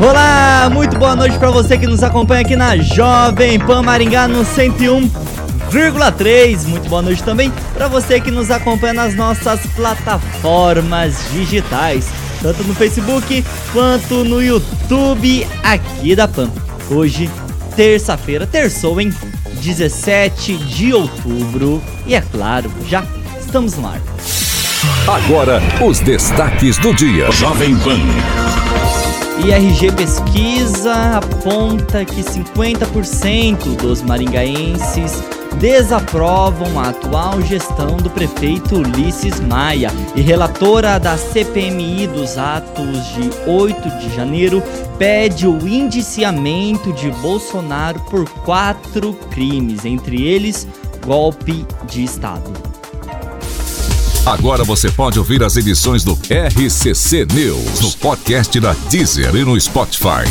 Olá, 0.00 0.70
muito 0.72 0.98
boa 0.98 1.14
noite 1.14 1.38
para 1.38 1.50
você 1.50 1.76
que 1.76 1.86
nos 1.86 2.02
acompanha 2.02 2.40
aqui 2.40 2.56
na 2.56 2.74
Jovem 2.78 3.58
Pan 3.58 3.82
Maringá 3.82 4.26
no 4.26 4.46
101,3. 4.46 6.66
Muito 6.66 6.88
boa 6.88 7.02
noite 7.02 7.22
também 7.22 7.52
para 7.74 7.86
você 7.86 8.18
que 8.18 8.30
nos 8.30 8.50
acompanha 8.50 8.94
nas 8.94 9.14
nossas 9.14 9.60
plataformas 9.76 11.18
digitais, 11.32 12.08
tanto 12.40 12.64
no 12.64 12.74
Facebook 12.74 13.44
quanto 13.74 14.24
no 14.24 14.42
YouTube 14.42 15.46
aqui 15.62 16.16
da 16.16 16.26
Pan. 16.26 16.50
Hoje, 16.90 17.28
terça-feira, 17.76 18.46
terçou 18.46 18.98
em 19.02 19.12
17 19.60 20.56
de 20.56 20.94
outubro 20.94 21.82
e 22.06 22.14
é 22.14 22.22
claro, 22.22 22.72
já 22.88 23.04
estamos 23.38 23.76
no 23.76 23.86
ar. 23.86 24.00
Agora, 25.06 25.60
os 25.82 26.00
destaques 26.00 26.78
do 26.78 26.94
dia. 26.94 27.30
Jovem 27.32 27.76
Pan. 27.76 28.00
IRG 29.42 29.92
Pesquisa 29.92 31.16
aponta 31.16 32.04
que 32.04 32.22
50% 32.22 33.74
dos 33.76 34.02
maringaenses 34.02 35.12
desaprovam 35.58 36.78
a 36.78 36.90
atual 36.90 37.40
gestão 37.40 37.96
do 37.96 38.10
prefeito 38.10 38.76
Ulisses 38.76 39.40
Maia 39.40 39.90
e 40.14 40.20
relatora 40.20 40.98
da 40.98 41.16
CPMI 41.16 42.06
dos 42.08 42.36
atos 42.36 43.06
de 43.14 43.50
8 43.50 43.98
de 43.98 44.14
janeiro 44.14 44.62
pede 44.98 45.46
o 45.46 45.66
indiciamento 45.66 46.92
de 46.92 47.10
Bolsonaro 47.10 47.98
por 48.10 48.28
quatro 48.44 49.14
crimes, 49.30 49.86
entre 49.86 50.22
eles 50.22 50.68
golpe 51.04 51.66
de 51.88 52.04
Estado. 52.04 52.69
Agora 54.30 54.62
você 54.62 54.88
pode 54.88 55.18
ouvir 55.18 55.42
as 55.42 55.56
edições 55.56 56.04
do 56.04 56.12
RCC 56.12 57.26
News 57.34 57.80
no 57.80 57.90
podcast 57.94 58.60
da 58.60 58.74
Deezer 58.88 59.34
e 59.34 59.44
no 59.44 59.60
Spotify. 59.60 60.22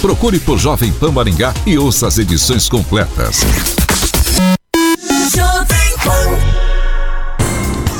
Procure 0.00 0.38
por 0.38 0.56
Jovem 0.56 0.92
Pan 0.92 1.10
Maringá 1.10 1.52
e 1.66 1.76
ouça 1.76 2.06
as 2.06 2.16
edições 2.16 2.68
completas. 2.68 3.40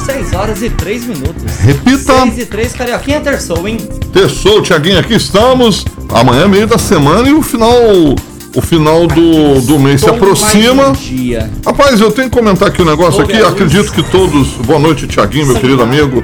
6 0.07 0.33
horas 0.35 0.63
e 0.63 0.71
3 0.71 1.07
minutos. 1.07 1.53
Repita. 1.63 2.23
6 2.23 2.39
e 2.39 2.47
3, 2.47 2.73
Carioquinha 2.75 3.21
terçou, 3.21 3.67
hein? 3.67 3.77
Terçou, 4.13 4.63
Tiaguinho, 4.63 5.01
aqui 5.01 5.15
estamos. 5.15 5.85
Amanhã 6.11 6.45
é 6.45 6.49
meio 6.49 6.69
da 6.69 6.79
semana 6.79 7.29
e 7.29 7.33
o 7.33 7.43
final 7.43 7.75
o 8.59 8.61
final 8.61 9.07
do, 9.07 9.61
do 9.61 9.79
mês 9.79 10.01
se 10.01 10.11
aproxima. 10.11 10.93
Rapaz, 11.65 12.01
eu 12.01 12.11
tenho 12.11 12.29
que 12.29 12.37
comentar 12.37 12.69
aqui 12.69 12.83
um 12.83 12.85
negócio 12.85 13.23
aqui. 13.23 13.37
Acredito 13.37 13.93
que 13.93 14.03
todos. 14.03 14.49
Boa 14.67 14.81
noite, 14.81 15.07
Tiaguinho, 15.07 15.47
meu 15.47 15.61
querido 15.61 15.81
amigo. 15.81 16.23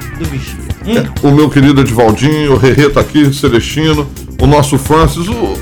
É, 0.85 1.27
o 1.27 1.31
meu 1.31 1.49
querido 1.49 1.81
Edivaldinho, 1.81 2.55
o 2.55 2.57
Rerê 2.57 2.91
tá 2.91 3.01
aqui, 3.01 3.33
Celestino, 3.33 4.07
o 4.43 4.47
nosso 4.47 4.77
Francis, 4.77 5.29
o, 5.29 5.57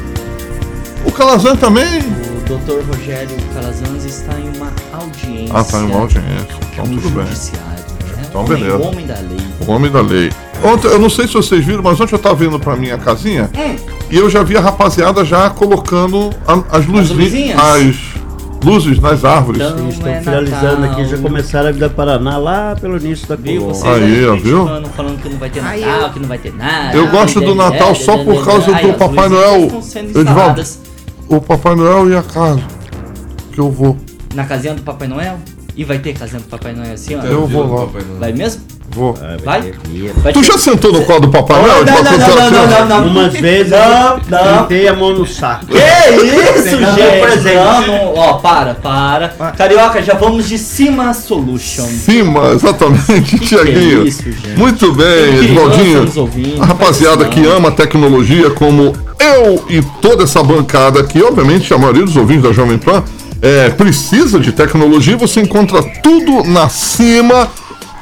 o 1.04 1.12
Calazan 1.12 1.54
também. 1.56 2.00
O 2.00 2.48
doutor 2.48 2.82
Rogério 2.84 3.36
Calazans 3.54 4.04
está 4.04 4.32
em 4.40 4.56
uma 4.56 4.72
audiência. 4.92 5.54
Ah, 5.54 5.62
tá 5.62 5.78
em 5.78 5.84
uma 5.84 6.00
audiência. 6.00 6.56
Então 6.72 6.84
tudo 6.86 7.10
bem. 7.10 7.24
Né? 7.24 7.84
Então 8.28 8.44
beleza. 8.44 8.78
O 8.78 8.86
homem 8.86 9.06
da 9.06 9.14
lei. 9.14 9.38
O 9.60 9.70
homem 9.70 9.90
da 9.92 10.00
lei. 10.00 10.32
Ontem, 10.64 10.88
eu 10.88 10.98
não 10.98 11.10
sei 11.10 11.26
se 11.26 11.34
vocês 11.34 11.64
viram, 11.64 11.82
mas 11.82 12.00
ontem 12.00 12.14
eu 12.14 12.18
tava 12.18 12.34
vindo 12.36 12.58
pra 12.58 12.74
minha 12.76 12.96
casinha 12.96 13.50
hum. 13.54 14.01
E 14.12 14.16
eu 14.18 14.28
já 14.28 14.42
vi 14.42 14.58
a 14.58 14.60
rapaziada 14.60 15.24
já 15.24 15.48
colocando 15.48 16.28
a, 16.46 16.76
as 16.76 16.86
luzinhas. 16.86 17.58
As 17.58 17.96
luzes 18.62 19.00
nas 19.00 19.24
árvores. 19.24 19.62
Então, 19.62 19.88
estão 19.88 20.06
é 20.06 20.20
finalizando 20.20 20.80
Natal. 20.82 21.00
aqui, 21.00 21.04
já 21.06 21.16
começaram 21.16 21.68
a 21.70 21.72
vida 21.72 21.88
Paraná 21.88 22.36
lá 22.36 22.76
pelo 22.78 22.98
início 22.98 23.26
da 23.26 23.38
colônia. 23.38 23.94
Aí, 23.94 24.26
ó, 24.26 24.36
viu? 24.36 24.66
Falando 24.94 25.22
que 25.22 25.28
não 25.30 25.38
vai 25.38 25.48
ter 25.48 25.62
Natal, 25.62 26.10
que 26.10 26.20
não 26.20 26.28
vai 26.28 26.38
ter 26.38 26.54
nada. 26.54 26.94
Eu 26.94 27.08
gosto 27.08 27.40
do 27.40 27.54
Natal 27.54 27.94
só 27.94 28.22
por 28.22 28.44
causa 28.44 28.74
do 28.74 28.92
Papai 28.98 29.30
Noel. 29.30 29.82
Edvaldo, 30.14 30.62
o 31.28 31.40
Papai 31.40 31.74
Noel 31.74 32.10
e 32.10 32.14
a 32.14 32.22
casa 32.22 32.62
que 33.50 33.58
eu 33.58 33.70
vou. 33.70 33.96
Na 34.34 34.44
casinha 34.44 34.74
do 34.74 34.82
Papai 34.82 35.08
Noel? 35.08 35.38
E 35.74 35.84
vai 35.84 35.98
ter 35.98 36.12
casinha 36.12 36.40
do 36.40 36.48
Papai 36.48 36.74
Noel 36.74 36.92
assim, 36.92 37.16
ó? 37.16 37.22
Eu 37.22 37.46
vou 37.46 37.66
lá. 37.66 37.88
Vai 38.18 38.32
mesmo? 38.32 38.60
Vou. 38.90 39.14
Vai? 39.42 39.72
vai? 40.18 40.32
Tu 40.34 40.42
já 40.42 40.58
sentou 40.58 40.92
no 40.92 41.02
colo 41.04 41.20
do 41.20 41.30
Papai 41.30 41.62
Noel? 41.62 41.84
Não, 41.84 41.94
não, 41.94 42.02
não, 42.04 42.50
não, 42.50 42.66
não, 42.68 42.88
não, 42.88 43.06
Umas 43.06 43.32
vezes 43.32 43.72
não, 43.72 44.20
não. 44.28 44.58
Tentei 44.58 44.86
a 44.86 44.94
mão 44.94 45.14
no 45.14 45.26
saco. 45.26 45.64
Que 45.66 45.78
isso, 45.78 46.78
gente? 46.78 47.54
Não, 47.54 47.86
não, 47.86 48.14
ó, 48.14 48.34
para, 48.34 48.74
para. 48.74 49.28
Carioca, 49.56 50.02
já 50.02 50.12
vamos 50.12 50.46
de 50.46 50.58
Cima 50.58 51.14
Solution. 51.14 51.86
Cima, 51.86 52.50
exatamente, 52.50 53.38
Tiaguinho. 53.38 54.02
É 54.02 54.08
isso, 54.08 54.24
gente. 54.24 54.58
Muito 54.58 54.92
bem, 54.92 55.38
Edvaldinho. 55.38 56.06
A 56.60 56.66
rapaziada 56.66 57.24
que 57.26 57.46
ama 57.46 57.70
tecnologia 57.70 58.50
como 58.50 58.94
eu 59.18 59.64
e 59.70 59.80
toda 60.02 60.24
essa 60.24 60.42
bancada 60.42 61.00
aqui, 61.00 61.22
obviamente 61.22 61.72
a 61.72 61.78
maioria 61.78 62.04
dos 62.04 62.16
ouvintes 62.16 62.42
da 62.42 62.52
Jovem 62.52 62.76
Pan, 62.76 63.02
é, 63.42 63.70
precisa 63.70 64.38
de 64.38 64.52
tecnologia, 64.52 65.16
você 65.16 65.40
encontra 65.40 65.82
tudo 66.00 66.44
na 66.44 66.68
Cima 66.68 67.50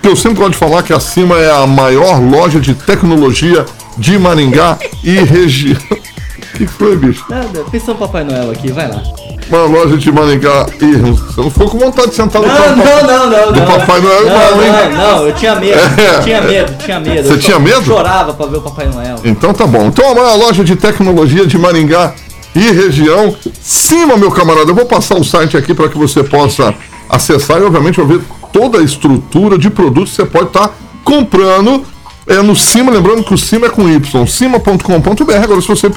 que 0.03 0.09
eu 0.09 0.17
sempre 0.17 0.39
gosto 0.39 0.53
de 0.53 0.59
falar 0.59 0.83
que 0.83 0.93
a 0.93 1.01
Cima 1.01 1.39
é 1.39 1.51
a 1.51 1.67
maior 1.67 2.21
loja 2.21 2.61
de 2.61 2.75
tecnologia 2.75 3.65
de 3.99 4.19
Maringá 4.19 4.79
e 5.05 5.17
região. 5.17 5.77
que 6.57 6.67
foi, 6.67 6.97
bicho? 6.97 7.25
Nada, 7.29 7.65
pensou 7.71 7.95
Papai 7.95 8.25
Noel 8.25 8.51
aqui, 8.51 8.73
vai 8.73 8.89
lá. 8.89 9.03
Uma 9.49 9.65
loja 9.65 9.97
de 9.97 10.13
Maringá 10.13 10.67
e 10.81 10.97
você 10.97 11.41
não 11.41 11.51
ficou 11.51 11.69
com 11.69 11.79
vontade 11.79 12.11
de 12.11 12.15
sentar 12.15 12.41
no 12.41 12.49
não, 12.49 12.77
não, 12.77 12.77
não, 12.77 13.31
não, 13.31 13.53
do 13.53 13.61
não, 13.61 13.67
Papai 13.67 14.01
Noel, 14.01 14.27
não, 14.27 14.57
não, 14.57 14.91
não, 14.91 14.97
não, 14.97 15.27
eu 15.27 15.35
tinha 15.35 15.55
medo, 15.57 15.79
é. 15.79 16.23
tinha 16.23 16.41
medo, 16.41 16.75
tinha 16.79 17.01
medo. 17.01 17.29
Você 17.29 17.39
tinha 17.39 17.59
medo? 17.59 17.85
chorava 17.85 18.33
pra 18.33 18.47
ver 18.47 18.59
o 18.59 18.61
Papai 18.61 18.87
Noel. 18.87 19.17
Então 19.25 19.53
tá 19.53 19.67
bom. 19.67 19.87
Então 19.87 20.13
a 20.13 20.15
maior 20.15 20.37
loja 20.37 20.63
de 20.63 20.77
tecnologia 20.77 21.47
de 21.47 21.59
Maringá 21.59 22.15
e 22.55 22.71
região. 22.73 23.35
Cima, 23.61 24.17
meu 24.17 24.31
camarada, 24.31 24.71
eu 24.71 24.75
vou 24.75 24.87
passar 24.87 25.17
o 25.17 25.25
site 25.25 25.57
aqui 25.57 25.75
para 25.75 25.89
que 25.89 25.99
você 25.99 26.23
possa 26.23 26.75
acessar 27.09 27.61
e, 27.61 27.65
obviamente, 27.65 28.01
ouvir 28.01 28.21
toda 28.53 28.79
a 28.79 28.83
estrutura 28.83 29.59
de 29.59 29.71
produtos 29.71 30.11
que 30.11 30.17
você 30.17 30.27
pode 30.27 30.49
estar 30.49 30.69
tá 30.69 30.75
comprando 31.05 31.85
é, 32.27 32.43
no 32.43 32.55
Cima. 32.55 32.93
Lembrando 32.93 33.25
que 33.25 33.35
o 33.35 33.39
Cima 33.39 33.67
é 33.67 33.71
com 33.71 33.89
Y, 33.89 34.27
cima.com.br. 34.27 35.35
Agora, 35.43 35.61
se 35.61 35.69
você 35.69 35.89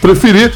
preferir, 0.00 0.52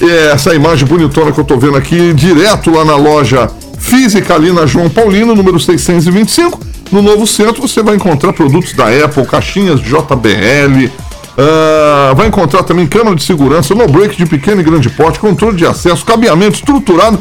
é, 0.00 0.32
essa 0.32 0.54
imagem 0.54 0.86
bonitona 0.86 1.32
que 1.32 1.38
eu 1.38 1.42
estou 1.42 1.58
vendo 1.58 1.76
aqui, 1.76 2.12
direto 2.12 2.70
lá 2.70 2.84
na 2.84 2.96
loja 2.96 3.48
física, 3.78 4.34
ali 4.34 4.50
na 4.50 4.66
João 4.66 4.88
Paulino, 4.88 5.34
número 5.34 5.60
625. 5.60 6.60
No 6.90 7.02
novo 7.02 7.26
centro, 7.26 7.62
você 7.62 7.82
vai 7.82 7.96
encontrar 7.96 8.32
produtos 8.32 8.72
da 8.74 8.86
Apple, 8.88 9.26
caixinhas 9.26 9.80
JBL. 9.80 10.90
Uh, 11.36 12.14
vai 12.14 12.28
encontrar 12.28 12.62
também 12.62 12.86
câmera 12.86 13.16
de 13.16 13.24
segurança, 13.24 13.74
no 13.74 13.88
break 13.88 14.16
de 14.16 14.24
pequeno 14.24 14.60
e 14.60 14.64
grande 14.64 14.88
porte, 14.88 15.18
controle 15.18 15.56
de 15.56 15.66
acesso, 15.66 16.04
cabeamento 16.04 16.54
estruturado 16.54 17.18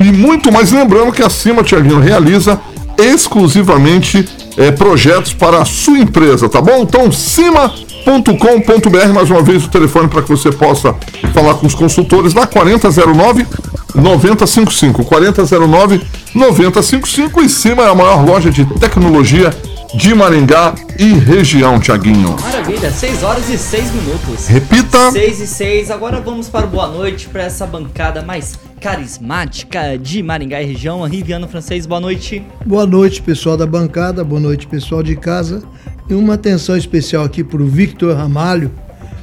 e 0.00 0.04
muito 0.04 0.50
mais. 0.50 0.72
Lembrando 0.72 1.12
que 1.12 1.22
a 1.22 1.28
Cima 1.28 1.62
Tiaguinho 1.62 2.00
realiza 2.00 2.58
exclusivamente 2.98 4.26
é, 4.56 4.70
projetos 4.70 5.34
para 5.34 5.60
a 5.60 5.64
sua 5.64 5.98
empresa, 5.98 6.48
tá 6.48 6.60
bom? 6.60 6.82
Então, 6.82 7.12
cima.com.br, 7.12 9.12
mais 9.14 9.30
uma 9.30 9.42
vez 9.42 9.64
o 9.64 9.68
telefone 9.68 10.08
para 10.08 10.22
que 10.22 10.30
você 10.30 10.50
possa 10.50 10.94
falar 11.34 11.54
com 11.54 11.66
os 11.66 11.74
consultores 11.74 12.32
lá, 12.32 12.46
4009 12.46 13.46
9055. 13.94 15.04
4009 15.04 16.00
9055 16.34 17.42
e 17.42 17.48
Cima 17.48 17.82
é 17.82 17.90
a 17.90 17.94
maior 17.94 18.24
loja 18.24 18.50
de 18.50 18.64
tecnologia 18.64 19.50
de 19.94 20.14
Maringá 20.14 20.74
e 20.98 21.14
região, 21.14 21.80
Tiaguinho. 21.80 22.36
Maravilha, 22.40 22.90
6 22.90 23.22
horas 23.22 23.48
e 23.48 23.58
6 23.58 23.92
minutos. 23.92 24.46
Repita. 24.46 25.10
6 25.10 25.40
e 25.40 25.46
6. 25.46 25.90
Agora 25.90 26.20
vamos 26.20 26.48
para 26.48 26.66
o 26.66 26.68
boa 26.68 26.86
noite 26.86 27.28
para 27.28 27.42
essa 27.42 27.66
bancada 27.66 28.22
mais 28.22 28.58
carismática 28.80 29.98
de 29.98 30.22
Maringá 30.22 30.62
e 30.62 30.66
região. 30.66 31.02
Riviano 31.02 31.48
Francês, 31.48 31.86
boa 31.86 32.00
noite. 32.00 32.44
Boa 32.64 32.86
noite, 32.86 33.20
pessoal 33.20 33.56
da 33.56 33.66
bancada, 33.66 34.22
boa 34.22 34.40
noite, 34.40 34.66
pessoal 34.66 35.02
de 35.02 35.16
casa. 35.16 35.62
E 36.08 36.14
uma 36.14 36.34
atenção 36.34 36.76
especial 36.76 37.24
aqui 37.24 37.42
para 37.42 37.60
o 37.60 37.66
Victor 37.66 38.16
Ramalho, 38.16 38.70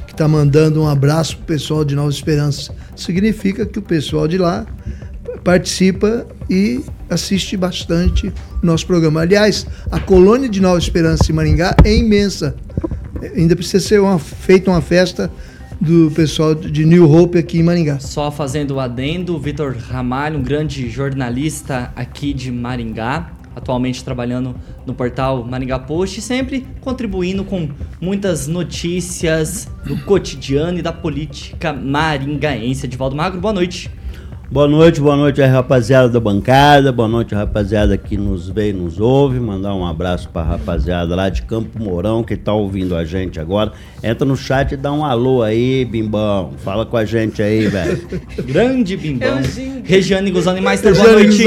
que 0.06 0.12
está 0.12 0.28
mandando 0.28 0.82
um 0.82 0.88
abraço 0.88 1.36
para 1.36 1.44
o 1.44 1.46
pessoal 1.46 1.84
de 1.84 1.94
Nova 1.94 2.10
Esperança. 2.10 2.74
Significa 2.94 3.64
que 3.64 3.78
o 3.78 3.82
pessoal 3.82 4.28
de 4.28 4.36
lá 4.36 4.66
participa 5.44 6.26
e 6.48 6.82
assiste 7.08 7.56
bastante 7.56 8.28
o 8.62 8.66
nosso 8.66 8.86
programa. 8.86 9.20
Aliás, 9.20 9.66
a 9.90 10.00
colônia 10.00 10.48
de 10.48 10.60
Nova 10.60 10.78
Esperança 10.78 11.30
em 11.30 11.34
Maringá 11.34 11.74
é 11.84 11.94
imensa. 11.94 12.54
Ainda 13.36 13.56
precisa 13.56 13.80
ser 13.80 14.00
uma, 14.00 14.18
feita 14.18 14.70
uma 14.70 14.80
festa 14.80 15.30
do 15.80 16.10
pessoal 16.10 16.54
de 16.54 16.84
New 16.84 17.10
Hope 17.10 17.38
aqui 17.38 17.58
em 17.58 17.62
Maringá. 17.62 17.98
Só 18.00 18.30
fazendo 18.30 18.74
o 18.74 18.80
adendo, 18.80 19.38
Vitor 19.38 19.76
Ramalho, 19.76 20.38
um 20.38 20.42
grande 20.42 20.88
jornalista 20.90 21.92
aqui 21.94 22.32
de 22.34 22.50
Maringá, 22.50 23.30
atualmente 23.54 24.02
trabalhando 24.02 24.54
no 24.84 24.94
portal 24.94 25.44
Maringá 25.44 25.78
Post, 25.78 26.20
sempre 26.20 26.66
contribuindo 26.80 27.44
com 27.44 27.68
muitas 28.00 28.46
notícias 28.46 29.68
do 29.84 29.96
cotidiano 30.04 30.78
e 30.78 30.82
da 30.82 30.92
política 30.92 31.72
maringaense. 31.72 32.86
Edivaldo 32.86 33.14
Magro, 33.14 33.40
boa 33.40 33.54
noite. 33.54 33.90
Boa 34.50 34.66
noite, 34.66 34.98
boa 34.98 35.14
noite 35.14 35.42
aí, 35.42 35.48
rapaziada 35.48 36.08
da 36.08 36.18
bancada, 36.18 36.90
boa 36.90 37.06
noite, 37.06 37.34
rapaziada 37.34 37.98
que 37.98 38.16
nos 38.16 38.48
vê 38.48 38.70
e 38.70 38.72
nos 38.72 38.98
ouve. 38.98 39.38
Mandar 39.38 39.74
um 39.74 39.86
abraço 39.86 40.26
pra 40.30 40.42
rapaziada 40.42 41.14
lá 41.14 41.28
de 41.28 41.42
Campo 41.42 41.78
Mourão 41.78 42.24
que 42.24 42.34
tá 42.34 42.54
ouvindo 42.54 42.96
a 42.96 43.04
gente 43.04 43.38
agora. 43.38 43.72
Entra 44.02 44.24
no 44.26 44.34
chat 44.34 44.72
e 44.72 44.76
dá 44.78 44.90
um 44.90 45.04
alô 45.04 45.42
aí, 45.42 45.84
Bimbão. 45.84 46.52
Fala 46.64 46.86
com 46.86 46.96
a 46.96 47.04
gente 47.04 47.42
aí, 47.42 47.66
velho. 47.66 48.00
Grande 48.42 48.96
Bimbão. 48.96 49.38
Regiane 49.84 50.30
Guzani 50.30 50.62
Meister, 50.62 50.96
boa 50.96 51.12
noite. 51.12 51.44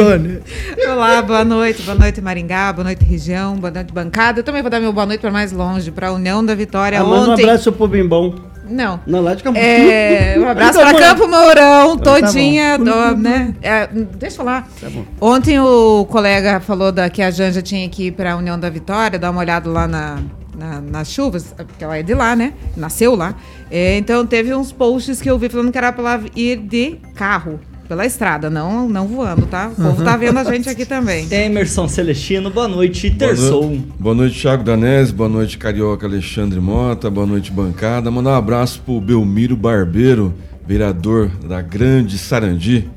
Olá, 0.88 1.24
boa 1.24 1.44
noite, 1.44 1.81
boa 1.81 1.97
noite 1.97 2.21
Maringá, 2.21 2.71
boa 2.71 2.83
noite 2.83 3.04
região, 3.04 3.56
boa 3.56 3.71
noite 3.71 3.92
bancada. 3.92 4.42
Eu 4.42 4.44
também 4.44 4.62
vou 4.62 4.69
dar 4.69 4.80
meu 4.80 4.94
boa 4.94 5.07
noite 5.07 5.21
para 5.21 5.31
mais 5.31 5.51
longe, 5.51 5.89
para 5.89 6.09
a 6.09 6.13
União 6.13 6.45
da 6.45 6.54
Vitória 6.54 7.00
Ah, 7.01 7.04
manda 7.04 7.30
um 7.30 7.33
ontem. 7.33 7.45
abraço 7.45 7.71
pro 7.71 7.88
Bimbão. 7.88 8.50
Não. 8.71 9.00
Não, 9.06 9.21
lá 9.21 9.33
de 9.35 9.44
Campo 9.44 9.59
É, 9.59 10.35
um 10.39 10.47
abraço 10.50 10.79
Tá 10.79 10.85
para. 10.94 10.97
Campo 11.00 11.27
Mourão, 11.27 11.97
Tá 11.97 12.03
todinha, 12.21 12.77
do, 12.77 13.18
né? 13.18 13.53
É, 13.62 13.88
deixa 13.88 14.35
eu 14.35 14.38
falar. 14.38 14.68
Tá. 14.79 14.88
Ontem 15.19 15.59
o 15.59 16.06
colega 16.09 16.59
falou 16.59 16.91
da, 16.91 17.09
que 17.09 17.21
a 17.21 17.29
Janja 17.31 17.62
tinha 17.62 17.88
que 17.89 18.07
ir 18.07 18.12
para 18.12 18.33
a 18.33 18.35
União 18.38 18.59
da 18.59 18.69
Vitória, 18.69 19.19
dar 19.19 19.31
uma 19.31 19.41
olhada 19.41 19.69
lá 19.69 19.88
na, 19.88 20.19
na- 20.57 20.81
nas 20.81 21.09
chuvas, 21.12 21.53
porque 21.57 21.83
ela 21.83 21.97
é 21.97 22.03
de 22.03 22.13
lá, 22.13 22.35
né? 22.35 22.53
Nasceu 22.77 23.15
lá. 23.15 23.35
É, 23.69 23.97
então 23.97 24.25
teve 24.25 24.53
uns 24.53 24.71
posts 24.71 25.21
que 25.21 25.29
eu 25.29 25.38
vi 25.38 25.50
falando 25.50 25.71
que 25.71 25.77
era 25.77 25.91
para 25.91 26.21
ir 26.35 26.57
de 26.57 26.97
carro, 27.15 27.59
pela 27.91 28.05
estrada, 28.05 28.49
não, 28.49 28.88
não 28.88 29.05
voando, 29.05 29.45
tá? 29.47 29.67
O 29.67 29.75
povo 29.75 30.01
tá 30.01 30.15
vendo 30.15 30.38
a 30.39 30.45
gente 30.45 30.69
aqui 30.69 30.85
também. 30.85 31.27
Emerson 31.29 31.89
Celestino, 31.89 32.49
boa 32.49 32.65
noite. 32.65 33.09
Boa 33.09 33.19
Terçou. 33.27 33.69
no- 33.69 33.83
Boa 33.99 34.15
noite, 34.15 34.39
Thiago 34.39 34.63
Danese. 34.63 35.11
Boa 35.11 35.27
noite, 35.27 35.57
Carioca 35.57 36.07
Alexandre 36.07 36.57
Mota. 36.61 37.09
Boa 37.09 37.27
noite, 37.27 37.51
bancada. 37.51 38.09
Mandar 38.09 38.29
um 38.29 38.35
abraço 38.35 38.81
pro 38.85 39.01
Belmiro 39.01 39.57
Barbeiro, 39.57 40.33
vereador 40.65 41.27
da 41.45 41.61
Grande 41.61 42.17
Sarandi. 42.17 42.89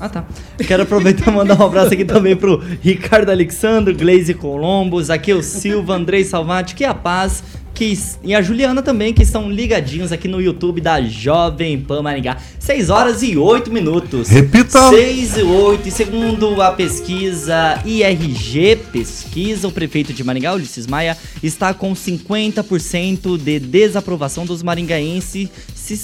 Ah, 0.00 0.08
tá. 0.08 0.24
Quero 0.66 0.82
aproveitar 0.82 1.30
e 1.30 1.34
mandar 1.36 1.56
um 1.60 1.66
abraço 1.66 1.94
aqui 1.94 2.04
também 2.04 2.34
pro 2.34 2.60
Ricardo 2.80 3.30
Alexandre, 3.30 3.94
Glaze 3.94 4.34
Colombo, 4.34 5.00
Zaqueu 5.00 5.40
Silva, 5.40 5.94
Andrei 5.94 6.24
Salvati, 6.24 6.74
que 6.74 6.84
a 6.84 6.94
paz, 6.94 7.44
que, 7.80 7.98
e 8.22 8.34
a 8.34 8.42
Juliana 8.42 8.82
também, 8.82 9.14
que 9.14 9.22
estão 9.22 9.50
ligadinhos 9.50 10.12
aqui 10.12 10.28
no 10.28 10.38
YouTube 10.38 10.82
da 10.82 11.00
Jovem 11.00 11.80
Pan 11.80 12.02
Maringá. 12.02 12.36
6 12.58 12.90
horas 12.90 13.22
e 13.22 13.38
8 13.38 13.72
minutos. 13.72 14.28
Repita. 14.28 14.90
6 14.90 15.38
e 15.38 15.42
8. 15.42 15.88
E 15.88 15.90
segundo 15.90 16.60
a 16.60 16.72
pesquisa 16.72 17.80
IRG 17.86 18.76
Pesquisa, 18.92 19.66
o 19.66 19.72
prefeito 19.72 20.12
de 20.12 20.22
Maringá, 20.22 20.52
Ulisses 20.52 20.86
Maia, 20.86 21.16
está 21.42 21.72
com 21.72 21.94
50% 21.94 23.38
de 23.38 23.58
desaprovação 23.58 24.44
dos 24.44 24.62
maringaenses 24.62 25.48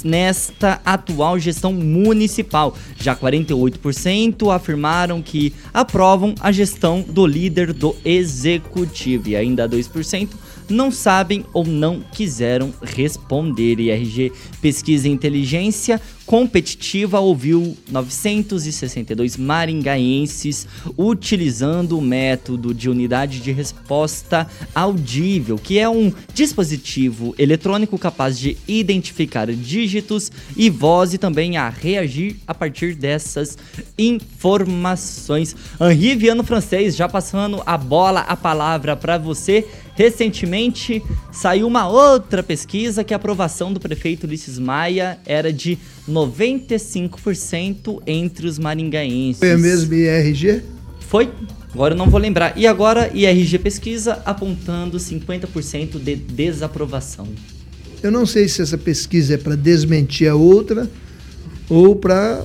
nesta 0.02 0.80
atual 0.82 1.38
gestão 1.38 1.74
municipal. 1.74 2.74
Já 2.98 3.14
48% 3.14 4.50
afirmaram 4.50 5.20
que 5.20 5.52
aprovam 5.74 6.34
a 6.40 6.50
gestão 6.50 7.04
do 7.06 7.26
líder 7.26 7.74
do 7.74 7.94
executivo 8.02 9.28
e 9.28 9.36
ainda 9.36 9.68
2% 9.68 10.30
não 10.68 10.90
sabem 10.90 11.44
ou 11.52 11.64
não 11.64 12.00
quiseram 12.00 12.72
responder. 12.82 13.78
IRG 13.78 14.32
Pesquisa 14.60 15.08
e 15.08 15.12
Inteligência 15.12 16.00
Competitiva 16.26 17.20
ouviu 17.20 17.76
962 17.88 19.36
maringaenses 19.36 20.66
utilizando 20.98 21.96
o 21.96 22.02
método 22.02 22.74
de 22.74 22.90
unidade 22.90 23.38
de 23.38 23.52
resposta 23.52 24.44
audível, 24.74 25.56
que 25.56 25.78
é 25.78 25.88
um 25.88 26.12
dispositivo 26.34 27.32
eletrônico 27.38 27.96
capaz 27.96 28.36
de 28.36 28.56
identificar 28.66 29.46
dígitos 29.52 30.32
e 30.56 30.68
voz 30.68 31.14
e 31.14 31.18
também 31.18 31.58
a 31.58 31.68
reagir 31.68 32.36
a 32.44 32.52
partir 32.52 32.96
dessas 32.96 33.56
informações. 33.96 35.54
Henri 35.80 36.16
Viano 36.16 36.42
Francês, 36.42 36.96
já 36.96 37.08
passando 37.08 37.62
a 37.64 37.78
bola, 37.78 38.22
a 38.22 38.36
palavra 38.36 38.96
para 38.96 39.16
você. 39.16 39.64
Recentemente 39.96 41.02
saiu 41.32 41.66
uma 41.66 41.88
outra 41.88 42.42
pesquisa 42.42 43.02
que 43.02 43.14
a 43.14 43.16
aprovação 43.16 43.72
do 43.72 43.80
prefeito 43.80 44.24
Ulisses 44.26 44.58
Maia 44.58 45.18
era 45.24 45.50
de 45.50 45.78
95% 46.08 48.02
entre 48.06 48.46
os 48.46 48.58
maringaenses. 48.58 49.38
Foi 49.38 49.52
a 49.52 49.58
mesma 49.58 49.94
IRG? 49.94 50.62
Foi? 51.00 51.30
Agora 51.72 51.94
eu 51.94 51.98
não 51.98 52.10
vou 52.10 52.20
lembrar. 52.20 52.56
E 52.58 52.66
agora 52.66 53.10
IRG 53.14 53.58
pesquisa 53.58 54.22
apontando 54.24 54.98
50% 54.98 55.98
de 55.98 56.14
desaprovação. 56.14 57.26
Eu 58.02 58.10
não 58.10 58.26
sei 58.26 58.48
se 58.48 58.60
essa 58.60 58.76
pesquisa 58.76 59.34
é 59.34 59.36
para 59.38 59.56
desmentir 59.56 60.28
a 60.30 60.34
outra 60.34 60.90
ou 61.70 61.96
para 61.96 62.44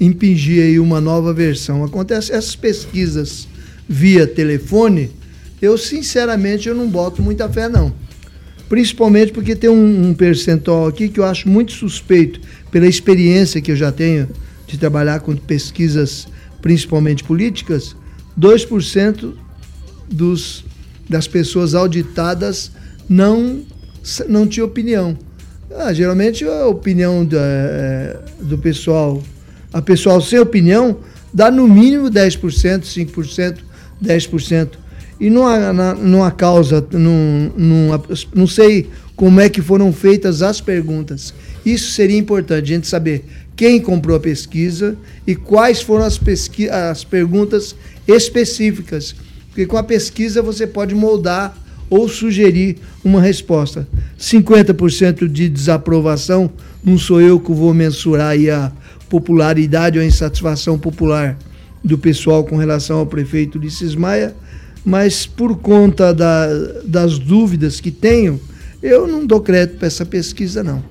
impingir 0.00 0.64
aí 0.64 0.80
uma 0.80 1.00
nova 1.00 1.32
versão. 1.32 1.84
Acontece 1.84 2.32
essas 2.32 2.56
pesquisas 2.56 3.46
via 3.88 4.26
telefone, 4.26 5.10
eu 5.60 5.76
sinceramente 5.76 6.68
eu 6.68 6.74
não 6.74 6.88
boto 6.88 7.22
muita 7.22 7.48
fé 7.48 7.68
não. 7.68 7.92
Principalmente 8.68 9.32
porque 9.32 9.56
tem 9.56 9.68
um, 9.68 10.08
um 10.08 10.14
percentual 10.14 10.86
aqui 10.86 11.08
que 11.08 11.18
eu 11.18 11.24
acho 11.24 11.48
muito 11.48 11.72
suspeito 11.72 12.40
pela 12.70 12.86
experiência 12.86 13.60
que 13.60 13.72
eu 13.72 13.76
já 13.76 13.90
tenho 13.90 14.28
de 14.66 14.78
trabalhar 14.78 15.20
com 15.20 15.34
pesquisas 15.36 16.28
principalmente 16.62 17.24
políticas, 17.24 17.96
2% 18.38 19.34
dos, 20.10 20.64
das 21.08 21.26
pessoas 21.26 21.74
auditadas 21.74 22.70
não, 23.08 23.62
não 24.28 24.46
tinha 24.46 24.64
opinião. 24.64 25.16
Ah, 25.76 25.92
geralmente 25.92 26.44
a 26.44 26.66
opinião 26.66 27.24
da, 27.24 27.38
eh, 27.40 28.18
do 28.40 28.58
pessoal, 28.58 29.22
a 29.72 29.80
pessoal 29.80 30.20
sem 30.20 30.38
opinião, 30.38 30.98
dá 31.32 31.50
no 31.50 31.68
mínimo 31.68 32.10
10%, 32.10 32.82
5%, 32.82 33.58
10%. 34.02 34.68
E 35.20 35.28
não 35.28 35.46
há, 35.46 35.72
na- 35.72 36.26
há 36.26 36.30
causa, 36.30 36.84
não, 36.92 37.52
não, 37.56 38.02
não 38.34 38.46
sei 38.46 38.88
como 39.14 39.38
é 39.38 39.50
que 39.50 39.60
foram 39.60 39.92
feitas 39.92 40.40
as 40.40 40.60
perguntas. 40.60 41.34
Isso 41.64 41.92
seria 41.92 42.16
importante, 42.16 42.72
a 42.72 42.74
gente 42.74 42.88
saber 42.88 43.24
quem 43.54 43.78
comprou 43.78 44.16
a 44.16 44.20
pesquisa 44.20 44.96
e 45.26 45.36
quais 45.36 45.82
foram 45.82 46.06
as, 46.06 46.16
pesqui 46.16 46.70
as 46.70 47.04
perguntas 47.04 47.76
específicas. 48.08 49.14
Porque 49.48 49.66
com 49.66 49.76
a 49.76 49.82
pesquisa 49.82 50.40
você 50.40 50.66
pode 50.66 50.94
moldar 50.94 51.54
ou 51.90 52.08
sugerir 52.08 52.78
uma 53.04 53.20
resposta. 53.20 53.86
50% 54.18 55.28
de 55.28 55.48
desaprovação, 55.50 56.50
não 56.82 56.96
sou 56.96 57.20
eu 57.20 57.38
que 57.38 57.52
vou 57.52 57.74
mensurar 57.74 58.36
a 58.50 58.72
popularidade 59.10 59.98
ou 59.98 60.04
a 60.04 60.06
insatisfação 60.06 60.78
popular 60.78 61.36
do 61.84 61.98
pessoal 61.98 62.44
com 62.44 62.56
relação 62.56 62.98
ao 63.00 63.06
prefeito 63.06 63.58
Ulisses 63.58 63.94
Maia, 63.94 64.34
mas 64.84 65.26
por 65.26 65.56
conta 65.58 66.12
da, 66.12 66.46
das 66.84 67.18
dúvidas 67.18 67.80
que 67.80 67.90
tenho, 67.90 68.40
eu 68.82 69.06
não 69.06 69.26
dou 69.26 69.40
crédito 69.40 69.78
para 69.78 69.86
essa 69.86 70.06
pesquisa, 70.06 70.62
não. 70.62 70.82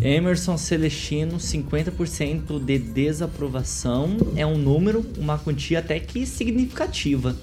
Emerson 0.00 0.56
Celestino, 0.56 1.38
50% 1.38 2.62
de 2.64 2.78
desaprovação 2.78 4.16
é 4.36 4.46
um 4.46 4.56
número, 4.56 5.04
uma 5.18 5.36
quantia 5.36 5.80
até 5.80 5.98
que 5.98 6.24
significativa. 6.24 7.34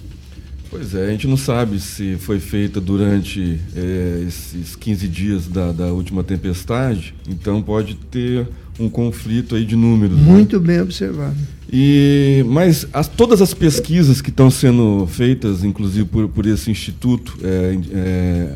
Pois 0.69 0.95
é, 0.95 1.05
a 1.05 1.09
gente 1.11 1.27
não 1.27 1.37
sabe 1.37 1.79
se 1.79 2.15
foi 2.17 2.39
feita 2.39 2.81
durante 2.81 3.59
eh, 3.75 4.25
esses 4.27 4.75
15 4.75 5.07
dias 5.07 5.47
da, 5.47 5.71
da 5.71 5.93
última 5.93 6.23
tempestade, 6.23 7.13
então 7.27 7.61
pode 7.61 7.95
ter 7.95 8.47
um 8.79 8.89
conflito 8.89 9.55
aí 9.55 9.65
de 9.65 9.75
números. 9.75 10.17
né? 10.17 10.23
Muito 10.31 10.59
bem 10.59 10.81
observado. 10.81 11.35
E, 11.71 12.43
mas 12.47 12.87
as- 12.93 13.07
todas 13.07 13.41
as 13.41 13.53
pesquisas 13.53 14.21
que 14.21 14.29
estão 14.29 14.49
sendo 14.51 15.07
feitas, 15.07 15.63
inclusive 15.63 16.05
por, 16.05 16.27
por 16.27 16.45
esse 16.45 16.69
instituto, 16.69 17.37
é, 17.43 17.77
é, 17.91 18.49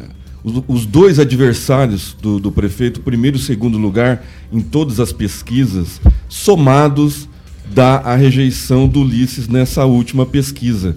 os, 0.43 0.63
os 0.67 0.85
dois 0.85 1.19
adversários 1.19 2.15
do, 2.21 2.39
do 2.39 2.51
prefeito, 2.51 2.99
primeiro 3.01 3.38
e 3.38 3.39
segundo 3.39 3.77
lugar, 3.77 4.25
em 4.51 4.61
todas 4.61 4.99
as 4.99 5.11
pesquisas, 5.11 5.99
somados, 6.27 7.27
dá 7.73 7.97
a 7.97 8.15
rejeição 8.15 8.88
do 8.88 9.01
Ulisses 9.01 9.47
nessa 9.47 9.85
última 9.85 10.25
pesquisa. 10.25 10.95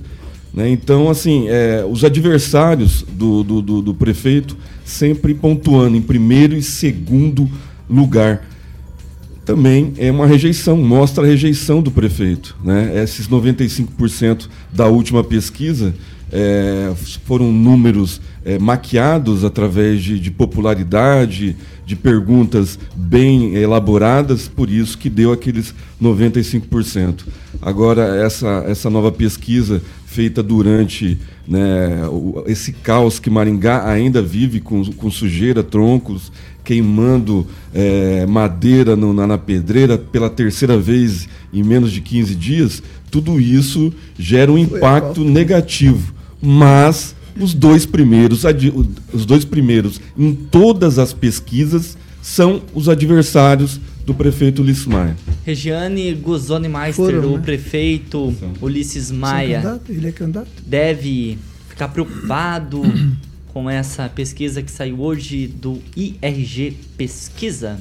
né? 0.55 0.69
Então, 0.71 1.09
assim, 1.11 1.47
é, 1.49 1.85
os 1.89 2.05
adversários 2.05 3.05
do, 3.13 3.43
do, 3.43 3.63
do- 3.63 3.83
do 3.83 3.95
prefeito 3.95 4.57
sempre 4.85 5.33
pontuando 5.35 5.97
em 5.97 6.03
primeiro 6.03 6.55
e 6.57 6.63
segundo 6.63 7.49
lugar 7.89 8.47
também 9.45 9.93
é 9.99 10.11
uma 10.11 10.27
rejeição, 10.27 10.77
mostra 10.77 11.25
a 11.25 11.27
rejeição 11.27 11.83
do 11.83 11.91
prefeito. 11.91 12.57
Né? 12.63 13.03
Esses 13.03 13.29
95% 13.29 14.49
da 14.73 14.87
última 14.87 15.25
pesquisa 15.25 15.95
é, 16.33 16.93
foram 17.27 17.53
números 17.53 18.21
é, 18.45 18.59
maquiados 18.59 19.45
através 19.45 20.03
de, 20.03 20.19
de 20.19 20.31
popularidade, 20.31 21.55
de 21.85 21.95
perguntas 21.95 22.79
bem 22.97 23.55
elaboradas, 23.55 24.49
por 24.49 24.71
isso 24.71 24.97
que 24.97 25.11
deu 25.11 25.33
aqueles 25.33 25.75
95%. 26.01 27.25
Agora, 27.61 28.17
essa, 28.17 28.65
essa 28.67 28.89
nova 28.89 29.13
pesquisa 29.13 29.83
feita 30.07 30.43
durante 30.43 31.19
né, 31.47 32.03
esse 32.47 32.73
caos 32.73 33.19
que 33.19 33.31
Maringá 33.31 33.89
ainda 33.89 34.23
vive 34.23 34.61
com, 34.61 34.85
com 34.93 35.11
sujeira, 35.11 35.63
troncos, 35.63 36.31
queimando 36.65 37.47
eh, 37.75 38.25
madeira 38.27 38.95
no- 38.97 39.13
na, 39.13 39.27
na 39.27 39.39
pedreira 39.39 39.97
pela 39.99 40.31
terceira 40.31 40.79
vez 40.79 41.29
em 41.53 41.63
menos 41.63 41.91
de 41.93 42.01
15 42.01 42.35
dias, 42.35 42.83
tudo 43.11 43.41
isso 43.41 43.93
gera 44.19 44.51
um 44.51 44.57
impacto 44.59 45.25
negativo. 45.25 46.15
Mas 46.41 47.15
os 47.39 47.55
dois 47.55 47.85
primeiros, 47.87 48.45
o- 48.45 48.87
os 49.13 49.25
dois 49.27 49.45
primeiros 49.45 50.01
em 50.19 50.33
todas 50.35 50.99
as 50.99 51.13
pesquisas 51.13 51.97
são 52.21 52.63
os 52.75 52.89
adversários 52.89 53.81
do 54.07 54.13
prefeito 54.15 54.63
Ulisses 54.63 54.87
Maia. 54.87 55.17
Regiane 55.45 56.13
Guzoni 56.15 56.69
Meister, 56.69 56.95
Foram, 56.95 57.35
o 57.35 57.37
né? 57.37 57.43
prefeito 57.45 58.35
Ulisses 58.61 59.11
é 59.11 59.15
Maia, 59.15 59.61
candidato? 59.63 59.93
Ele 59.93 60.09
é 60.09 60.13
candidato? 60.13 60.49
deve 60.67 61.39
ficar 61.69 61.89
preocupado 61.89 62.83
com 63.53 63.69
essa 63.69 64.09
pesquisa 64.09 64.63
que 64.63 64.71
saiu 64.71 65.01
hoje 65.01 65.47
do 65.47 65.83
IRG 65.97 66.77
Pesquisa? 66.97 67.79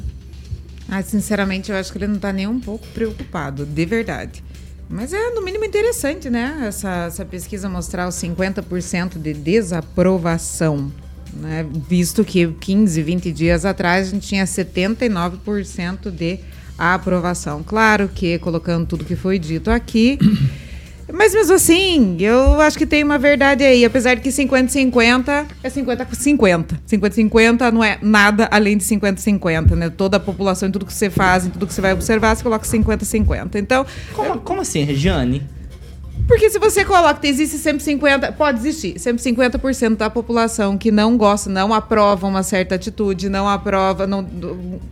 Ah, 0.90 1.02
sinceramente, 1.02 1.72
eu 1.72 1.78
acho 1.78 1.92
que 1.92 1.98
ele 1.98 2.08
não 2.08 2.16
está 2.16 2.34
nem 2.34 2.48
um 2.48 2.60
pouco 2.60 2.86
preocupado, 2.88 3.66
de 3.66 3.86
verdade. 3.86 4.44
Mas 4.90 5.14
é, 5.14 5.30
no 5.30 5.42
mínimo, 5.42 5.64
interessante, 5.64 6.30
né? 6.30 6.66
Essa, 6.68 7.06
essa 7.06 7.24
pesquisa 7.24 7.70
mostrar 7.70 8.10
os 8.10 8.16
50% 8.16 9.18
de 9.18 9.34
desaprovação. 9.34 10.92
Né? 11.34 11.66
Visto 11.88 12.26
que 12.26 12.46
15, 12.46 13.02
20 13.02 13.32
dias 13.32 13.64
atrás 13.64 14.08
a 14.08 14.12
gente 14.12 14.28
tinha 14.28 14.44
79% 14.44 16.12
de 16.12 16.40
aprovação. 16.78 17.64
Claro 17.64 18.10
que, 18.10 18.38
colocando 18.40 18.86
tudo 18.86 19.06
que 19.06 19.16
foi 19.16 19.40
dito 19.40 19.72
aqui. 19.72 20.20
Mas 21.14 21.34
mesmo 21.34 21.54
assim, 21.56 22.18
eu 22.20 22.60
acho 22.62 22.78
que 22.78 22.86
tem 22.86 23.04
uma 23.04 23.18
verdade 23.18 23.64
aí. 23.64 23.84
Apesar 23.86 24.16
de 24.16 24.22
que 24.22 24.30
50-50 24.30 25.46
é 25.64 25.70
50-50. 25.70 26.80
50-50 26.90 27.72
não 27.72 27.84
é 27.84 27.98
nada 28.02 28.48
além 28.52 28.78
de 28.78 28.84
50-50, 28.84 29.72
né? 29.76 29.90
Toda 29.90 30.18
a 30.18 30.20
população, 30.20 30.70
em 30.70 30.72
tudo 30.72 30.86
que 30.86 30.94
você 30.94 31.10
faz, 31.10 31.46
em 31.46 31.50
tudo 31.50 31.68
que 31.68 31.74
você 31.74 31.82
vai 31.82 31.94
observar, 31.94 32.36
você 32.36 32.44
coloca 32.44 32.66
50-50. 32.66 33.56
Então, 33.56 33.86
Como, 34.14 34.40
como 34.40 34.62
assim, 34.62 34.84
Regiane? 34.84 35.42
porque 36.28 36.50
se 36.50 36.60
você 36.60 36.86
coloca 36.86 37.16
que 37.16 37.28
existe 37.28 37.58
sempre 37.58 37.84
50, 37.84 38.32
pode 38.34 38.60
existir, 38.60 38.98
sempre 38.98 39.22
50% 39.22 39.98
da 39.98 40.10
população 40.10 40.78
que 40.78 40.90
não 40.90 41.18
gosta, 41.18 41.50
não 41.50 41.74
aprova 41.74 42.26
uma 42.26 42.42
certa 42.42 42.76
atitude, 42.76 43.28
não 43.28 43.50
aprova, 43.50 44.08
não, 44.08 44.26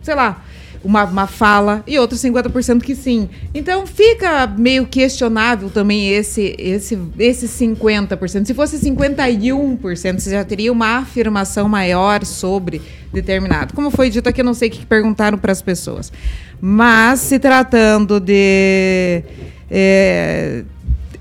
sei 0.02 0.14
lá, 0.14 0.42
uma, 0.82 1.04
uma 1.04 1.26
fala, 1.26 1.82
e 1.86 1.98
outros 1.98 2.20
50% 2.22 2.82
que 2.82 2.94
sim. 2.94 3.28
Então 3.54 3.86
fica 3.86 4.46
meio 4.46 4.86
questionável 4.86 5.68
também 5.68 6.08
esse, 6.08 6.54
esse, 6.58 6.98
esse 7.18 7.46
50%. 7.46 8.46
Se 8.46 8.54
fosse 8.54 8.78
51%, 8.78 10.18
você 10.18 10.30
já 10.30 10.44
teria 10.44 10.72
uma 10.72 10.98
afirmação 10.98 11.68
maior 11.68 12.24
sobre 12.24 12.80
determinado. 13.12 13.74
Como 13.74 13.90
foi 13.90 14.08
dito 14.08 14.28
aqui, 14.28 14.40
eu 14.40 14.44
não 14.44 14.54
sei 14.54 14.68
o 14.68 14.72
que 14.72 14.86
perguntaram 14.86 15.36
para 15.36 15.52
as 15.52 15.60
pessoas. 15.60 16.12
Mas 16.60 17.20
se 17.20 17.38
tratando 17.38 18.18
de. 18.18 19.22
é, 19.70 20.64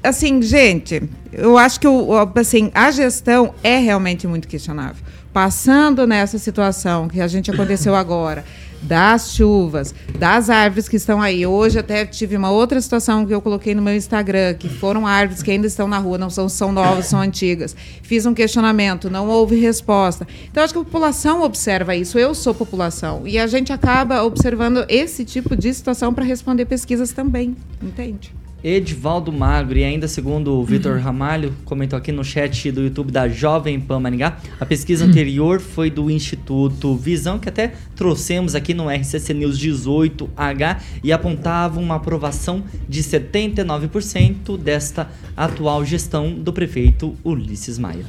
assim, 0.04 0.42
gente, 0.42 1.02
eu 1.32 1.58
acho 1.58 1.80
que 1.80 1.88
o, 1.88 2.12
assim, 2.36 2.72
a 2.74 2.92
gestão 2.92 3.54
é 3.64 3.78
realmente 3.78 4.28
muito 4.28 4.48
questionável. 4.48 5.04
Passando 5.32 6.08
nessa 6.08 6.38
situação 6.38 7.08
que 7.08 7.22
a 7.22 7.28
gente 7.28 7.52
aconteceu 7.52 7.96
agora, 7.96 8.44
das 8.82 9.34
chuvas, 9.34 9.94
das 10.18 10.50
árvores 10.50 10.88
que 10.88 10.96
estão 10.96 11.22
aí. 11.22 11.46
Hoje 11.46 11.80
até 11.80 12.06
tive 12.06 12.36
uma 12.38 12.52
outra 12.52 12.80
situação 12.80 13.26
que 13.26 13.34
eu 13.34 13.42
coloquei 13.42 13.76
no 13.76 13.82
meu 13.82 13.96
Instagram, 13.96 14.54
que 14.54 14.70
foram 14.70 15.06
árvores 15.06 15.44
que 15.44 15.52
ainda 15.52 15.68
estão 15.68 15.88
na 15.88 15.98
rua, 15.98 16.18
não 16.18 16.30
são, 16.30 16.48
são 16.48 16.72
novas, 16.72 17.08
são 17.08 17.20
antigas. 17.20 17.76
Fiz 18.02 18.26
um 18.26 18.34
questionamento, 18.34 19.10
não 19.10 19.28
houve 19.28 19.60
resposta. 19.60 20.28
Então, 20.50 20.64
acho 20.64 20.74
que 20.74 20.80
a 20.80 20.84
população 20.84 21.44
observa 21.44 21.96
isso. 21.96 22.18
Eu 22.18 22.34
sou 22.34 22.54
população. 22.54 23.28
E 23.28 23.38
a 23.38 23.48
gente 23.48 23.74
acaba 23.74 24.24
observando 24.24 24.86
esse 24.88 25.26
tipo 25.26 25.56
de 25.56 25.74
situação 25.74 26.14
para 26.14 26.24
responder 26.24 26.66
pesquisas 26.66 27.12
também. 27.12 27.56
Entende? 27.82 28.39
Edivaldo 28.64 29.32
Magro, 29.32 29.78
e 29.78 29.84
ainda 29.84 30.08
segundo 30.08 30.54
o 30.54 30.66
Vitor 30.66 31.00
Ramalho, 31.00 31.54
comentou 31.64 31.98
aqui 31.98 32.12
no 32.12 32.24
chat 32.24 32.72
do 32.72 32.82
YouTube 32.82 33.12
da 33.12 33.28
Jovem 33.30 33.80
Pan 33.80 34.00
Maringá, 34.02 34.38
a 34.60 34.66
pesquisa 34.66 35.06
anterior 35.06 35.62
foi 35.62 35.90
do 35.90 36.12
Instituto 36.12 36.96
Visão, 36.96 37.40
que 37.40 37.48
até 37.48 37.74
trouxemos 37.96 38.56
aqui 38.56 38.74
no 38.74 38.90
RCC 38.90 39.34
News 39.34 39.58
18H, 39.58 40.82
e 41.04 41.12
apontava 41.14 41.80
uma 41.80 41.96
aprovação 41.96 42.64
de 42.88 43.02
79% 43.02 44.58
desta 44.58 45.10
atual 45.38 45.86
gestão 45.86 46.34
do 46.34 46.52
prefeito 46.52 47.16
Ulisses 47.24 47.78
Maia. 47.78 48.06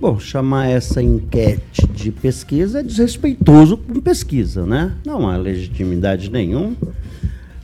Bom, 0.00 0.18
chamar 0.18 0.68
essa 0.68 1.02
enquete 1.02 1.86
de 1.86 2.10
pesquisa 2.10 2.80
é 2.80 2.82
desrespeitoso 2.82 3.76
com 3.76 4.00
pesquisa, 4.00 4.66
né? 4.66 4.92
Não 5.04 5.28
há 5.28 5.36
legitimidade 5.36 6.30
nenhuma. 6.30 6.76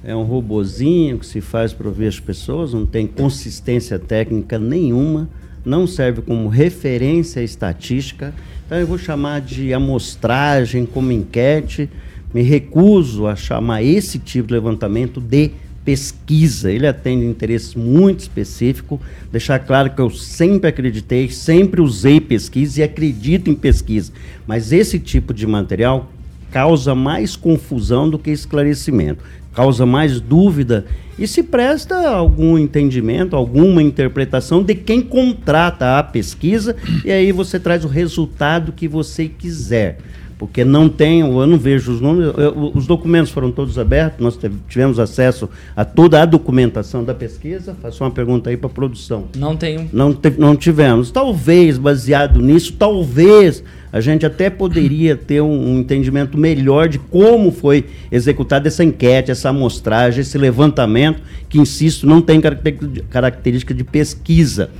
É 0.03 0.17
um 0.17 0.23
robozinho 0.23 1.19
que 1.19 1.27
se 1.27 1.43
faz 1.43 1.75
para 1.75 1.87
ouvir 1.87 2.07
as 2.07 2.19
pessoas, 2.19 2.73
não 2.73 2.87
tem 2.87 3.07
consistência 3.07 3.99
técnica 3.99 4.59
nenhuma, 4.59 5.29
não 5.63 5.87
serve 5.87 6.23
como 6.23 6.49
referência 6.49 7.43
estatística. 7.43 8.33
Então 8.65 8.79
eu 8.79 8.87
vou 8.87 8.97
chamar 8.97 9.43
de 9.43 9.75
amostragem 9.75 10.87
como 10.87 11.13
enquete. 11.13 11.91
Me 12.33 12.41
recuso 12.41 13.27
a 13.27 13.37
chamar 13.37 13.83
esse 13.83 14.19
tipo 14.19 14.49
de 14.49 14.55
levantamento 14.55 15.21
de 15.21 15.51
pesquisa. 15.85 16.73
Ele 16.73 16.87
atende 16.87 17.27
interesses 17.27 17.75
muito 17.75 18.21
específicos. 18.21 19.01
Deixar 19.31 19.59
claro 19.59 19.91
que 19.91 20.01
eu 20.01 20.09
sempre 20.09 20.71
acreditei, 20.71 21.29
sempre 21.29 21.83
usei 21.83 22.21
pesquisa 22.21 22.81
e 22.81 22.83
acredito 22.83 23.51
em 23.51 23.55
pesquisa. 23.55 24.13
Mas 24.47 24.73
esse 24.73 24.99
tipo 24.99 25.35
de 25.35 25.47
material 25.47 26.11
causa 26.51 26.95
mais 26.95 27.37
confusão 27.37 28.09
do 28.09 28.19
que 28.19 28.31
esclarecimento, 28.31 29.25
causa 29.55 29.85
mais 29.85 30.21
dúvida 30.21 30.87
e 31.19 31.27
se 31.27 31.43
presta 31.43 32.09
algum 32.09 32.59
entendimento, 32.59 33.37
alguma 33.37 33.83
interpretação 33.83 34.63
de 34.63 34.75
quem 34.75 35.03
contrata 35.03 35.99
a 35.99 36.03
pesquisa 36.03 36.77
e 37.05 37.11
aí 37.11 37.31
você 37.33 37.61
traz 37.61 37.85
o 37.85 37.89
resultado 37.89 38.73
que 38.73 38.89
você 38.89 39.29
quiser. 39.29 39.99
Porque 40.41 40.65
não 40.65 40.89
tem, 40.89 41.21
eu 41.21 41.47
não 41.47 41.59
vejo 41.59 41.93
os 41.93 42.01
números, 42.01 42.33
eu- 42.39 42.73
os 42.75 42.87
documentos 42.87 43.31
foram 43.31 43.53
todos 43.53 43.79
abertos, 43.79 44.21
nós 44.25 44.39
tivemos 44.71 44.99
acesso 44.99 45.51
a 45.77 45.85
toda 45.85 46.23
a 46.23 46.25
documentação 46.25 47.05
da 47.05 47.13
pesquisa. 47.13 47.77
Faço 47.83 48.03
uma 48.03 48.11
pergunta 48.11 48.49
aí 48.49 48.57
para 48.57 48.71
a 48.71 48.73
produção. 48.73 49.27
Não 49.37 49.55
tenho. 49.55 49.87
Não, 49.93 50.15
te- 50.15 50.33
não 50.39 50.57
tivemos. 50.57 51.11
Talvez, 51.11 51.77
baseado 51.77 52.41
nisso, 52.41 52.73
talvez 52.73 53.63
a 53.93 54.01
gente 54.01 54.25
até 54.25 54.49
poderia 54.49 55.15
ter 55.15 55.43
um, 55.43 55.73
um 55.75 55.79
entendimento 55.81 56.39
melhor 56.39 56.89
de 56.89 56.99
como 56.99 57.53
foi 57.53 57.85
executada 58.11 58.67
essa 58.67 58.83
enquete, 58.83 59.31
essa 59.31 59.51
amostragem, 59.51 60.23
esse 60.23 60.39
levantamento, 60.39 61.21
que, 61.51 61.59
insisto, 61.61 62.07
não 62.07 62.23
tem 62.23 62.41
caracter- 62.41 62.79
característica 63.11 63.75
de 63.75 63.85
pesquisa. 63.85 64.71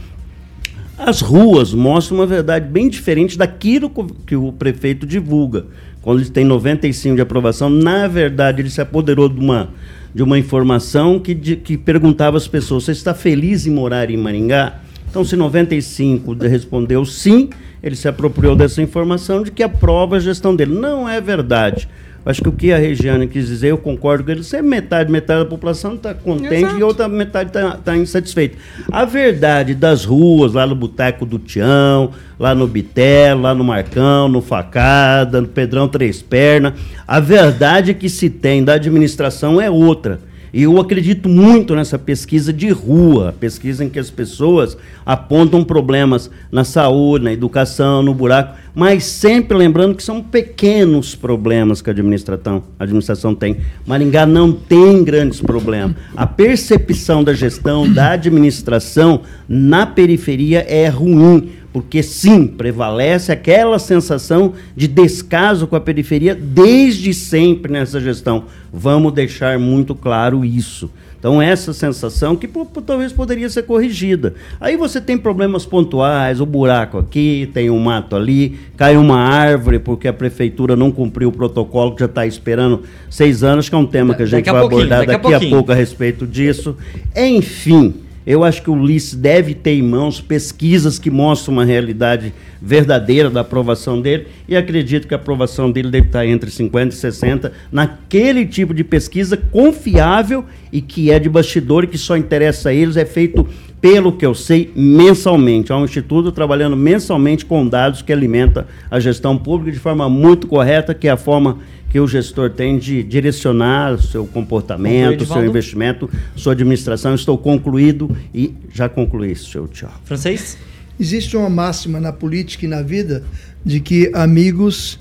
As 1.07 1.21
ruas 1.23 1.73
mostram 1.73 2.19
uma 2.19 2.27
verdade 2.27 2.69
bem 2.69 2.89
diferente 2.89 3.39
daquilo 3.39 3.91
que 4.27 4.37
o 4.37 4.53
prefeito 4.53 5.07
divulga. 5.07 5.65
Quando 6.03 6.21
ele 6.21 6.31
tem 6.31 6.45
95 6.45 7.17
de 7.17 7.23
aprovação, 7.23 7.71
na 7.71 8.07
verdade, 8.07 8.61
ele 8.61 8.69
se 8.71 8.81
apoderou 8.81 9.29
de 9.29 9.41
uma, 9.41 9.71
de 10.15 10.23
uma 10.23 10.39
informação 10.39 11.19
que, 11.19 11.35
de- 11.35 11.57
que 11.57 11.77
perguntava 11.77 12.37
às 12.37 12.47
pessoas: 12.47 12.85
você 12.85 12.93
está 12.93 13.15
feliz 13.15 13.67
em 13.67 13.71
morar 13.71 14.11
em 14.11 14.17
Maringá? 14.17 14.75
Então, 15.09 15.25
se 15.25 15.37
95 15.37 16.35
de- 16.35 16.47
respondeu 16.49 17.05
sim, 17.05 17.49
ele 17.83 17.97
se 17.97 18.07
apropriou 18.07 18.55
dessa 18.55 18.83
informação 18.83 19.43
de 19.43 19.51
que 19.51 19.63
aprova 19.63 20.17
a 20.17 20.21
gestão 20.21 20.55
dele. 20.55 20.75
Não 20.75 21.09
é 21.09 21.21
verdade. 21.21 21.89
Acho 22.25 22.43
que 22.43 22.49
o 22.49 22.53
que 22.53 22.73
a 22.73 22.77
Regiane 22.77 23.27
quis 23.27 23.47
dizer, 23.47 23.69
eu 23.69 23.79
concordo 23.79 24.25
com 24.25 24.31
ele, 24.31 24.45
sempre 24.45 24.69
metade, 24.69 25.11
metade 25.11 25.45
da 25.45 25.49
população 25.49 25.95
está 25.95 26.13
contente 26.13 26.55
Exato. 26.55 26.79
e 26.79 26.83
outra 26.83 27.09
metade 27.09 27.51
está 27.51 27.97
insatisfeita. 27.97 28.59
A 28.93 29.05
verdade 29.05 29.75
das 29.75 30.05
ruas, 30.05 30.53
lá 30.53 30.67
no 30.67 30.75
Boteco 30.75 31.25
do 31.25 31.39
Tião, 31.39 32.11
lá 32.39 32.55
no 32.55 32.67
Bitelo, 32.67 33.43
lá 33.43 33.55
no 33.55 33.65
Marcão, 33.65 34.29
no 34.29 34.43
Facada, 34.43 35.41
no 35.41 35.49
Pedrão 35.49 35.89
Três 35.89 36.21
Pernas, 36.21 36.75
a 37.09 37.21
verdade 37.21 37.95
que 37.95 38.09
se 38.09 38.29
tem 38.29 38.63
da 38.63 38.75
administração 38.75 39.61
é 39.61 39.71
outra. 39.71 40.21
Eu 40.53 40.81
acredito 40.81 41.29
muito 41.29 41.77
nessa 41.77 41.99
pesquisa 41.99 42.53
de 42.53 42.71
rua, 42.71 43.35
pesquisa 43.39 43.85
em 43.85 43.89
que 43.89 43.99
as 43.99 44.11
pessoas 44.11 44.77
apontam 45.07 45.63
problemas 45.63 46.31
na 46.51 46.65
saúde, 46.65 47.25
na 47.25 47.33
educação, 47.33 48.03
no 48.03 48.13
buraco, 48.13 48.57
mas 48.75 49.05
sempre 49.05 49.57
lembrando 49.57 49.95
que 49.95 50.03
são 50.03 50.23
pequenos 50.23 51.15
problemas 51.15 51.81
que 51.81 51.91
a 51.91 51.93
administração, 51.93 52.63
a 52.79 52.85
administração 52.85 53.35
tem. 53.35 53.59
Maringá 53.87 54.27
não 54.27 54.53
tem 54.53 55.05
grandes 55.05 55.41
problemas. 55.41 55.97
A 56.17 56.27
percepção 56.27 57.23
da 57.23 57.33
gestão, 57.33 57.91
da 57.93 58.13
administração 58.13 59.21
na 59.49 59.87
periferia 59.87 60.65
é 60.69 60.89
ruim. 60.89 61.51
Porque 61.73 62.03
sim, 62.03 62.47
prevalece 62.47 63.31
aquela 63.31 63.79
sensação 63.79 64.55
de 64.75 64.89
descaso 64.89 65.67
com 65.67 65.77
a 65.77 65.81
periferia 65.81 66.35
desde 66.35 67.15
sempre 67.15 67.73
nessa 67.73 68.01
gestão. 68.01 68.45
Vamos 68.73 69.13
deixar 69.13 69.59
muito 69.59 69.95
claro 69.95 70.45
isso. 70.45 70.91
Então, 71.21 71.41
essa 71.41 71.75
sensação 71.75 72.35
que 72.35 72.49
pô, 72.49 72.65
talvez 72.65 73.13
poderia 73.13 73.49
ser 73.51 73.65
corrigida. 73.65 74.35
Aí 74.59 74.75
você 74.75 74.99
tem 74.99 75.19
problemas 75.19 75.67
pontuais, 75.67 76.41
o 76.41 76.47
buraco 76.47 76.97
aqui, 76.97 77.51
tem 77.53 77.69
um 77.69 77.79
mato 77.79 78.17
ali, 78.17 78.59
cai 78.75 78.97
uma 78.97 79.19
árvore 79.19 79.79
porque 79.79 80.09
a 80.09 80.15
prefeitura 80.15 80.75
não 80.75 80.91
cumpriu 80.91 81.29
o 81.29 81.33
protocolo 81.33 81.95
que 81.95 82.01
já 82.01 82.07
está 82.07 82.27
esperando 82.27 82.85
seis 83.11 83.45
anos, 83.45 83.69
que 83.69 83.75
é 83.75 83.79
um 83.79 83.85
tema 83.85 84.15
que 84.15 84.23
a 84.23 84.27
gente 84.27 84.47
Daqui 84.47 84.49
a 84.49 84.53
vai 84.55 84.65
abordar 84.65 85.01
daqui 85.01 85.11
a 85.11 85.13
daqui 85.13 85.27
a 85.27 85.31
pouquinho. 85.31 85.51
pouco 85.51 85.73
a 85.73 85.75
respeito 85.75 86.27
disso. 86.27 86.75
Enfim, 87.15 87.97
eu 88.27 88.45
acho 88.45 88.63
que 88.63 88.71
o 88.71 88.75
Ulisses 88.75 89.15
deve 89.15 89.55
ter 89.55 89.73
em 89.73 89.83
mãos 89.83 90.21
pesquisas 90.21 90.99
que 90.99 91.11
mostram 91.11 91.55
uma 91.55 91.65
realidade 91.65 92.35
verdadeira 92.61 93.31
da 93.31 93.41
aprovação 93.41 94.01
dele 94.01 94.27
e 94.47 94.55
acredito 94.55 95.09
que 95.09 95.15
a 95.15 95.17
aprovação 95.17 95.71
dele 95.71 95.91
deve 95.91 96.09
estar 96.09 96.27
entre 96.27 96.51
50 96.51 96.95
e 96.95 96.99
60 96.99 97.53
naquele 97.73 98.45
tipo 98.45 98.75
de 98.75 98.85
pesquisa 98.85 99.37
confiável 99.37 100.45
e 100.71 100.83
que 100.83 101.11
é 101.11 101.19
de 101.19 101.29
bastidor 101.29 101.85
e 101.85 101.87
que 101.87 101.99
só 101.99 102.17
interessa 102.17 102.69
a 102.69 102.75
eles, 102.75 102.97
é 102.97 103.07
feito 103.07 103.49
pelo 103.81 104.13
que 104.13 104.27
eu 104.27 104.35
sei, 104.35 104.71
mensalmente. 104.77 105.73
Há 105.73 105.77
um 105.77 105.85
instituto 105.85 106.31
trabalhando 106.31 106.77
mensalmente 106.77 107.45
com 107.47 107.67
dados 107.67 108.03
que 108.03 108.13
alimenta 108.13 108.67
a 108.91 109.01
gestão 109.01 109.39
pública 109.39 109.73
de 109.73 109.79
forma 109.79 110.09
muito 110.09 110.47
correta, 110.47 110.95
que 110.95 111.09
é 111.09 111.11
a 111.11 111.17
forma 111.17 111.59
que 111.89 111.99
o 111.99 112.07
gestor 112.07 112.51
tem 112.51 112.79
de 112.79 113.03
direcionar 113.03 113.95
o 113.95 114.03
seu 114.03 114.27
comportamento, 114.27 115.23
o 115.23 115.27
seu 115.27 115.45
investimento, 115.45 116.09
sua 116.37 116.53
administração. 116.53 117.15
Estou 117.15 117.37
concluído 117.37 118.17
e 118.33 118.55
já 118.73 118.89
concluí, 118.89 119.35
seu 119.35 119.67
tchau. 119.67 119.91
Francês? 120.05 120.57
Existe 120.99 121.37
uma 121.37 121.51
máxima 121.51 121.99
na 121.99 122.13
política 122.13 122.67
e 122.67 122.69
na 122.69 122.83
vida 122.83 123.25
de 123.65 123.81
que 123.81 124.11
amigos 124.15 125.01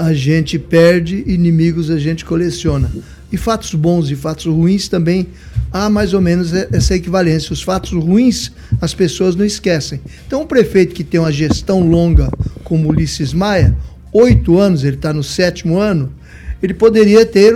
a 0.00 0.14
gente 0.14 0.58
perde, 0.58 1.22
inimigos 1.26 1.90
a 1.90 1.98
gente 1.98 2.24
coleciona. 2.24 2.90
E 3.30 3.36
fatos 3.36 3.74
bons 3.74 4.10
e 4.10 4.16
fatos 4.16 4.46
ruins 4.46 4.88
também 4.88 5.26
há 5.70 5.90
mais 5.90 6.14
ou 6.14 6.22
menos 6.22 6.54
essa 6.54 6.96
equivalência. 6.96 7.52
Os 7.52 7.62
fatos 7.62 7.92
ruins 7.92 8.50
as 8.80 8.94
pessoas 8.94 9.36
não 9.36 9.44
esquecem. 9.44 10.00
Então, 10.26 10.40
um 10.40 10.46
prefeito 10.46 10.94
que 10.94 11.04
tem 11.04 11.20
uma 11.20 11.30
gestão 11.30 11.86
longa, 11.86 12.30
como 12.64 12.88
Ulisses 12.88 13.34
Maia, 13.34 13.76
oito 14.10 14.58
anos, 14.58 14.84
ele 14.84 14.96
está 14.96 15.12
no 15.12 15.22
sétimo 15.22 15.78
ano, 15.78 16.10
ele 16.62 16.72
poderia 16.72 17.26
ter 17.26 17.54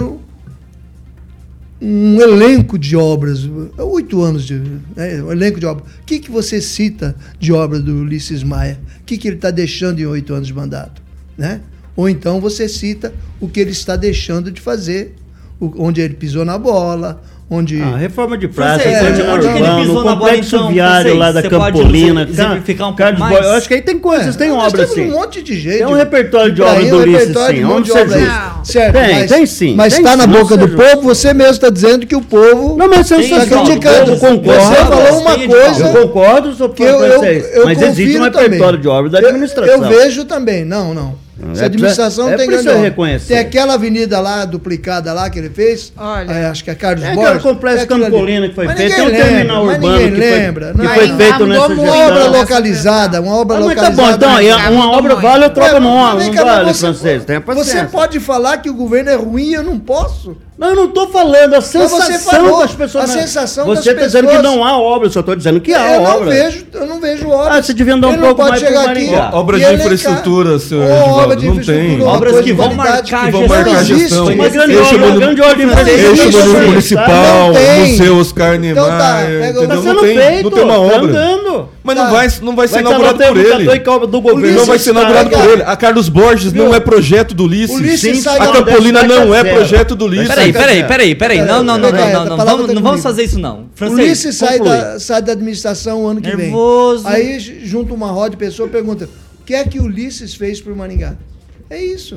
um 1.81 2.21
elenco 2.21 2.79
de 2.79 2.95
obras, 2.95 3.49
oito 3.79 4.21
anos 4.21 4.45
de 4.45 4.61
né, 4.95 5.23
um 5.23 5.33
elenco 5.33 5.59
de 5.59 5.65
obras. 5.65 5.89
O 6.03 6.05
que, 6.05 6.19
que 6.19 6.31
você 6.31 6.61
cita 6.61 7.17
de 7.41 7.55
obra 7.55 7.81
do 7.81 8.03
Ulisses 8.03 8.43
Maia? 8.43 8.79
O 9.01 9.05
que, 9.05 9.17
que 9.17 9.29
ele 9.29 9.37
está 9.37 9.51
deixando 9.51 9.99
em 9.99 10.05
oito 10.05 10.35
anos 10.35 10.47
de 10.47 10.53
mandato? 10.53 11.03
Né? 11.39 11.63
Ou 11.97 12.09
então 12.09 12.41
você 12.41 12.69
cita 12.69 13.13
o 13.41 13.49
que 13.49 13.61
ele 13.61 13.71
está 13.71 13.95
deixando 13.97 14.51
de 14.51 14.61
fazer, 14.61 15.15
o- 15.61 15.73
onde 15.79 16.01
ele 16.01 16.15
pisou 16.15 16.45
na 16.45 16.59
bola, 16.59 17.23
onde. 17.49 17.81
Ah, 17.81 17.97
reforma 17.97 18.37
de 18.37 18.49
praça, 18.49 18.81
Francês, 18.83 19.03
onde- 19.13 19.23
Câmara 19.23 19.35
onde 19.35 19.47
ele 19.47 19.81
pisou 19.87 20.01
o 20.01 20.05
na 20.05 20.15
bola, 20.17 20.19
complexo 20.31 20.57
então, 20.57 20.69
viário 20.73 21.15
lá 21.15 21.31
da 21.31 21.41
Você 21.43 21.49
Campolina. 21.51 22.23
exemplificar 22.23 22.87
um 22.89 22.91
pouco 22.91 22.99
Carlos 22.99 23.21
mais? 23.21 23.37
Boy- 23.37 23.47
Eu 23.47 23.53
acho 23.53 23.69
que 23.69 23.75
aí 23.75 23.83
tem 23.83 23.99
coisas, 24.01 24.35
tem 24.35 24.49
Nós 24.49 24.73
obras 24.73 24.91
temos 24.91 24.95
sim. 24.95 25.15
um 25.15 25.21
monte 25.21 25.41
de 25.43 25.55
gente. 25.61 25.77
Tem 25.79 25.87
um 25.87 25.93
repertório 25.93 26.53
de 26.53 26.63
obras 26.63 26.89
do 26.91 26.97
Ulisses, 26.97 27.29
sim, 27.29 27.55
de 27.55 27.61
monte 27.63 27.69
vamos 27.69 27.85
de 27.85 27.93
ser 27.93 27.99
obras 28.01 28.13
aí. 28.17 28.25
justos. 28.25 28.69
Certo, 28.73 28.93
Tem, 28.95 29.15
mas, 29.15 29.31
tem 29.31 29.47
sim, 29.47 29.75
Mas 29.77 29.95
tem 29.95 30.03
está 30.05 30.17
na 30.17 30.27
boca 30.27 30.57
do 30.57 30.69
povo, 30.71 31.03
você 31.03 31.33
mesmo 31.35 31.53
está 31.53 31.69
dizendo 31.71 32.07
que 32.07 32.17
o 32.17 32.23
povo. 32.23 32.77
Não, 32.77 32.89
mas 32.89 33.07
você 33.07 33.17
está 33.17 33.47
criticando. 33.47 34.11
Eu 34.13 34.17
você 34.17 34.27
concordo. 34.27 34.61
falou 34.75 35.21
uma 35.21 35.35
coisa- 35.47 35.87
Eu 35.87 35.93
concordo, 36.09 36.55
sou 36.55 36.69
que 36.71 36.83
eu, 36.83 36.99
eu, 37.05 37.23
eu 37.25 37.65
Mas 37.67 37.81
existe 37.83 38.19
um 38.19 38.23
repertório 38.25 38.59
também. 38.59 38.81
de 38.81 38.89
obras 38.89 39.13
da 39.13 39.21
Eu- 39.21 39.29
administração. 39.29 39.75
Eu, 39.75 39.89
vejo 39.91 40.25
também, 40.25 40.65
não, 40.65 40.93
não. 40.95 41.24
Essa 41.53 41.63
é 41.63 41.67
administração 41.67 42.29
é 42.31 42.37
tem 42.37 42.47
grande 42.47 42.63
você 42.65 42.69
obra. 42.71 42.81
reconhecer. 42.83 43.29
Tem 43.29 43.39
aquela 43.39 43.75
avenida 43.75 44.21
lá, 44.21 44.45
duplicada 44.45 45.13
lá, 45.13 45.29
que 45.31 45.39
ele 45.39 45.51
fez. 45.51 45.93
Olha. 45.97 46.33
é, 46.33 46.47
acho 46.47 46.65
que 46.65 46.71
é 46.71 46.75
Carlos 46.75 47.05
É 47.05 47.15
Borges. 47.15 47.31
aquele 47.37 47.43
complexo 47.55 47.85
é. 47.85 47.87
Campolina 47.87 48.49
que 48.49 48.55
foi 48.55 48.67
Mas 48.67 48.77
feito, 48.77 48.95
tem 48.97 49.07
um 49.07 49.11
terminal 49.11 49.65
lembra, 49.65 49.65
mas 49.65 49.75
urbano 49.77 49.93
ninguém 49.95 50.11
que 50.13 50.29
foi- 50.29 50.39
lembra. 50.39 50.67
que 50.73 50.77
foi 50.77 50.85
é? 50.85 50.89
Maringá 50.89 51.17
feito 51.17 51.47
nessa 51.47 51.67
Uma 51.67 51.75
gestão. 51.87 52.07
obra 52.09 52.25
localizada, 52.39 53.21
uma 53.21 53.37
obra 53.37 53.57
Ah, 53.57 53.61
mas 53.61 53.75
tá 53.75 53.81
localizada. 53.89 54.27
bom, 54.27 54.41
então, 54.41 54.59
a- 54.59 54.71
uma 54.71 54.91
obra 54.93 55.17
vale, 55.17 55.45
outra 55.45 55.65
obra 55.65 55.81
não, 55.81 55.95
Mas 56.15 56.25
vem 56.27 56.35
não 56.35 56.45
vale, 56.45 56.73
você- 56.73 56.81
francês. 56.81 57.25
Tenha 57.25 57.41
paciência. 57.41 57.81
Você 57.83 57.87
pode 57.89 58.21
falar 58.21 58.59
que 58.59 58.71
o 58.71 58.75
governo 58.75 59.11
é 59.11 59.15
ruim 59.15 59.51
eu 59.53 59.63
não 59.63 59.79
posso? 59.79 60.37
Não, 60.57 60.69
eu 60.69 60.77
não 60.77 60.85
estou 60.85 61.09
falando, 61.09 61.55
a 61.55 61.61
você 61.61 61.81
sensação 61.81 62.21
falou, 62.21 62.61
das 62.61 62.73
pessoas. 62.73 63.11
a 63.11 63.13
sensação 63.13 63.67
Você 63.67 63.91
está 63.91 64.05
dizendo 64.07 64.29
que 64.29 64.39
não 64.39 64.65
há 64.65 64.79
obra, 64.79 65.09
eu 65.09 65.13
só 65.13 65.19
estou 65.19 65.35
dizendo 65.35 65.61
que 65.61 65.75
há 65.75 65.95
eu 65.95 66.01
não 66.03 66.11
obra. 66.17 66.31
vejo, 66.31 66.67
eu 66.73 66.87
não 66.87 67.01
vejo 67.01 67.29
obras. 67.29 67.57
Ah, 67.57 67.63
você 67.63 67.75
devia 67.75 67.95
andar 67.95 68.09
um 68.09 68.13
não 68.13 68.19
pouco 68.21 68.37
pode 68.37 68.51
mais 68.51 68.63
aqui 68.63 68.73
Maringá. 68.87 69.31
Obras 69.35 69.61
e 69.63 69.65
de 69.67 69.75
infraestrutura, 69.75 70.59
senhor 70.61 70.85
obra 70.91 71.37
de 71.37 71.47
não 71.47 71.55
infraestrutura, 71.55 71.97
tem. 71.99 72.07
Obras 72.07 72.41
que 72.41 72.53
vão 72.53 72.75
marcar 72.75 73.25
que 73.25 73.31
vão 73.33 73.49
marcar 73.49 73.85
gestão. 73.85 74.27
Uma 74.29 74.49
grande 74.49 74.77
obra, 74.77 74.97
uma 75.07 75.17
grande 75.19 75.41
obra 75.43 75.55
de 75.57 75.67
Não 75.67 76.55
Não 76.55 76.67
municipal. 76.69 77.53
Museu 77.89 78.17
Oscar 78.19 78.53
Niemeyer, 78.53 78.71
Então 78.79 78.87
tá? 78.87 79.67
Tá 79.69 79.75
Não 79.75 79.83
sendo 79.83 80.01
tem, 80.03 80.19
feito, 80.19 80.43
não 80.45 80.51
tem 80.53 80.63
uma 80.65 80.75
tá 80.75 80.81
obra. 80.81 81.11
andando. 81.11 81.69
Mas 81.85 81.97
não 81.97 82.11
vai, 82.11 82.29
não 82.41 82.57
vai 82.57 82.67
ser 82.67 82.73
Vai 82.75 82.83
inaugurado 82.83 83.19
por 83.19 83.37
ele. 83.37 84.07
do 84.07 84.21
governo. 84.23 84.59
Não 84.59 84.65
vai 84.65 84.79
ser 84.79 84.91
inaugurado 84.91 85.29
por 85.29 85.51
ele. 85.51 85.63
A 85.65 85.77
Carlos 85.77 86.09
Borges 86.09 86.51
não 86.51 86.75
é 86.75 86.81
projeto 86.81 87.35
do 87.35 87.45
Ulisses. 87.45 87.77
Ulisses 87.77 88.23
Sim, 88.23 88.29
a 88.31 88.53
Campolina 88.53 89.03
não 89.03 89.35
é 89.35 89.43
zero. 89.43 89.55
projeto 89.57 89.95
do 89.95 90.07
Ulisses. 90.07 90.29
Peraí, 90.29 90.51
peraí, 90.51 90.85
peraí, 90.85 91.15
peraí. 91.15 91.39
Não, 91.43 91.63
não, 91.63 91.77
não, 91.77 91.93
não, 91.93 92.11
não, 92.11 92.25
não. 92.25 92.37
palavra 92.39 92.63
Vamos, 92.63 92.75
não 92.75 92.83
vamos 92.83 93.03
fazer 93.03 93.25
isso, 93.25 93.39
não. 93.39 93.67
Francês, 93.75 93.99
Ulisses 93.99 94.35
sai 94.37 94.59
da, 94.61 94.99
sai 94.99 95.21
da 95.21 95.33
administração 95.33 96.05
o 96.05 96.07
ano 96.07 96.23
que 96.23 96.35
Nervoso. 96.35 97.05
vem. 97.05 97.13
Aí 97.13 97.39
junta 97.65 97.93
uma 97.93 98.11
roda 98.11 98.31
de 98.31 98.39
pessoas 98.39 98.71
e 98.71 98.73
pergunta: 98.73 99.05
o 99.39 99.45
que 99.45 99.55
é 99.55 99.63
que 99.65 99.79
Ulisses 99.79 100.35
fez 100.35 100.63
pro 100.63 100.75
Maringá? 100.75 101.17
É 101.69 101.85
isso. 101.85 102.17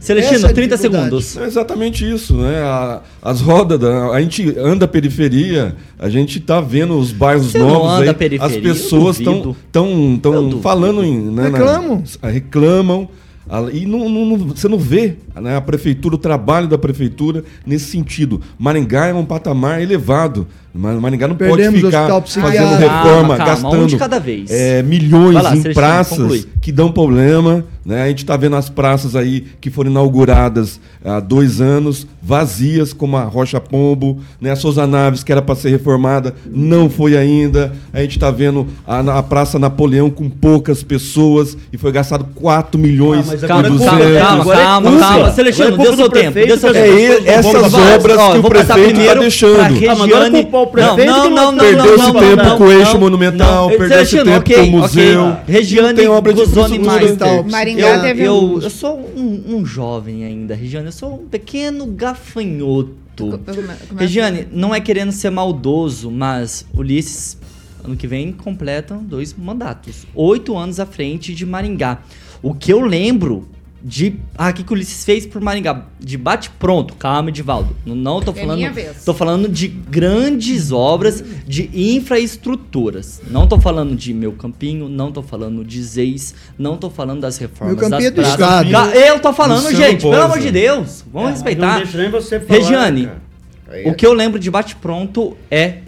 Celestino, 0.00 0.46
é 0.46 0.50
a 0.50 0.54
30 0.54 0.76
dificuldade. 0.76 1.04
segundos. 1.22 1.36
É 1.36 1.44
exatamente 1.44 2.08
isso, 2.08 2.34
né? 2.36 2.58
A- 2.62 3.00
as 3.20 3.40
rodas, 3.40 3.78
da, 3.80 4.10
a 4.12 4.20
gente 4.20 4.54
anda 4.58 4.84
a 4.84 4.88
periferia, 4.88 5.74
a 5.98 6.08
gente 6.08 6.38
tá 6.40 6.60
vendo 6.60 6.96
os 6.98 7.10
bairros 7.10 7.46
Você 7.52 7.58
não 7.58 7.68
novos 7.68 7.90
anda 7.92 8.16
aí, 8.18 8.38
as 8.40 8.56
pessoas 8.56 9.18
estão 9.18 9.54
tão, 9.72 10.18
tão 10.20 10.60
falando 10.62 11.04
em, 11.04 11.18
né, 11.20 11.48
na- 11.48 11.58
Reclamam. 11.58 12.02
reclamam 12.22 13.08
a- 13.50 13.62
e 13.72 13.86
não, 13.86 14.08
não- 14.08 14.26
não- 14.26 14.36
você 14.48 14.68
não 14.68 14.78
vê 14.78 15.16
né, 15.40 15.56
a 15.56 15.60
prefeitura, 15.60 16.14
o 16.14 16.18
trabalho 16.18 16.68
da 16.68 16.78
prefeitura 16.78 17.42
nesse 17.66 17.86
sentido. 17.86 18.40
Maringá 18.58 19.06
é 19.06 19.14
um 19.14 19.24
patamar 19.24 19.80
elevado. 19.82 20.46
Ma- 20.74 20.92
Maringá 20.94 21.26
não 21.26 21.34
Perdemos 21.34 21.80
pode 21.80 21.86
o 21.86 21.90
ficar 21.90 22.22
fazendo 22.22 22.76
reforma, 22.76 23.02
Calma, 23.02 23.36
calma, 23.36 23.44
gastando 23.44 23.86
de 23.86 23.96
cada 23.96 24.18
vez. 24.20 24.50
é, 24.50 24.82
milhões 24.82 25.34
lá, 25.34 25.40
em 25.40 25.62
Celestino, 25.62 25.74
praças 25.74 26.18
conclui. 26.18 26.44
que 26.60 26.70
dão 26.70 26.92
problema. 26.92 27.64
Né? 27.84 28.02
A 28.02 28.08
gente 28.08 28.18
está 28.18 28.36
vendo 28.36 28.54
as 28.54 28.68
praças 28.68 29.16
aí 29.16 29.46
que 29.62 29.70
foram 29.70 29.90
inauguradas 29.90 30.78
há 31.02 31.20
dois 31.20 31.58
anos, 31.58 32.06
vazias, 32.22 32.92
como 32.92 33.16
a 33.16 33.22
Rocha 33.24 33.58
Pombo, 33.58 34.18
né? 34.38 34.50
a 34.50 34.56
Souza 34.56 34.86
Naves, 34.86 35.24
que 35.24 35.32
era 35.32 35.40
para 35.40 35.54
ser 35.54 35.70
reformada, 35.70 36.34
não 36.52 36.90
foi 36.90 37.16
ainda. 37.16 37.72
A 37.90 38.02
gente 38.02 38.18
está 38.18 38.30
vendo 38.30 38.66
a, 38.86 38.98
a 39.18 39.22
Praça 39.22 39.58
Napoleão 39.58 40.10
com 40.10 40.28
poucas 40.28 40.82
pessoas 40.82 41.56
e 41.72 41.78
foi 41.78 41.90
gastado 41.90 42.26
4 42.34 42.78
milhões 42.78 43.26
Ah, 43.26 43.32
mas 43.32 43.40
Calma, 43.40 43.66
é 43.66 43.70
200. 43.70 43.88
calma, 43.88 44.04
culpa- 44.04 44.18
calma, 44.18 44.40
agora 44.42 44.58
é 44.58 44.62
calma, 44.64 44.98
calma. 45.00 45.32
Celestino, 45.32 45.68
é 45.68 45.76
deu 45.78 45.96
seu 45.96 46.08
tempo. 46.10 46.34
Deu 46.34 46.58
seu 46.58 46.72
tempo. 46.74 46.86
é 46.86 47.28
essas 47.32 47.74
obras 47.74 48.32
que 48.32 48.38
o 48.38 48.42
prefeito 48.42 48.66
tá 48.68 48.74
primeiro 48.74 49.20
deixando. 49.20 49.58
mas 49.58 50.00
agora 50.02 50.30
Prefeito 50.68 51.06
não, 51.10 51.30
não, 51.30 51.30
não 51.30 51.52
não, 51.52 51.58
Perdeu 51.58 51.84
não, 51.84 51.94
esse 51.94 52.12
não, 52.12 52.20
tempo 52.20 52.42
não, 52.42 52.58
com 52.58 52.64
o 52.64 52.72
eixo 52.72 52.92
não, 52.94 53.00
monumental, 53.00 53.70
não. 53.70 53.76
perdeu 53.78 54.00
esse 54.02 54.10
Celestino, 54.10 54.42
tempo 54.42 54.54
com 54.70 54.76
o 54.76 54.80
museu. 54.80 55.36
Regiane 55.46 55.88
Não 55.88 55.94
tem 55.94 56.08
obra 56.08 56.32
de 56.34 56.40
infraestrutura. 56.42 57.42
Maringá 57.44 57.88
eu, 57.96 58.00
teve 58.02 58.22
eu, 58.24 58.34
um- 58.34 58.60
eu 58.62 58.70
sou 58.70 58.98
um, 59.16 59.56
um 59.56 59.66
jovem 59.66 60.24
ainda, 60.24 60.54
Regiane. 60.54 60.86
Eu 60.86 60.92
sou 60.92 61.14
um 61.14 61.26
pequeno 61.26 61.86
gafanhoto. 61.86 62.94
Come- 63.16 63.38
começa- 63.38 63.78
Regiane, 63.96 64.46
não 64.52 64.74
é 64.74 64.80
querendo 64.80 65.10
ser 65.12 65.30
maldoso, 65.30 66.10
mas 66.10 66.64
Ulisses, 66.72 67.36
ano 67.84 67.96
que 67.96 68.06
vem, 68.06 68.30
completam 68.32 69.02
dois 69.02 69.34
mandatos. 69.36 70.06
Oito 70.14 70.56
anos 70.56 70.78
à 70.78 70.86
frente 70.86 71.34
de 71.34 71.44
Maringá. 71.44 71.98
O 72.42 72.54
que 72.54 72.72
eu 72.72 72.80
lembro 72.80 73.48
de. 73.82 74.16
Ah, 74.36 74.50
o 74.50 74.52
que, 74.52 74.64
que 74.64 74.72
o 74.72 74.74
Ulisses 74.74 75.04
fez 75.04 75.24
por 75.26 75.40
Maringá? 75.40 75.84
De 76.00 76.16
bate-pronto. 76.18 76.94
Calma, 76.94 77.28
Edivaldo. 77.30 77.76
Não, 77.86 77.94
não 77.94 78.20
tô 78.20 78.32
É 78.32 78.34
falando. 78.34 78.56
minha 78.58 78.72
vez. 78.72 79.04
Tô 79.04 79.14
falando 79.14 79.48
de 79.48 79.68
grandes 79.68 80.72
obras 80.72 81.22
de 81.46 81.70
infraestruturas. 81.72 83.20
Não 83.30 83.46
tô 83.46 83.58
falando 83.60 83.94
de 83.94 84.12
meu 84.12 84.32
campinho, 84.32 84.88
não 84.88 85.12
tô 85.12 85.22
falando 85.22 85.64
de 85.64 85.82
ZEIS, 85.82 86.34
não 86.58 86.76
tô 86.76 86.90
falando 86.90 87.20
das 87.20 87.38
reformas 87.38 87.76
Meu 87.76 87.88
campinho 87.90 88.10
das 88.12 88.26
é 88.26 88.30
do 88.36 88.36
praças. 88.36 88.66
Estado. 88.66 88.90
Eu 88.96 89.20
tô 89.20 89.32
falando, 89.32 89.62
Você 89.62 89.76
gente, 89.76 90.04
não 90.04 90.10
pelo 90.10 90.22
amor 90.22 90.38
de 90.40 90.50
Deus. 90.50 91.04
Vamos 91.12 91.20
É, 91.20 91.22
Não 91.24 91.30
respeitar. 91.32 91.76
deixa 91.78 91.98
nem 91.98 92.10
você 92.10 92.40
falar, 92.40 92.58
Regiane, 92.60 93.06
o 93.06 93.72
é- 93.90 93.94
que 93.94 94.04
eu 94.06 94.12
lembro 94.12 94.38
de 94.38 94.50
bate-pronto 94.50 95.36
é 95.50 95.78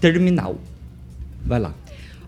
terminal. 0.00 0.58
Vai 1.44 1.60
lá. 1.60 1.72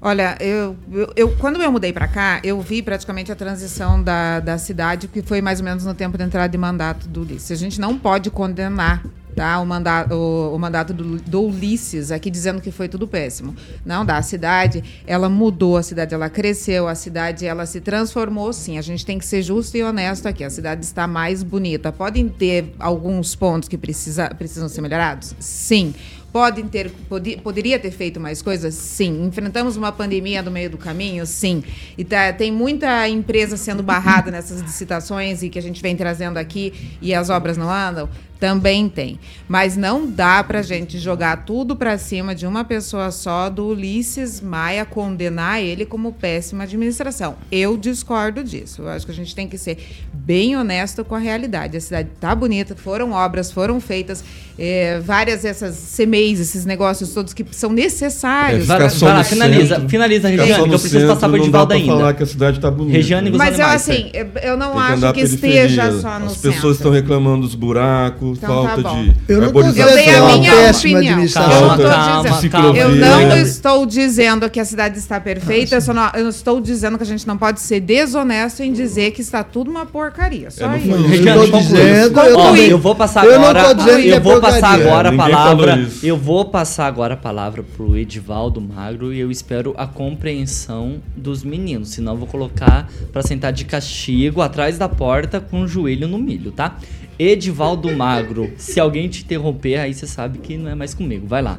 Olha, 0.00 0.36
eu, 0.40 0.76
eu, 0.92 1.12
eu- 1.16 1.36
quando 1.36 1.60
eu 1.60 1.72
mudei 1.72 1.92
para 1.92 2.06
cá, 2.06 2.40
eu 2.44 2.60
vi 2.60 2.82
praticamente 2.82 3.32
a 3.32 3.36
transição 3.36 4.00
da, 4.02 4.38
da 4.40 4.56
cidade, 4.58 5.08
que 5.08 5.22
foi 5.22 5.40
mais 5.42 5.58
ou 5.58 5.64
menos 5.64 5.84
no 5.84 5.94
tempo 5.94 6.16
de 6.16 6.24
entrada 6.24 6.48
de 6.48 6.58
mandato 6.58 7.08
do 7.08 7.22
Ulisses. 7.22 7.50
A 7.50 7.56
gente 7.56 7.80
não 7.80 7.98
pode 7.98 8.30
condenar 8.30 9.02
tá, 9.34 9.60
o, 9.60 9.66
manda 9.66 10.06
o, 10.14 10.54
o 10.54 10.58
mandato 10.58 10.92
do, 10.92 11.16
do 11.16 11.42
Ulisses 11.42 12.10
aqui 12.12 12.30
dizendo 12.30 12.60
que 12.60 12.70
foi 12.70 12.88
tudo 12.88 13.06
péssimo. 13.08 13.54
Não 13.84 14.04
dá. 14.04 14.18
A 14.18 14.22
cidade, 14.22 14.82
ela 15.06 15.28
mudou, 15.28 15.76
a 15.76 15.82
cidade 15.82 16.14
ela 16.14 16.28
cresceu, 16.28 16.86
a 16.88 16.94
cidade 16.94 17.44
ela 17.46 17.66
se 17.66 17.80
transformou 17.80 18.52
sim. 18.52 18.78
A 18.78 18.82
gente 18.82 19.04
tem 19.04 19.18
que 19.18 19.24
ser 19.26 19.42
justo 19.42 19.76
e 19.76 19.82
honesto 19.82 20.26
aqui. 20.26 20.42
A 20.44 20.50
cidade 20.50 20.84
está 20.84 21.06
mais 21.08 21.42
bonita. 21.42 21.90
Podem 21.92 22.28
ter 22.28 22.72
alguns 22.78 23.34
pontos 23.34 23.68
que 23.68 23.76
precisa, 23.78 24.28
precisam 24.30 24.68
ser 24.68 24.80
melhorados? 24.80 25.34
Sim. 25.40 25.92
Podem 26.32 26.68
ter, 26.68 26.90
podi- 27.08 27.38
poderia 27.38 27.78
ter 27.78 27.90
feito 27.90 28.20
mais 28.20 28.42
coisas? 28.42 28.74
Sim. 28.74 29.26
Enfrentamos 29.26 29.76
uma 29.76 29.90
pandemia 29.90 30.42
no 30.42 30.50
meio 30.50 30.68
do 30.68 30.76
caminho? 30.76 31.24
Sim. 31.24 31.64
E 31.96 32.04
tá- 32.04 32.32
tem 32.34 32.52
muita 32.52 33.08
empresa 33.08 33.56
sendo 33.56 33.82
barrada 33.82 34.30
nessas 34.30 34.60
licitações 34.60 35.42
e 35.42 35.48
que 35.48 35.58
a 35.58 35.62
gente 35.62 35.80
vem 35.80 35.96
trazendo 35.96 36.36
aqui 36.36 36.98
e 37.00 37.14
as 37.14 37.30
obras 37.30 37.56
não 37.56 37.70
andam? 37.70 38.08
Também 38.40 38.88
tem. 38.88 39.18
Mas 39.48 39.76
não 39.76 40.06
dá 40.06 40.44
pra 40.44 40.62
gente 40.62 40.98
jogar 40.98 41.44
tudo 41.44 41.74
pra 41.74 41.98
cima 41.98 42.34
de 42.34 42.46
uma 42.46 42.62
pessoa 42.64 43.10
só, 43.10 43.48
do 43.50 43.66
Ulisses 43.66 44.40
Maia, 44.40 44.84
condenar 44.84 45.60
ele 45.60 45.84
como 45.84 46.12
péssima 46.12 46.62
administração. 46.64 47.34
Eu 47.50 47.76
discordo 47.76 48.44
disso. 48.44 48.82
Eu 48.82 48.88
acho 48.90 49.04
que 49.06 49.10
a 49.12 49.14
gente 49.14 49.34
tem 49.34 49.48
que 49.48 49.58
ser 49.58 49.78
bem 50.12 50.56
honesto 50.56 51.04
com 51.04 51.14
a 51.14 51.18
realidade. 51.18 51.76
A 51.76 51.80
cidade 51.80 52.10
tá 52.20 52.34
bonita, 52.34 52.76
foram 52.76 53.10
obras, 53.12 53.50
foram 53.50 53.80
feitas, 53.80 54.22
eh, 54.58 55.00
várias 55.04 55.44
essas 55.44 55.74
CMEs, 55.96 56.38
esses 56.38 56.64
negócios 56.64 57.12
todos 57.12 57.32
que 57.34 57.44
são 57.50 57.72
necessários. 57.72 58.68
É, 58.70 58.88
só 58.88 59.06
vai 59.06 59.14
lá, 59.16 59.24
finaliza, 59.24 59.74
centro. 59.76 59.88
finaliza, 59.88 60.28
Regiane, 60.28 60.52
que 60.54 60.60
eu 60.60 60.68
preciso 60.68 60.98
centro, 61.00 61.08
passar 61.14 61.28
Edivaldo 61.34 61.66
pra 61.68 61.76
ainda. 61.76 61.92
falar 61.92 62.14
que 62.14 62.22
a 62.22 62.26
cidade 62.26 62.60
tá 62.60 62.70
bonita. 62.70 62.96
Regiane, 62.96 63.30
você 63.30 63.36
Mas 63.38 63.58
eu, 63.58 63.64
animais, 63.64 63.88
assim, 63.88 64.10
eu- 64.42 64.56
não 64.56 64.78
acho 64.78 65.12
que 65.12 65.20
esteja 65.22 66.00
só 66.00 66.18
no 66.18 66.26
As 66.26 66.32
centro. 66.32 66.52
pessoas 66.52 66.76
estão 66.76 66.92
reclamando 66.92 67.42
dos 67.46 67.54
buracos, 67.54 68.27
Então 68.32 68.62
tá 68.62 68.68
falta 68.70 68.82
bom. 68.82 69.02
de 69.04 69.14
Eu 69.28 69.40
não 69.40 69.52
tô 69.52 69.58
arborização. 69.58 69.90
Eu 69.98 70.04
tenho 70.04 70.18
a 70.18 70.24
Uma 70.26 70.38
minha 70.38 70.52
péssima 70.52 70.92
opinião. 70.98 71.12
administração. 71.14 71.52
Eu 71.52 72.88
não, 72.88 72.94
dizendo, 72.94 73.04
eu 73.22 73.28
não 73.28 73.36
estou 73.38 73.86
dizendo 73.86 74.50
que 74.50 74.60
a 74.60 74.64
cidade 74.64 74.98
está 74.98 75.20
perfeita, 75.20 75.74
eu, 75.76 75.80
só 75.80 75.92
não, 75.94 76.10
eu 76.14 76.28
estou 76.28 76.60
dizendo 76.60 76.96
que 76.96 77.02
a 77.02 77.06
gente 77.06 77.26
não 77.26 77.36
pode 77.36 77.60
ser 77.60 77.80
desonesto 77.80 78.62
em 78.62 78.72
dizer 78.72 79.10
que 79.12 79.20
está 79.20 79.42
tudo 79.44 79.70
uma 79.70 79.86
porcaria. 79.86 80.50
Só 80.50 80.64
É, 80.64 80.68
não 80.68 80.76
isso. 80.76 80.88
Não, 81.24 81.44
eu 81.44 81.50
dizendo, 81.52 82.20
eu 82.20 82.66
eu 82.68 82.78
vou 82.78 82.94
passar 82.94 83.24
Eu 83.24 83.38
não 83.38 83.46
agora. 83.48 83.68
tô 83.68 83.74
dizendo 83.74 84.02
que 84.02 84.08
eu 84.08 84.14
é 84.16 84.20
vou 84.20 84.40
passar 84.40 84.60
porcaria. 84.60 84.86
agora 84.86 85.08
a 85.08 85.16
palavra. 85.16 85.88
Eu 86.02 86.16
vou 86.16 86.44
passar 86.44 86.86
agora 86.86 87.14
a 87.14 87.16
palavra 87.16 87.62
pro 87.76 87.96
Edivaldo 87.96 88.60
Magro 88.60 89.12
e 89.12 89.20
eu 89.20 89.30
espero 89.30 89.74
a 89.76 89.86
compreensão 89.86 90.96
dos 91.16 91.42
meninos. 91.42 91.90
Senão 91.90 92.12
eu 92.12 92.18
vou 92.18 92.28
colocar 92.28 92.88
pra 93.12 93.22
sentar 93.22 93.52
de 93.52 93.64
castigo 93.64 94.40
atrás 94.42 94.78
da 94.78 94.88
porta 94.88 95.40
com 95.40 95.62
o 95.62 95.68
joelho 95.68 96.06
no 96.08 96.18
milho, 96.18 96.52
tá? 96.52 96.76
Edivaldo 97.18 97.90
Magro, 97.96 98.50
se 98.56 98.78
alguém 98.78 99.08
te 99.08 99.22
interromper, 99.24 99.76
aí 99.78 99.92
você 99.94 100.06
sabe 100.06 100.38
que 100.38 100.56
não 100.56 100.70
é 100.70 100.74
mais 100.74 100.94
comigo. 100.94 101.26
Vai 101.26 101.42
lá. 101.42 101.58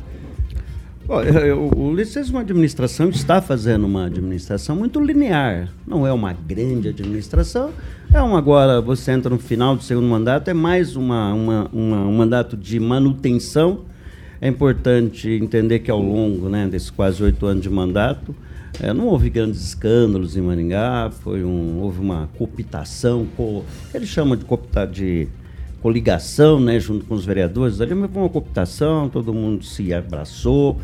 Eu- 1.44 1.70
O 1.76 1.90
Ulisses, 1.90 2.30
uma 2.30 2.42
administração, 2.42 3.10
está 3.10 3.42
fazendo 3.42 3.86
uma 3.86 4.06
administração 4.06 4.76
muito 4.76 5.00
linear. 5.00 5.70
Não 5.88 6.06
é 6.06 6.14
uma 6.14 6.34
grande 6.34 6.90
administração. 6.90 7.72
É 8.14 8.22
um 8.22 8.36
agora, 8.38 8.80
você 8.80 9.12
entra 9.12 9.30
no 9.30 9.40
final 9.40 9.76
do 9.76 9.82
segundo 9.84 10.08
mandato, 10.08 10.50
é 10.50 10.54
mais 10.54 10.96
uma, 10.96 11.34
uma- 11.34 11.70
uma- 11.74 12.06
um 12.08 12.14
mandato 12.16 12.56
de 12.56 12.80
manutenção. 12.80 13.82
É 14.40 14.48
importante 14.48 15.30
entender 15.30 15.80
que 15.80 15.90
ao 15.92 16.00
longo 16.02 16.48
né, 16.48 16.68
desses 16.68 16.90
quase 16.92 17.22
oito 17.24 17.46
anos 17.46 17.64
de 17.64 17.70
mandato, 17.70 18.36
eh, 18.80 18.94
não 18.94 19.08
houve 19.08 19.30
grandes 19.32 19.62
escândalos 19.62 20.38
em 20.38 20.42
Maringá, 20.42 21.10
foi 21.24 21.44
um, 21.44 21.80
houve 21.82 22.00
uma 22.00 22.30
cooptação, 22.38 23.28
co, 23.36 23.66
eles 23.94 24.08
chamam 24.10 24.38
de 24.38 24.46
cooptar 24.46 24.88
de 24.88 25.28
coligação, 25.82 26.60
né, 26.60 26.80
junto 26.80 27.06
com 27.06 27.16
os 27.16 27.26
vereadores 27.26 27.82
ali, 27.82 27.96
foi 27.96 28.22
uma 28.22 28.30
cooptação, 28.30 29.10
todo 29.10 29.34
mundo 29.34 29.64
se 29.64 29.94
abraçou, 29.94 30.78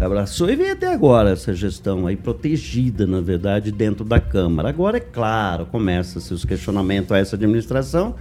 abraçou 0.00 0.50
e 0.50 0.56
vem 0.56 0.70
até 0.70 0.92
agora 0.92 1.30
essa 1.30 1.54
gestão 1.54 2.06
aí 2.06 2.16
protegida, 2.16 3.06
na 3.06 3.20
verdade, 3.20 3.70
dentro 3.70 4.04
da 4.04 4.18
Câmara. 4.18 4.68
Agora, 4.68 4.96
é 4.96 5.00
claro, 5.00 5.66
começa-se 5.66 6.32
os 6.32 6.44
questionamentos 6.44 7.12
a 7.12 7.18
essa 7.18 7.36
administração, 7.36 8.14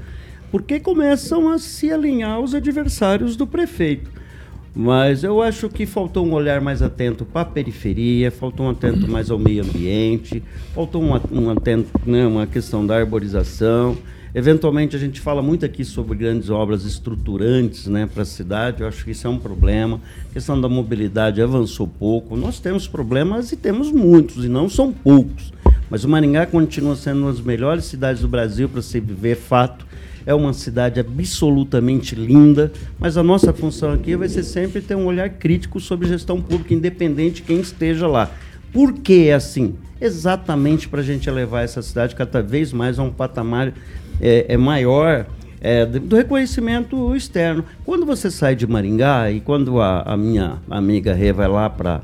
porque 0.52 0.80
começam 0.80 1.50
a 1.50 1.58
se 1.58 1.92
alinhar 1.92 2.40
os 2.40 2.54
adversários 2.54 3.36
do 3.36 3.48
prefeito. 3.48 4.12
Mas 4.76 5.24
eu 5.24 5.42
acho 5.42 5.68
que 5.68 5.86
faltou 5.86 6.26
um 6.26 6.34
olhar 6.34 6.62
mais 6.62 6.82
atento 6.82 7.26
para 7.26 7.42
a 7.42 7.46
periferia, 7.46 8.30
faltou 8.30 8.68
um 8.68 8.70
atento 8.70 9.10
mais 9.10 9.32
ao 9.32 9.40
meio 9.40 9.64
ambiente, 9.64 10.44
faltou 10.76 11.02
um 11.02 11.50
atento, 11.50 11.90
né, 12.06 12.26
uma 12.28 12.46
questão 12.46 12.86
da 12.86 12.98
arborização. 12.98 13.98
Eventualmente 14.34 14.96
a 14.96 15.00
gente 15.00 15.20
fala 15.20 15.42
muito 15.42 15.66
aqui 15.66 15.84
sobre 15.84 16.16
grandes 16.16 16.50
obras 16.50 16.86
estruturantes 16.86 17.88
né, 17.88 18.08
para 18.12 18.22
a 18.22 18.26
cidade, 18.26 18.82
eu 18.82 18.88
acho 18.88 19.04
que 19.04 19.12
isso 19.12 19.26
é 19.26 19.30
um 19.30 19.40
problema. 19.40 20.00
A 20.30 20.34
questão 20.34 20.60
da 20.60 20.70
mobilidade 20.70 21.42
avançou 21.42 21.88
pouco. 21.88 22.38
Nós 22.38 22.60
temos 22.60 22.88
problemas 22.88 23.52
e 23.52 23.58
temos 23.58 23.92
muitos, 23.92 24.46
e 24.46 24.48
não 24.48 24.70
são 24.70 24.92
poucos. 24.92 25.52
Mas 25.90 26.04
o 26.04 26.10
Maringá 26.10 26.46
continua 26.46 26.96
sendo 26.96 27.22
uma 27.22 27.32
das 27.32 27.42
melhores 27.42 27.86
cidades 27.86 28.22
do 28.22 28.28
Brasil 28.28 28.70
para 28.70 28.82
se 28.82 29.00
viver 29.00 29.36
fato. 29.36 29.88
É 30.26 30.34
uma 30.34 30.54
cidade 30.54 31.00
absolutamente 31.00 32.14
linda, 32.14 32.72
mas 33.00 33.18
a 33.18 33.24
nossa 33.24 33.52
função 33.52 33.92
aqui 33.92 34.16
vai 34.16 34.30
ser 34.30 34.44
sempre 34.44 34.80
ter 34.82 34.94
um 34.94 35.06
olhar 35.06 35.28
crítico 35.30 35.80
sobre 35.80 36.08
gestão 36.08 36.40
pública, 36.40 36.74
independente 36.74 37.38
de 37.38 37.42
quem 37.44 37.60
esteja 37.60 38.06
lá. 38.06 38.30
Por 38.72 38.94
que 38.94 39.30
é 39.30 39.34
assim? 39.34 39.76
Exatamente 40.00 40.88
para 40.88 41.02
a 41.02 41.04
gente 41.04 41.28
elevar 41.28 41.64
essa 41.64 41.82
cidade 41.82 42.16
cada 42.16 42.44
vez 42.44 42.72
mais 42.72 43.00
a 43.00 43.04
um 43.04 43.12
patamar 43.12 43.74
é, 44.22 44.46
é 44.50 44.58
maior 44.58 45.26
é, 45.62 45.86
do 45.86 46.16
reconhecimento 46.16 47.16
externo. 47.16 47.64
Quando 47.86 48.06
você 48.06 48.32
sai 48.32 48.56
de 48.56 48.66
Maringá 48.66 49.32
e 49.32 49.40
quando 49.40 49.82
a, 49.82 50.02
a 50.02 50.18
minha 50.18 50.58
amiga 50.70 51.14
Rê 51.14 51.32
vai 51.34 51.48
lá 51.48 51.70
para 51.70 52.02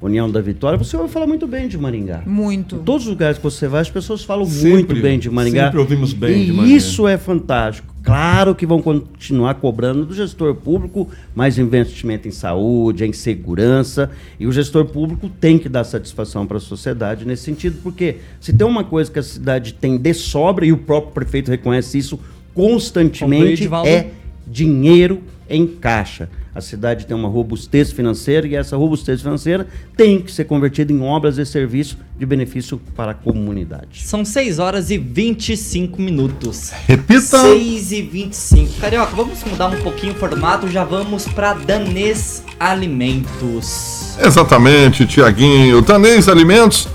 União 0.00 0.30
da 0.30 0.40
Vitória, 0.40 0.78
você 0.78 0.96
vai 0.96 1.08
falar 1.08 1.26
muito 1.26 1.46
bem 1.46 1.66
de 1.66 1.76
Maringá. 1.76 2.22
Muito. 2.24 2.76
Em 2.76 2.78
todos 2.80 3.04
os 3.04 3.10
lugares 3.10 3.36
que 3.38 3.44
você 3.44 3.66
vai, 3.66 3.80
as 3.80 3.90
pessoas 3.90 4.22
falam 4.22 4.44
Sempre, 4.46 4.70
muito 4.72 4.94
bem 5.00 5.18
de 5.18 5.28
Maringá. 5.30 5.64
sempre 5.64 5.80
ouvimos 5.80 6.12
bem 6.12 6.42
e 6.42 6.46
de 6.46 6.52
Maringá. 6.52 6.76
isso 6.76 7.08
é 7.08 7.18
fantástico. 7.18 7.92
Claro 8.08 8.54
que 8.54 8.64
vão 8.64 8.80
continuar 8.80 9.56
cobrando 9.56 10.06
do 10.06 10.14
gestor 10.14 10.54
público 10.54 11.10
mais 11.34 11.58
investimento 11.58 12.26
em 12.26 12.30
saúde, 12.30 13.04
em 13.04 13.12
segurança, 13.12 14.10
e 14.40 14.46
o 14.46 14.52
gestor 14.52 14.86
público 14.86 15.28
tem 15.28 15.58
que 15.58 15.68
dar 15.68 15.84
satisfação 15.84 16.46
para 16.46 16.56
a 16.56 16.60
sociedade 16.60 17.26
nesse 17.26 17.42
sentido, 17.42 17.80
porque 17.82 18.16
se 18.40 18.50
tem 18.50 18.66
uma 18.66 18.82
coisa 18.82 19.10
que 19.12 19.18
a 19.18 19.22
cidade 19.22 19.74
tem 19.74 19.98
de 19.98 20.14
sobra, 20.14 20.64
e 20.64 20.72
o 20.72 20.78
próprio 20.78 21.12
prefeito 21.12 21.50
reconhece 21.50 21.98
isso 21.98 22.18
constantemente, 22.54 23.68
é 23.84 24.06
dinheiro 24.46 25.22
em 25.46 25.66
caixa. 25.66 26.30
A 26.58 26.60
cidade 26.60 27.06
tem 27.06 27.16
uma 27.16 27.28
robustez 27.28 27.92
financeira 27.92 28.44
e 28.44 28.56
essa 28.56 28.76
robustez 28.76 29.22
financeira 29.22 29.64
tem 29.96 30.20
que 30.20 30.32
ser 30.32 30.42
convertida 30.42 30.92
em 30.92 31.00
obras 31.00 31.38
e 31.38 31.46
serviços 31.46 31.96
de 32.18 32.26
benefício 32.26 32.80
para 32.96 33.12
a 33.12 33.14
comunidade. 33.14 34.02
São 34.04 34.24
6 34.24 34.58
horas 34.58 34.90
e 34.90 34.98
25 34.98 36.02
minutos. 36.02 36.72
Repita. 36.84 37.42
6 37.42 37.92
e 37.92 38.02
25. 38.02 38.80
Carioca, 38.80 39.14
vamos 39.14 39.44
mudar 39.44 39.68
um 39.68 39.80
pouquinho 39.82 40.14
o 40.14 40.16
formato, 40.16 40.66
já 40.66 40.82
vamos 40.82 41.28
para 41.28 41.54
Danês 41.54 42.42
Alimentos. 42.58 44.18
Exatamente, 44.20 45.06
Tiaguinho. 45.06 45.80
Danês 45.80 46.28
Alimentos, 46.28 46.88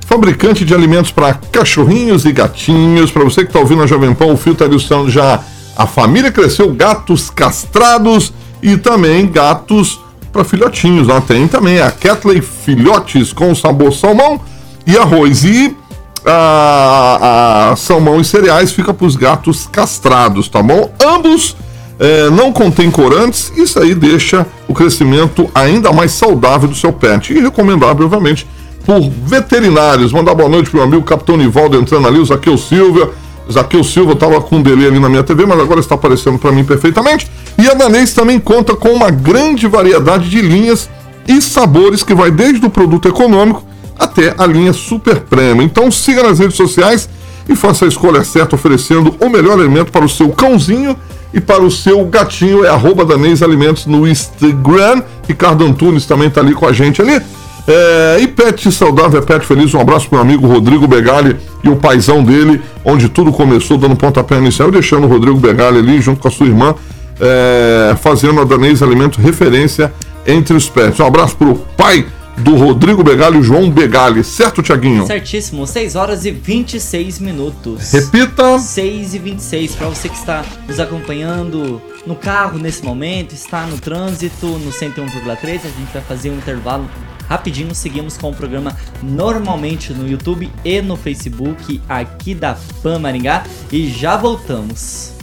fabricante 0.00 0.66
de 0.66 0.74
alimentos 0.74 1.10
para 1.10 1.32
cachorrinhos 1.32 2.26
e 2.26 2.32
gatinhos. 2.32 3.10
Para 3.10 3.24
você 3.24 3.40
que 3.40 3.48
está 3.48 3.58
ouvindo 3.58 3.82
a 3.82 3.86
Jovem 3.86 4.14
Pan, 4.14 4.26
o 4.26 4.36
fio 4.36 4.52
está 4.52 4.66
ilustrando 4.66 5.08
já 5.08 5.42
a 5.74 5.86
família 5.86 6.30
cresceu, 6.30 6.74
gatos 6.74 7.30
castrados 7.30 8.34
e 8.62 8.76
também 8.76 9.26
gatos 9.26 10.00
para 10.32 10.44
filhotinhos. 10.44 11.08
Lá 11.08 11.20
tem 11.20 11.48
também 11.48 11.80
a 11.80 11.90
Catley 11.90 12.40
Filhotes 12.40 13.32
com 13.32 13.54
sabor 13.54 13.92
salmão 13.92 14.40
e 14.86 14.96
arroz. 14.96 15.44
E 15.44 15.76
a, 16.24 17.70
a 17.72 17.76
salmão 17.76 18.20
e 18.20 18.24
cereais 18.24 18.72
fica 18.72 18.92
para 18.92 19.06
os 19.06 19.16
gatos 19.16 19.66
castrados, 19.70 20.48
tá 20.48 20.62
bom? 20.62 20.90
Ambos 21.04 21.56
é, 21.98 22.30
não 22.30 22.52
contém 22.52 22.90
corantes, 22.90 23.52
isso 23.56 23.78
aí 23.80 23.94
deixa 23.94 24.46
o 24.68 24.74
crescimento 24.74 25.50
ainda 25.54 25.92
mais 25.92 26.12
saudável 26.12 26.68
do 26.68 26.74
seu 26.74 26.92
pet. 26.92 27.32
E 27.32 27.40
recomendável, 27.40 28.06
obviamente, 28.06 28.46
por 28.84 29.00
veterinários. 29.00 30.12
Mandar 30.12 30.34
boa 30.34 30.48
noite 30.48 30.70
pro 30.70 30.78
meu 30.78 30.86
amigo 30.86 31.02
Capitão 31.02 31.36
Nivaldo 31.36 31.76
entrando 31.76 32.06
ali, 32.06 32.18
o 32.18 32.24
Zaqueu 32.24 32.56
Silva. 32.56 33.10
Zaqueu 33.50 33.82
Silva 33.82 34.12
estava 34.12 34.40
com 34.40 34.56
um 34.56 34.62
delay 34.62 34.88
ali 34.88 35.00
na 35.00 35.08
minha 35.08 35.22
TV, 35.22 35.46
mas 35.46 35.58
agora 35.58 35.80
está 35.80 35.94
aparecendo 35.94 36.38
para 36.38 36.52
mim 36.52 36.64
perfeitamente. 36.64 37.30
E 37.58 37.68
a 37.68 37.74
Danês 37.74 38.12
também 38.12 38.38
conta 38.38 38.76
com 38.76 38.90
uma 38.90 39.10
grande 39.10 39.66
variedade 39.66 40.28
de 40.28 40.40
linhas 40.40 40.88
e 41.26 41.40
sabores 41.40 42.02
que 42.02 42.14
vai 42.14 42.30
desde 42.30 42.64
o 42.64 42.70
produto 42.70 43.08
econômico 43.08 43.62
até 43.98 44.34
a 44.38 44.46
linha 44.46 44.72
super 44.72 45.20
premium. 45.20 45.62
Então 45.62 45.90
siga 45.90 46.22
nas 46.22 46.38
redes 46.38 46.56
sociais 46.56 47.08
e 47.48 47.56
faça 47.56 47.84
a 47.84 47.88
escolha 47.88 48.22
certa 48.22 48.54
oferecendo 48.54 49.14
o 49.20 49.28
melhor 49.28 49.58
alimento 49.58 49.90
para 49.90 50.04
o 50.04 50.08
seu 50.08 50.28
cãozinho 50.30 50.96
e 51.32 51.40
para 51.40 51.62
o 51.62 51.70
seu 51.70 52.04
gatinho. 52.04 52.64
É 52.64 52.68
arroba 52.68 53.04
Danês 53.04 53.42
Alimentos 53.42 53.86
no 53.86 54.06
Instagram. 54.06 55.02
Ricardo 55.26 55.64
Antunes 55.64 56.06
também 56.06 56.28
está 56.28 56.40
ali 56.40 56.54
com 56.54 56.66
a 56.66 56.72
gente 56.72 57.00
ali. 57.00 57.20
É, 57.68 58.18
e 58.22 58.26
Pet 58.26 58.72
Saudável 58.72 59.20
é 59.20 59.22
Pet 59.22 59.44
Feliz, 59.44 59.74
um 59.74 59.80
abraço 59.80 60.08
para 60.08 60.22
o 60.22 60.24
meu 60.24 60.32
amigo 60.32 60.48
Rodrigo 60.48 60.88
Begali 60.88 61.36
e 61.62 61.68
o 61.68 61.76
paizão 61.76 62.24
dele, 62.24 62.62
onde 62.82 63.10
tudo 63.10 63.30
começou 63.30 63.76
dando 63.76 63.94
pontapé 63.94 64.38
inicial, 64.38 64.70
deixando 64.70 65.04
o 65.04 65.06
Rodrigo 65.06 65.38
Begali 65.38 65.78
ali 65.78 66.00
junto 66.00 66.18
com 66.18 66.28
a 66.28 66.30
sua 66.30 66.46
irmã, 66.46 66.74
é, 67.20 67.94
fazendo 67.96 68.40
a 68.40 68.44
Danês 68.44 68.82
Alimentos 68.82 69.22
referência 69.22 69.92
entre 70.26 70.56
os 70.56 70.66
pets. 70.66 70.98
Um 70.98 71.04
abraço 71.04 71.36
para 71.36 71.48
o 71.48 71.56
pai 71.76 72.06
do 72.38 72.56
Rodrigo 72.56 73.02
Begali, 73.04 73.36
o 73.36 73.42
João 73.42 73.70
Begali, 73.70 74.24
certo, 74.24 74.62
Tiaguinho? 74.62 75.06
Certíssimo, 75.06 75.66
6 75.66 75.94
horas 75.94 76.24
e 76.24 76.30
26 76.30 77.18
minutos. 77.18 77.92
Repita. 77.92 78.58
6 78.58 79.14
e 79.14 79.18
26, 79.18 79.74
para 79.74 79.88
você 79.88 80.08
que 80.08 80.16
está 80.16 80.42
nos 80.66 80.80
acompanhando 80.80 81.82
no 82.06 82.14
carro 82.14 82.58
nesse 82.58 82.82
momento, 82.82 83.34
está 83.34 83.66
no 83.66 83.76
trânsito, 83.76 84.46
no 84.46 84.70
101,3, 84.70 85.46
a 85.46 85.68
gente 85.68 85.92
vai 85.92 86.02
fazer 86.02 86.30
um 86.30 86.36
intervalo 86.36 86.88
rapidinho, 87.28 87.74
seguimos 87.74 88.16
com 88.16 88.30
o 88.30 88.34
programa 88.34 88.76
normalmente 89.02 89.92
no 89.92 90.08
YouTube 90.08 90.50
e 90.64 90.80
no 90.80 90.96
Facebook 90.96 91.80
aqui 91.88 92.34
da 92.34 92.56
Pan 92.82 92.98
Maringá 92.98 93.44
e 93.70 93.88
já 93.88 94.16
voltamos. 94.16 95.18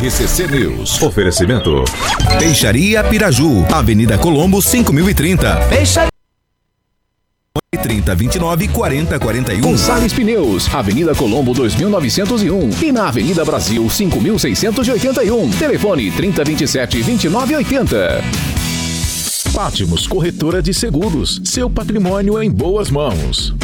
RCC 0.00 0.46
News. 0.48 1.00
Oferecimento. 1.02 1.84
Peixaria 2.38 3.02
Piraju, 3.04 3.64
Avenida 3.72 4.18
Colombo 4.18 4.60
5030. 4.60 5.56
Peixaria 5.68 6.07
30 7.82 8.14
29 8.14 8.68
40 8.68 9.18
41. 9.18 9.60
Gonçalves 9.60 10.12
Pneus, 10.12 10.72
Avenida 10.74 11.14
Colombo 11.14 11.54
2901 11.54 12.70
e 12.82 12.92
na 12.92 13.08
Avenida 13.08 13.44
Brasil 13.44 13.88
5681. 13.88 15.50
Telefone 15.50 16.10
3027 16.10 17.02
2980. 17.02 18.22
Pátimos 19.54 20.06
Corretora 20.06 20.62
de 20.62 20.72
Seguros, 20.72 21.40
seu 21.44 21.68
patrimônio 21.68 22.40
em 22.42 22.50
boas 22.50 22.90
mãos. 22.90 23.54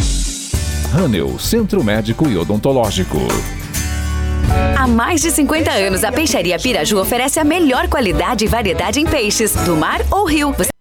Hanel, 0.93 1.39
Centro 1.39 1.83
Médico 1.85 2.29
e 2.29 2.37
Odontológico. 2.37 3.19
Há 4.77 4.87
mais 4.87 5.23
de 5.23 5.31
50 5.31 5.71
anos, 5.71 6.05
a 6.05 6.13
Peixaria 6.13 6.59
Piraju 6.59 6.99
oferece 6.99 7.41
a 7.41 7.45
melhor 7.45 7.89
qualidade 7.89 8.45
e 8.45 8.49
variedade 8.49 9.01
em 9.01 9.07
peixes, 9.07 9.53
do 9.65 9.77
mar 9.77 10.01
ou 10.11 10.27
rio. 10.27 10.53
Você 10.53 10.74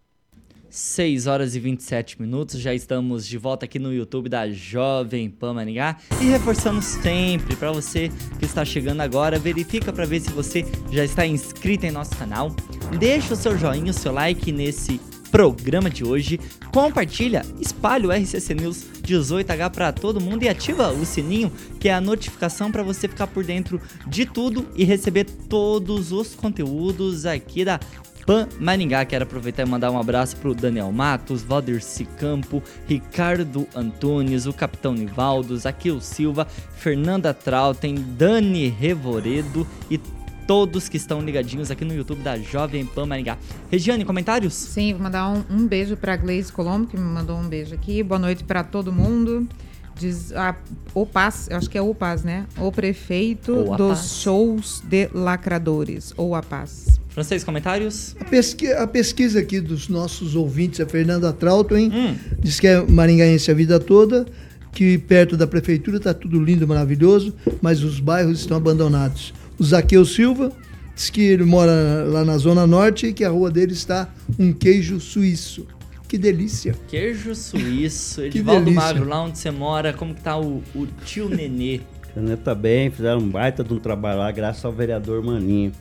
6 0.74 1.28
horas 1.28 1.54
e 1.54 1.60
27 1.60 2.20
minutos, 2.20 2.60
já 2.60 2.74
estamos 2.74 3.28
de 3.28 3.38
volta 3.38 3.66
aqui 3.66 3.78
no 3.78 3.94
YouTube 3.94 4.28
da 4.28 4.50
Jovem 4.50 5.30
Pan 5.30 5.54
Maringá. 5.54 5.98
E 6.20 6.26
reforçamos 6.26 6.86
sempre 6.86 7.56
para 7.56 7.72
você 7.72 8.12
que 8.40 8.46
está 8.46 8.66
chegando 8.66 9.02
agora, 9.02 9.38
verifica 9.38 9.94
para 9.94 10.08
ver 10.08 10.20
se 10.22 10.32
você 10.32 10.66
já 10.92 11.06
está 11.06 11.28
inscrito 11.28 11.86
em 11.86 11.92
nosso 11.92 12.16
canal, 12.18 12.56
deixa 12.98 13.36
o 13.36 13.38
seu 13.38 13.56
joinha, 13.56 13.92
o 13.92 13.94
seu 13.94 14.12
like 14.12 14.52
nesse 14.52 15.00
programa 15.30 15.92
de 15.92 16.04
hoje, 16.04 16.40
compartilha, 16.72 17.44
espalha 17.60 18.08
o 18.08 18.12
RCC 18.12 18.54
News 18.56 18.84
18H 19.04 19.72
para 19.72 19.92
todo 19.92 20.22
mundo 20.22 20.44
e 20.44 20.50
ativa 20.50 20.92
o 20.92 21.06
sininho, 21.06 21.52
que 21.80 21.90
é 21.90 21.94
a 21.94 22.02
notificação 22.02 22.72
para 22.72 22.84
você 22.84 23.08
ficar 23.08 23.28
por 23.28 23.44
dentro 23.44 23.82
de 24.08 24.26
tudo 24.26 24.68
e 24.76 24.84
receber 24.84 25.26
todos 25.26 26.12
os 26.12 26.34
conteúdos 26.34 27.26
aqui 27.26 27.66
da 27.66 27.80
Pan 28.26 28.48
Maringá. 28.60 29.06
Quero 29.06 29.24
aproveitar 29.24 29.64
e 29.64 29.70
mandar 29.70 29.92
um 29.92 30.00
abraço 30.00 30.36
pro 30.38 30.54
Daniel 30.54 30.92
Matos, 30.92 31.44
Valderci 31.44 32.06
Campo, 32.18 32.62
Ricardo 32.88 33.68
Antunes, 33.76 34.46
o 34.46 34.54
Capitão 34.54 34.94
Nivaldo, 34.94 35.58
Zaquil 35.58 36.00
Silva, 36.00 36.48
Fernanda 36.76 37.34
Trautem, 37.34 37.96
Dani 37.96 38.68
Revoredo 38.68 39.68
e 39.90 40.00
todos 40.46 40.90
que 40.90 40.98
estão 40.98 41.22
ligadinhos 41.22 41.72
aqui 41.72 41.86
no 41.86 41.94
YouTube 41.94 42.22
da 42.22 42.38
Jovem 42.38 42.86
Pan 42.86 43.06
Maringá. 43.06 43.38
Regiane, 43.72 44.04
comentários? 44.04 44.54
Sim, 44.54 44.94
vou 44.94 45.04
mandar 45.04 45.30
um, 45.30 45.44
um 45.50 45.68
beijo 45.68 45.96
para 45.96 46.16
Gleise 46.16 46.52
Colombo, 46.52 46.88
que 46.88 46.98
me 46.98 47.04
mandou 47.04 47.38
um 47.38 47.48
beijo 47.48 47.74
aqui. 47.74 48.04
Boa 48.04 48.20
noite 48.20 48.44
para 48.44 48.64
todo 48.64 48.92
mundo. 48.92 49.48
Diz 49.96 50.34
a, 50.34 50.56
o 50.94 51.06
Paz, 51.06 51.48
eu 51.50 51.58
acho 51.58 51.70
que 51.70 51.78
é 51.78 51.82
o 51.82 51.94
Paz, 51.94 52.24
né? 52.24 52.46
O 52.58 52.72
prefeito 52.72 53.72
a 53.72 53.78
dos 53.78 54.00
Paz. 54.00 54.16
shows 54.22 54.84
de 54.86 55.08
lacradores. 55.14 56.14
Ou 56.18 56.36
a 56.36 56.42
Paz. 56.42 57.00
Francês, 57.14 57.44
comentários? 57.44 58.16
A, 58.20 58.26
pesqui- 58.26 58.72
a 58.72 58.88
pesquisa 58.88 59.40
aqui 59.40 59.60
dos 59.62 59.88
nossos 59.88 60.36
ouvintes, 60.36 60.80
a 60.80 60.86
Fernanda 60.88 61.32
Trauto, 61.32 61.78
hein? 61.78 61.92
Hum. 61.94 62.16
Diz 62.40 62.60
que 62.60 62.68
é 62.68 62.82
maringaense 62.82 63.52
a 63.52 63.54
vida 63.54 63.80
toda, 63.80 64.26
que 64.72 64.98
perto 64.98 65.38
da 65.38 65.46
prefeitura 65.46 65.98
está 65.98 66.14
tudo 66.14 66.44
lindo, 66.44 66.68
maravilhoso, 66.68 67.34
mas 67.62 67.84
os 67.84 68.00
bairros 68.00 68.40
estão 68.40 68.58
abandonados. 68.58 69.32
O 69.60 69.64
Zaqueu 69.64 70.04
Silva 70.06 70.52
diz 70.96 71.12
que 71.12 71.22
ele 71.22 71.44
mora 71.44 72.04
lá 72.08 72.26
na 72.26 72.36
Zona 72.40 72.66
Norte 72.66 73.06
e 73.08 73.14
que 73.14 73.24
a 73.24 73.30
rua 73.30 73.52
dele 73.52 73.74
está 73.74 74.12
um 74.40 74.52
queijo 74.52 75.00
suíço. 75.00 75.68
Que 76.08 76.18
delícia! 76.18 76.76
Queijo 76.88 77.36
suíço, 77.36 78.22
Edivaldo 78.26 78.66
delícia. 78.66 78.88
Magro, 78.88 79.08
lá 79.08 79.24
onde 79.24 79.38
você 79.38 79.52
mora, 79.52 79.94
como 79.94 80.16
que 80.16 80.22
tá 80.22 80.36
o, 80.38 80.64
o 80.76 80.88
tio 81.06 81.30
Nenê? 81.30 81.82
Janete 82.16 82.42
tá 82.44 82.54
bem, 82.56 82.90
fizeram 82.92 83.20
um 83.20 83.30
baita 83.30 83.64
de 83.64 83.74
um 83.74 83.80
trabalho 83.80 84.20
lá, 84.20 84.32
graças 84.32 84.64
ao 84.66 84.72
vereador 84.72 85.24
Maninho. 85.24 85.72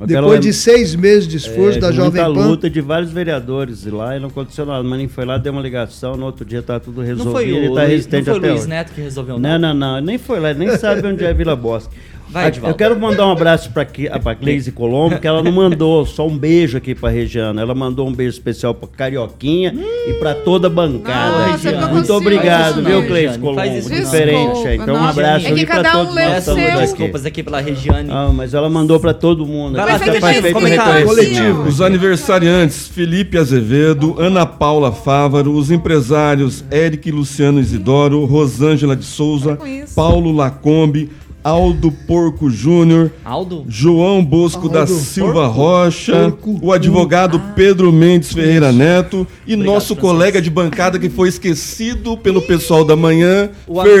Depois 0.00 0.40
de 0.40 0.52
seis 0.52 0.94
meses 0.94 1.28
de 1.28 1.36
esforço 1.36 1.78
É, 1.78 1.80
da 1.80 1.90
de 1.90 1.96
Jovem 1.96 2.22
muita 2.22 2.40
Pan, 2.40 2.46
luta 2.48 2.70
de 2.70 2.80
vários 2.80 3.10
vereadores 3.12 3.86
e 3.86 3.90
lá 3.90 4.16
e 4.16 4.20
não 4.20 4.28
aconteceu 4.28 4.66
nada. 4.66 4.82
Mas 4.82 4.98
nem 4.98 5.08
foi 5.08 5.24
lá, 5.24 5.38
deu 5.38 5.52
uma 5.52 5.62
ligação, 5.62 6.16
no 6.16 6.26
outro 6.26 6.44
dia 6.44 6.62
tá 6.62 6.80
tudo 6.80 7.00
Não 7.00 7.06
resolvido 7.06 7.32
foi 7.32 7.52
o, 7.52 7.72
e 7.72 7.74
tá 7.74 7.84
resistente 7.84 8.26
não 8.26 8.34
foi 8.34 8.34
o 8.34 8.36
até 8.38 8.48
Luiz 8.48 8.60
hoje. 8.60 8.68
Neto 8.70 8.92
que 8.92 9.00
resolveu, 9.00 9.38
Não, 9.38 9.58
não, 9.58 9.74
não, 9.74 10.00
nem 10.00 10.18
foi 10.18 10.40
lá, 10.40 10.52
nem 10.52 10.76
sabe 10.76 11.06
onde 11.06 11.24
é 11.24 11.32
Vila 11.32 11.54
Bosque. 11.54 11.94
Vai, 12.34 12.48
Edivaldo. 12.48 12.74
Eu 12.74 12.76
quero 12.76 12.98
mandar 12.98 13.28
um 13.28 13.30
abraço 13.30 13.70
para 13.70 13.82
a 13.84 14.34
Cleise 14.34 14.72
Colombo, 14.72 15.20
que 15.20 15.26
ela 15.26 15.40
não 15.40 15.52
mandou 15.52 16.04
só 16.04 16.26
um 16.26 16.36
beijo 16.36 16.76
aqui 16.76 16.92
para 16.92 17.08
Regiana, 17.08 17.62
ela 17.62 17.74
mandou 17.76 18.08
um 18.08 18.12
beijo 18.12 18.30
especial 18.32 18.74
para 18.74 18.88
Carioquinha 18.88 19.72
e 20.08 20.14
para 20.14 20.34
toda 20.34 20.66
a 20.66 20.70
bancada. 20.70 21.46
Nossa, 21.52 21.70
Muito 21.72 21.88
consigo. 21.90 22.14
obrigado, 22.14 22.82
viu, 22.82 23.06
Cleise 23.06 23.38
Colombo? 23.38 23.60
faz 23.60 23.76
isso. 23.86 23.94
Diferente, 23.94 24.46
Desculpa, 24.48 24.74
então 24.74 24.94
um 24.96 25.04
abraço 25.04 25.46
É 25.46 25.54
para 25.54 25.66
cada 25.66 25.88
um 25.90 25.92
todos 26.06 26.12
o 26.12 26.14
nós. 26.16 26.38
Estamos 26.38 26.64
aqui. 26.64 26.76
desculpas 26.80 27.26
aqui 27.26 27.42
pela 27.44 27.60
Regiane. 27.60 28.10
Ah, 28.10 28.30
mas 28.34 28.52
ela 28.52 28.68
mandou 28.68 28.98
para 28.98 29.14
todo 29.14 29.46
mundo. 29.46 29.76
Vai 29.76 29.84
lá, 29.92 29.98
faz 29.98 30.40
feito 30.40 30.58
reconhecimento. 30.58 31.06
Coletivo. 31.06 31.62
Os 31.68 31.80
aniversariantes 31.80 32.88
Felipe 32.88 33.38
Azevedo, 33.38 34.16
Ana 34.18 34.44
Paula 34.44 34.90
Fávaro, 34.90 35.52
os 35.52 35.70
empresários 35.70 36.64
Eric 36.70 37.10
Luciano 37.12 37.60
Isidoro, 37.60 38.24
Rosângela 38.24 38.96
de 38.96 39.04
Souza, 39.04 39.56
isso. 39.64 39.94
Paulo 39.94 40.32
Lacombe, 40.32 41.10
Aldo 41.44 41.92
Porco 41.92 42.48
Júnior, 42.48 43.12
Aldo? 43.22 43.66
João 43.68 44.24
Bosco 44.24 44.66
da 44.66 44.80
Aldo 44.80 44.94
Silva 44.94 45.32
Porco? 45.44 45.54
Rocha, 45.58 46.12
Porco. 46.30 46.58
o 46.62 46.72
advogado 46.72 47.38
Pedro 47.54 47.92
Mendes 47.92 48.32
Ferreira 48.32 48.72
Neto 48.72 49.26
e 49.46 49.52
Obrigado, 49.52 49.66
nosso 49.74 49.88
Francisco. 49.88 50.00
colega 50.00 50.40
de 50.40 50.48
bancada 50.48 50.98
que 50.98 51.10
foi 51.10 51.28
esquecido 51.28 52.16
pelo 52.16 52.40
pessoal 52.40 52.82
da 52.82 52.96
manhã, 52.96 53.50
O 53.66 53.82
Fernando 53.82 53.94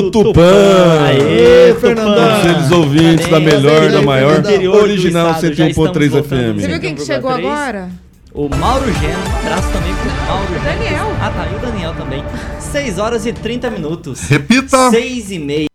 Fernando 0.00 0.10
Tupan. 0.10 0.32
Tupan. 0.32 1.04
Aê, 1.06 1.74
Fernandão. 1.80 2.14
Todos 2.40 2.50
eles 2.56 2.70
ouvintes 2.72 3.26
da 3.26 3.40
Parabéns. 3.40 3.62
melhor, 3.62 3.90
da 3.92 4.02
maior, 4.02 4.42
original 4.82 5.30
estado, 5.30 5.54
já 5.54 5.64
101.3 5.66 5.70
estamos 5.70 5.74
voltando. 5.76 6.10
Você 6.10 6.66
FM. 6.66 6.66
viu 6.66 6.80
quem 6.80 6.94
que 6.96 7.04
chegou 7.06 7.30
101,3? 7.30 7.38
agora? 7.38 7.88
O 8.34 8.48
Mauro 8.48 8.84
Geno, 8.94 9.18
um 9.18 9.38
abraço 9.46 9.68
também 9.72 9.94
pro 9.94 10.26
Mauro 10.26 10.44
o 10.44 10.54
Geno. 10.54 10.64
Daniel. 10.64 11.06
Ah, 11.20 11.30
tá, 11.30 11.48
e 11.52 11.54
o 11.54 11.58
Daniel 11.60 11.94
também. 11.94 12.24
6 12.58 12.98
horas 12.98 13.26
e 13.26 13.32
30 13.32 13.70
minutos. 13.70 14.20
Repita. 14.28 14.90
6 14.90 15.30
e 15.30 15.38
meia. 15.38 15.69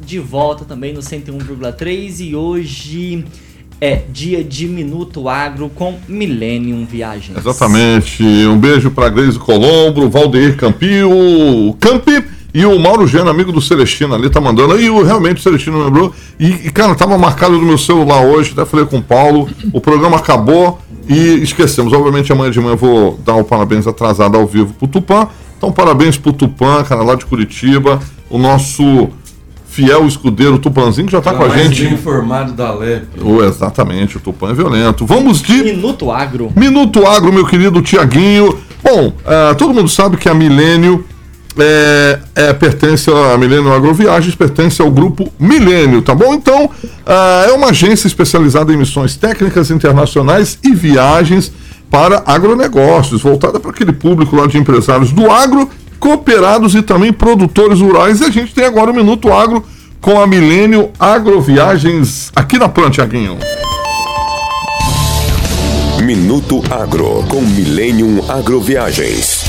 De 0.00 0.18
volta 0.18 0.64
também 0.64 0.92
no 0.92 1.00
101,3 1.00 2.20
e 2.20 2.34
hoje 2.34 3.24
é 3.80 4.02
dia 4.12 4.44
de 4.44 4.66
Minuto 4.66 5.28
Agro 5.28 5.70
com 5.70 5.98
Millennium 6.06 6.84
Viagens. 6.84 7.38
Exatamente. 7.38 8.22
Um 8.22 8.58
beijo 8.58 8.90
para 8.90 9.08
Gleise 9.08 9.38
Colombo, 9.38 10.10
Valdeir 10.10 10.56
Campio, 10.56 11.10
Campi 11.80 12.22
e 12.52 12.66
o 12.66 12.78
Mauro 12.78 13.06
Geno, 13.06 13.30
amigo 13.30 13.52
do 13.52 13.60
Celestino 13.60 14.14
ali, 14.14 14.28
tá 14.28 14.40
mandando. 14.40 14.78
E 14.78 14.90
o, 14.90 15.02
realmente 15.02 15.38
o 15.38 15.40
Celestino 15.40 15.82
lembrou. 15.82 16.12
E, 16.38 16.48
e, 16.48 16.70
cara, 16.70 16.94
tava 16.94 17.16
marcado 17.16 17.52
no 17.52 17.62
meu 17.62 17.78
celular 17.78 18.22
hoje, 18.24 18.52
até 18.52 18.64
falei 18.66 18.84
com 18.84 18.98
o 18.98 19.02
Paulo. 19.02 19.48
O 19.72 19.80
programa 19.80 20.16
acabou 20.16 20.78
e 21.08 21.42
esquecemos. 21.42 21.92
Obviamente 21.92 22.32
amanhã 22.32 22.50
de 22.50 22.60
manhã 22.60 22.72
eu 22.72 22.76
vou 22.76 23.18
dar 23.24 23.36
o 23.36 23.44
parabéns 23.44 23.86
atrasado 23.86 24.36
ao 24.36 24.46
vivo 24.46 24.74
pro 24.74 24.88
Tupã. 24.88 25.28
Então, 25.56 25.70
parabéns 25.70 26.16
pro 26.16 26.32
Tupã, 26.32 26.82
cara, 26.82 27.02
lá 27.02 27.14
de 27.14 27.24
Curitiba. 27.24 28.00
O 28.28 28.38
nosso 28.38 29.08
fiel 29.80 30.06
escudeiro 30.06 30.58
Tupanzinho 30.58 31.06
que 31.06 31.12
já 31.12 31.20
tá 31.20 31.32
com 31.32 31.44
a 31.44 31.48
Mais 31.48 31.62
gente. 31.62 31.84
bem 31.84 31.94
informado 31.94 32.52
da 32.52 32.72
lepra. 32.72 33.24
Oh, 33.24 33.42
exatamente, 33.42 34.18
o 34.18 34.20
Tupã 34.20 34.50
é 34.50 34.54
violento. 34.54 35.06
Vamos 35.06 35.40
de 35.40 35.62
Minuto 35.62 36.10
Agro. 36.10 36.52
Minuto 36.54 37.06
Agro, 37.06 37.32
meu 37.32 37.46
querido 37.46 37.80
Tiaguinho. 37.80 38.58
Bom, 38.82 39.12
ah, 39.24 39.54
todo 39.56 39.72
mundo 39.72 39.88
sabe 39.88 40.16
que 40.16 40.28
a 40.28 40.34
Milênio 40.34 41.04
é, 41.58 42.18
é, 42.34 42.52
pertence 42.52 43.10
a 43.10 43.36
Milênio 43.38 43.72
Agroviagens, 43.72 44.34
pertence 44.34 44.80
ao 44.80 44.90
grupo 44.90 45.32
Milênio, 45.38 46.02
tá 46.02 46.14
bom? 46.14 46.34
Então, 46.34 46.70
ah, 47.06 47.46
é 47.48 47.52
uma 47.52 47.68
agência 47.68 48.06
especializada 48.06 48.72
em 48.72 48.76
missões 48.76 49.16
técnicas 49.16 49.70
internacionais 49.70 50.58
e 50.62 50.74
viagens 50.74 51.52
para 51.90 52.22
agronegócios, 52.24 53.22
voltada 53.22 53.58
para 53.58 53.70
aquele 53.70 53.92
público 53.92 54.36
lá 54.36 54.46
de 54.46 54.56
empresários 54.58 55.10
do 55.10 55.28
agro, 55.30 55.68
cooperados 56.00 56.74
e 56.74 56.82
também 56.82 57.12
produtores 57.12 57.80
rurais. 57.80 58.20
E 58.20 58.24
a 58.24 58.30
gente 58.30 58.54
tem 58.54 58.64
agora 58.64 58.90
o 58.90 58.94
Minuto 58.94 59.32
Agro 59.32 59.64
com 60.00 60.18
a 60.18 60.26
Milênio 60.26 60.90
Agroviagens 60.98 62.32
aqui 62.34 62.58
na 62.58 62.68
Pan, 62.68 62.90
Tiaguinho. 62.90 63.38
Minuto 66.02 66.62
Agro 66.70 67.22
com 67.28 67.42
Millennium 67.42 68.24
Agroviagens. 68.28 69.39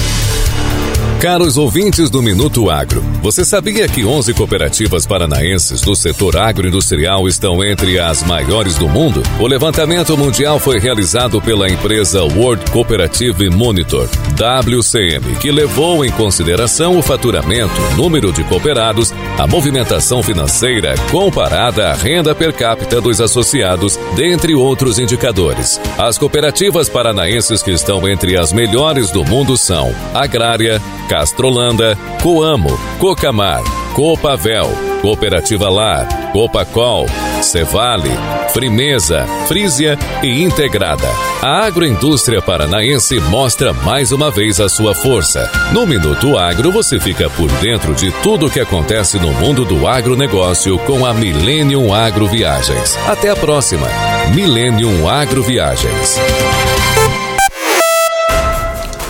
Caros 1.21 1.55
ouvintes 1.55 2.09
do 2.09 2.19
Minuto 2.19 2.67
Agro, 2.67 2.99
você 3.21 3.45
sabia 3.45 3.87
que 3.87 4.03
11 4.03 4.33
cooperativas 4.33 5.05
paranaenses 5.05 5.79
do 5.79 5.95
setor 5.95 6.35
agroindustrial 6.35 7.27
estão 7.27 7.63
entre 7.63 7.99
as 7.99 8.23
maiores 8.23 8.75
do 8.75 8.89
mundo? 8.89 9.21
O 9.39 9.45
levantamento 9.45 10.17
mundial 10.17 10.57
foi 10.57 10.79
realizado 10.79 11.39
pela 11.39 11.69
empresa 11.69 12.23
World 12.23 12.71
Cooperative 12.71 13.51
Monitor, 13.51 14.09
WCM, 14.31 15.35
que 15.39 15.51
levou 15.51 16.03
em 16.03 16.09
consideração 16.09 16.97
o 16.97 17.03
faturamento, 17.03 17.79
número 17.95 18.33
de 18.33 18.43
cooperados, 18.45 19.13
a 19.37 19.45
movimentação 19.45 20.23
financeira 20.23 20.95
comparada 21.11 21.89
à 21.89 21.93
renda 21.93 22.33
per 22.33 22.51
capita 22.51 22.99
dos 22.99 23.21
associados, 23.21 23.95
dentre 24.15 24.55
outros 24.55 24.97
indicadores. 24.97 25.79
As 25.99 26.17
cooperativas 26.17 26.89
paranaenses 26.89 27.61
que 27.61 27.69
estão 27.69 28.09
entre 28.09 28.35
as 28.35 28.51
melhores 28.51 29.11
do 29.11 29.23
mundo 29.23 29.55
são 29.55 29.93
Agrária, 30.15 30.81
Castrolanda, 31.11 31.97
Coamo, 32.23 32.69
Cocamar, 32.97 33.61
Copavel, 33.93 34.69
Cooperativa 35.01 35.69
Lar, 35.69 36.07
Copacol, 36.31 37.05
Cevale, 37.41 38.11
Frimeza, 38.53 39.25
Frisia 39.45 39.99
e 40.23 40.41
Integrada. 40.41 41.09
A 41.41 41.65
agroindústria 41.65 42.41
paranaense 42.41 43.19
mostra 43.19 43.73
mais 43.73 44.13
uma 44.13 44.31
vez 44.31 44.61
a 44.61 44.69
sua 44.69 44.95
força. 44.95 45.51
No 45.73 45.85
Minuto 45.85 46.37
Agro 46.37 46.71
você 46.71 46.97
fica 46.97 47.29
por 47.31 47.51
dentro 47.59 47.93
de 47.93 48.09
tudo 48.23 48.45
o 48.45 48.49
que 48.49 48.61
acontece 48.61 49.19
no 49.19 49.33
mundo 49.33 49.65
do 49.65 49.85
agronegócio 49.85 50.79
com 50.79 51.05
a 51.05 51.13
Millennium 51.13 51.93
Agro 51.93 52.25
Viagens. 52.25 52.97
Até 53.05 53.29
a 53.29 53.35
próxima. 53.35 53.89
Millennium 54.33 55.09
Agro 55.09 55.43
Viagens. 55.43 56.21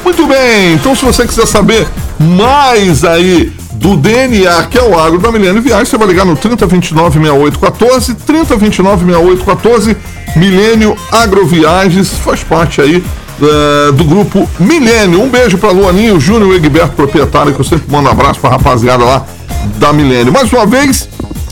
Muito 0.03 0.25
bem, 0.25 0.73
então 0.73 0.95
se 0.95 1.05
você 1.05 1.25
quiser 1.27 1.45
saber 1.45 1.87
mais 2.19 3.03
aí 3.03 3.51
do 3.73 3.95
DNA, 3.97 4.63
que 4.63 4.77
é 4.77 4.83
o 4.83 4.97
agro 4.99 5.19
da 5.19 5.31
Milênio 5.31 5.61
Viagem, 5.61 5.85
você 5.85 5.97
vai 5.97 6.07
ligar 6.07 6.25
no 6.25 6.35
3029 6.35 7.19
6814, 7.19 8.15
3029 8.15 9.05
6814, 9.05 9.97
Milênio 10.35 10.95
Agroviagens, 11.11 12.09
faz 12.09 12.43
parte 12.43 12.81
aí 12.81 13.03
eh, 13.41 13.91
do 13.93 14.03
grupo 14.03 14.47
Milênio. 14.59 15.21
Um 15.21 15.29
beijo 15.29 15.57
pra 15.57 15.71
Luaninho, 15.71 16.19
Júnior 16.19 16.53
Egberto, 16.55 16.93
proprietário, 16.95 17.53
que 17.53 17.59
eu 17.59 17.65
sempre 17.65 17.91
mando 17.91 18.07
um 18.07 18.11
abraço 18.11 18.39
pra 18.39 18.51
rapaziada 18.51 19.03
lá 19.03 19.25
da 19.77 19.91
Milênio. 19.91 20.31
Mais 20.31 20.51
uma 20.53 20.65
vez, 20.65 21.09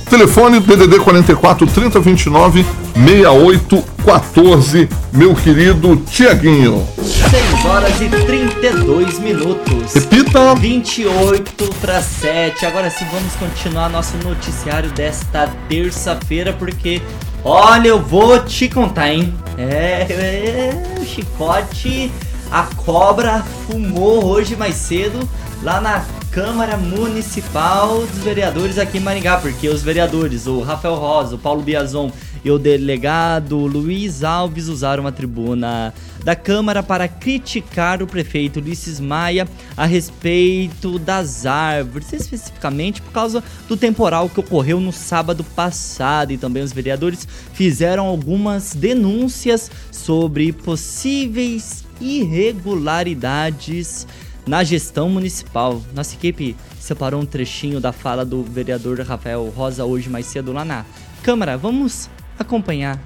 telefone 0.07 0.59
DDD 0.59 0.99
44 0.99 1.65
3029 1.65 2.63
6814, 2.95 4.87
meu 5.11 5.33
querido 5.33 5.95
Tiaguinho. 6.11 6.85
6 6.97 7.58
horas 7.89 8.01
e 8.01 8.09
32 8.09 9.19
minutos. 9.19 9.93
Repita. 9.93 10.55
28 10.55 11.75
para 11.81 12.01
7. 12.01 12.65
Agora 12.65 12.89
sim, 12.89 13.05
vamos 13.11 13.35
continuar 13.35 13.89
nosso 13.89 14.15
noticiário 14.17 14.91
desta 14.91 15.47
terça-feira, 15.67 16.53
porque 16.53 17.01
olha, 17.43 17.87
eu 17.89 17.99
vou 17.99 18.39
te 18.39 18.69
contar, 18.69 19.11
hein? 19.11 19.33
É, 19.57 20.05
é, 20.09 20.99
o 20.99 21.05
chicote, 21.05 22.11
a 22.51 22.63
cobra 22.75 23.43
fumou 23.67 24.25
hoje 24.25 24.55
mais 24.55 24.75
cedo 24.75 25.27
lá 25.63 25.81
na 25.81 26.05
Câmara 26.31 26.77
Municipal 26.77 28.05
dos 28.05 28.23
Vereadores 28.23 28.77
aqui 28.77 28.99
em 28.99 29.01
Maringá, 29.01 29.37
porque 29.37 29.67
os 29.67 29.81
vereadores, 29.81 30.45
o 30.45 30.61
Rafael 30.61 30.95
Rosa, 30.95 31.35
o 31.35 31.39
Paulo 31.39 31.61
Biazon 31.61 32.11
e 32.43 32.51
o 32.51 32.57
delegado 32.57 33.57
Luiz 33.57 34.23
Alves 34.23 34.67
usaram 34.67 35.07
a 35.07 35.11
tribuna 35.11 35.93
da 36.23 36.35
Câmara 36.35 36.83
para 36.83 37.07
criticar 37.07 38.03
o 38.03 38.07
prefeito 38.07 38.59
Ulisses 38.59 38.99
Maia 38.99 39.47
a 39.75 39.85
respeito 39.85 40.99
das 40.99 41.45
árvores, 41.45 42.11
especificamente 42.13 43.01
por 43.01 43.11
causa 43.11 43.43
do 43.67 43.77
temporal 43.77 44.29
que 44.29 44.39
ocorreu 44.39 44.79
no 44.79 44.91
sábado 44.91 45.43
passado. 45.43 46.31
E 46.31 46.37
também 46.37 46.63
os 46.63 46.73
vereadores 46.73 47.27
fizeram 47.53 48.05
algumas 48.05 48.73
denúncias 48.73 49.71
sobre 49.91 50.51
possíveis 50.51 51.85
irregularidades 52.01 54.07
na 54.47 54.63
gestão 54.63 55.09
municipal. 55.09 55.81
Nossa 55.93 56.15
equipe 56.15 56.55
separou 56.79 57.21
um 57.21 57.25
trechinho 57.25 57.79
da 57.79 57.91
fala 57.91 58.25
do 58.25 58.43
vereador 58.43 58.99
Rafael 59.01 59.45
Rosa 59.55 59.85
hoje 59.85 60.09
mais 60.09 60.25
cedo 60.25 60.51
lá 60.51 60.65
na 60.65 60.85
Câmara. 61.21 61.57
Vamos 61.57 62.09
acompanhar. 62.39 62.99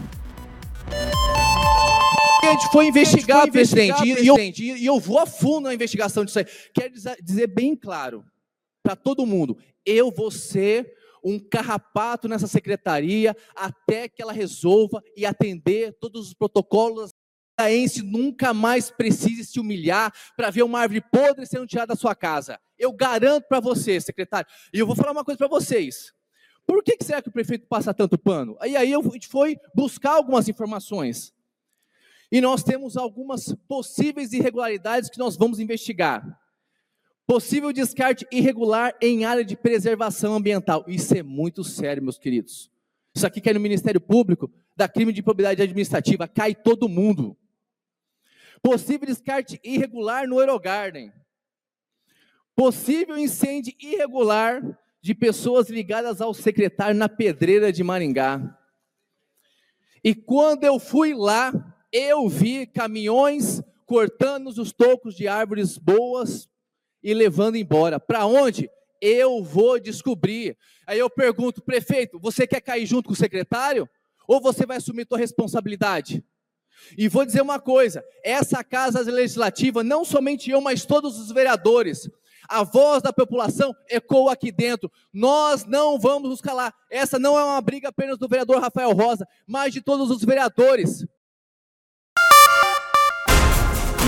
A 2.44 2.52
gente 2.52 2.72
foi 2.72 2.88
investigar, 2.88 3.50
presidente, 3.50 4.04
e, 4.06 4.28
eu, 4.28 4.38
e 4.38 4.86
eu 4.86 5.00
vou 5.00 5.18
a 5.18 5.26
fundo 5.26 5.62
na 5.62 5.74
investigação 5.74 6.26
disso 6.26 6.40
aí. 6.40 6.46
Quero 6.74 6.94
dizer, 6.94 7.18
dizer 7.22 7.48
bem 7.48 7.76
claro 7.76 8.24
para 8.84 8.96
todo 8.96 9.26
mundo: 9.26 9.58
eu 9.86 10.12
vou 10.12 10.30
ser 10.30 10.94
um 11.24 11.40
carrapato 11.40 12.28
nessa 12.28 12.48
secretaria 12.48 13.36
até 13.56 14.10
que 14.10 14.22
ela 14.22 14.34
resolva 14.34 15.02
e 15.16 15.26
atender 15.26 15.94
todos 16.00 16.28
os 16.28 16.34
protocolos 16.34 17.12
paraense 17.56 18.02
nunca 18.02 18.54
mais 18.54 18.90
precise 18.90 19.46
se 19.46 19.60
humilhar 19.60 20.14
para 20.36 20.50
ver 20.50 20.64
uma 20.64 20.80
árvore 20.80 21.02
podre 21.02 21.46
sendo 21.46 21.68
tirada 21.68 21.94
da 21.94 21.96
sua 21.96 22.16
casa. 22.16 22.60
Eu 22.78 22.92
garanto 22.92 23.48
para 23.48 23.60
você, 23.60 24.02
secretário. 24.02 24.48
E 24.74 24.80
eu 24.80 24.88
vou 24.88 24.96
falar 24.96 25.12
uma 25.12 25.24
coisa 25.24 25.38
para 25.38 25.48
vocês. 25.48 26.12
Por 26.66 26.84
que, 26.84 26.98
que 26.98 27.04
será 27.04 27.22
que 27.22 27.30
o 27.30 27.32
prefeito 27.32 27.68
passa 27.68 27.94
tanto 27.94 28.18
pano? 28.18 28.58
E 28.62 28.76
aí 28.76 28.94
a 28.94 29.02
gente 29.02 29.28
foi 29.28 29.58
buscar 29.76 30.12
algumas 30.12 30.48
informações. 30.48 31.34
E 32.32 32.42
nós 32.42 32.64
temos 32.64 32.98
algumas 32.98 33.54
possíveis 33.68 34.34
irregularidades 34.34 35.10
que 35.10 35.20
nós 35.20 35.38
vamos 35.38 35.60
investigar. 35.60 36.40
Possível 37.28 37.72
descarte 37.72 38.28
irregular 38.32 38.94
em 39.02 39.24
área 39.24 39.46
de 39.46 39.56
preservação 39.56 40.34
ambiental. 40.34 40.84
Isso 40.88 41.16
é 41.16 41.24
muito 41.24 41.64
sério, 41.64 42.04
meus 42.04 42.18
queridos. 42.18 42.72
Isso 43.16 43.28
aqui 43.28 43.40
cai 43.40 43.54
no 43.54 43.60
Ministério 43.60 44.02
Público, 44.02 44.52
da 44.76 44.88
crime 44.88 45.14
de 45.14 45.22
propriedade 45.22 45.62
administrativa, 45.62 46.28
cai 46.28 46.56
todo 46.56 46.90
mundo. 46.90 47.38
Possível 48.62 49.08
descarte 49.08 49.60
irregular 49.64 50.28
no 50.28 50.40
Eurogarden. 50.40 51.14
Possível 52.56 53.18
incêndio 53.18 53.74
irregular 53.80 54.62
de 55.04 55.14
pessoas 55.14 55.70
ligadas 55.70 56.22
ao 56.22 56.34
secretário 56.34 56.96
na 56.96 57.10
pedreira 57.10 57.74
de 57.74 57.84
Maringá. 57.84 58.58
E 60.02 60.16
quando 60.16 60.64
eu 60.64 60.80
fui 60.80 61.14
lá, 61.14 61.52
eu 61.92 62.30
vi 62.30 62.66
caminhões 62.66 63.62
cortando 63.86 64.48
os 64.48 64.72
tocos 64.72 65.14
de 65.14 65.28
árvores 65.28 65.78
boas 65.78 66.50
e 67.04 67.14
levando 67.14 67.58
embora. 67.58 68.00
Para 68.00 68.26
onde? 68.26 68.70
Eu 69.02 69.44
vou 69.44 69.78
descobrir. 69.78 70.58
Aí 70.88 71.00
eu 71.00 71.10
pergunto, 71.10 71.62
prefeito, 71.62 72.18
você 72.18 72.48
quer 72.48 72.62
cair 72.62 72.86
junto 72.86 73.08
com 73.08 73.14
o 73.14 73.18
secretário? 73.18 73.90
Ou 74.26 74.40
você 74.40 74.66
vai 74.66 74.78
assumir 74.78 75.06
sua 75.06 75.18
responsabilidade? 75.18 76.24
E 76.98 77.10
vou 77.10 77.26
dizer 77.26 77.42
uma 77.42 77.60
coisa: 77.60 78.06
essa 78.24 78.64
casa 78.64 79.02
legislativa, 79.02 79.84
não 79.84 80.06
somente 80.06 80.50
eu, 80.50 80.62
mas 80.62 80.86
todos 80.86 81.20
os 81.20 81.30
vereadores, 81.30 82.10
a 82.48 82.64
voz 82.64 83.02
da 83.02 83.14
população 83.14 83.74
ecoa 83.90 84.34
aqui 84.34 84.52
dentro. 84.52 84.92
Nós 85.12 85.66
não 85.66 86.00
vamos 86.00 86.30
nos 86.30 86.42
calar. 86.42 86.74
Essa 86.90 87.18
não 87.18 87.38
é 87.38 87.44
uma 87.44 87.62
briga 87.62 87.90
apenas 87.90 88.18
do 88.18 88.28
vereador 88.28 88.62
Rafael 88.62 88.92
Rosa, 88.92 89.28
mas 89.48 89.74
de 89.74 89.82
todos 89.82 90.10
os 90.10 90.24
vereadores. 90.24 91.06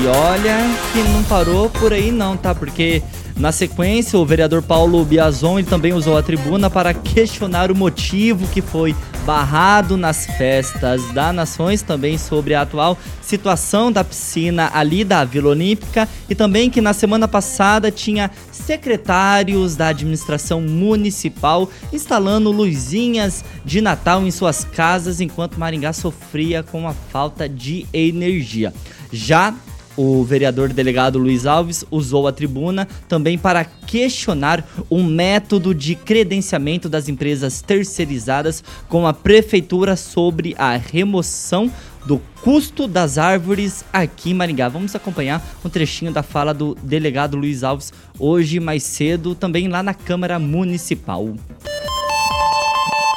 E 0.02 0.08
olha 0.08 0.58
que 0.92 1.00
não 1.14 1.24
parou 1.24 1.70
por 1.70 1.94
aí 1.94 2.12
não, 2.12 2.36
tá? 2.36 2.54
Porque 2.54 3.02
na 3.38 3.52
sequência 3.52 4.18
o 4.18 4.26
vereador 4.26 4.62
Paulo 4.62 5.04
Biazon 5.04 5.60
ele 5.60 5.68
também 5.68 5.94
usou 5.94 6.18
a 6.18 6.24
tribuna 6.24 6.70
para 6.70 6.94
questionar 6.94 7.70
o 7.70 7.76
motivo 7.76 8.48
que 8.48 8.62
foi 8.62 8.96
barrado 9.26 9.98
nas 9.98 10.26
festas 10.26 11.02
da 11.12 11.34
Nações, 11.34 11.82
também 11.82 12.18
sobre 12.18 12.54
a 12.54 12.62
atual 12.62 12.98
situação 13.22 13.92
da 13.92 14.04
piscina 14.04 14.70
ali 14.74 15.04
da 15.04 15.26
Vila 15.26 15.50
Olímpica 15.50 16.08
e 16.30 16.36
também 16.36 16.70
que 16.70 16.80
na 16.80 16.94
semana 16.94 17.28
passada 17.28 17.92
tinha 17.92 18.30
secretários 18.52 19.76
da 19.76 19.88
administração 19.88 20.62
municipal 20.62 21.70
instalando 21.92 22.52
luzinhas 22.52 23.44
de 23.66 23.82
Natal 23.82 24.26
em 24.26 24.32
suas 24.32 24.64
casas 24.64 25.20
enquanto 25.20 25.60
Maringá 25.60 25.92
sofria 25.92 26.62
com 26.62 26.88
a 26.88 26.94
falta 26.94 27.50
de 27.50 27.88
energia. 27.92 28.72
Já 29.12 29.54
o 29.98 30.24
vereador 30.24 30.72
delegado 30.74 31.18
Luiz 31.18 31.46
Alves 31.46 31.86
usou 31.90 32.28
a 32.28 32.32
tribuna 32.32 32.88
também 33.08 33.38
para 33.38 33.64
questionar 33.64 34.68
o 34.90 35.02
método 35.02 35.74
de 35.74 35.96
credenciamento 35.96 36.90
das 36.90 37.08
empresas 37.08 37.62
terceirizadas 37.62 38.64
com 38.90 39.08
a 39.08 39.14
prefeitura 39.14 39.96
sobre 39.96 40.56
a 40.58 40.76
remoção 40.76 41.72
do 42.06 42.20
custo 42.42 42.88
das 42.88 43.18
árvores 43.18 43.84
aqui 43.92 44.32
em 44.32 44.34
Maringá. 44.34 44.70
Vamos 44.70 44.96
acompanhar 44.96 45.42
um 45.64 45.70
trechinho 45.70 46.12
da 46.12 46.22
fala 46.22 46.54
do 46.54 46.76
delegado 46.76 47.36
Luiz 47.36 47.64
Alves 47.64 47.92
hoje 48.20 48.60
mais 48.60 48.84
cedo, 48.84 49.34
também 49.34 49.68
lá 49.68 49.82
na 49.82 49.94
Câmara 49.94 50.38
Municipal. 50.38 51.36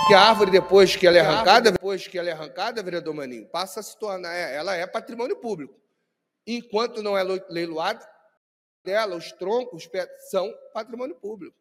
Que 0.06 0.14
a 0.14 0.22
árvore, 0.22 0.50
depois 0.50 0.96
que 0.96 1.06
ela 1.06 1.18
é 1.18 1.20
arrancada, 1.20 1.70
depois 1.70 2.06
que 2.06 2.18
ela 2.18 2.30
é 2.30 2.32
arrancada, 2.32 2.82
vereador 2.82 3.12
Maninho, 3.12 3.44
passa 3.44 3.80
a 3.80 3.82
se 3.82 3.94
tornar, 3.98 4.34
é, 4.34 4.56
ela 4.56 4.74
é 4.74 4.86
patrimônio 4.86 5.36
público. 5.36 5.74
Enquanto 6.50 7.02
não 7.02 7.16
é 7.16 7.22
leiloada, 7.22 8.08
dela, 8.82 9.16
os 9.16 9.30
troncos 9.32 9.86
são 10.30 10.50
patrimônio 10.72 11.14
público. 11.14 11.54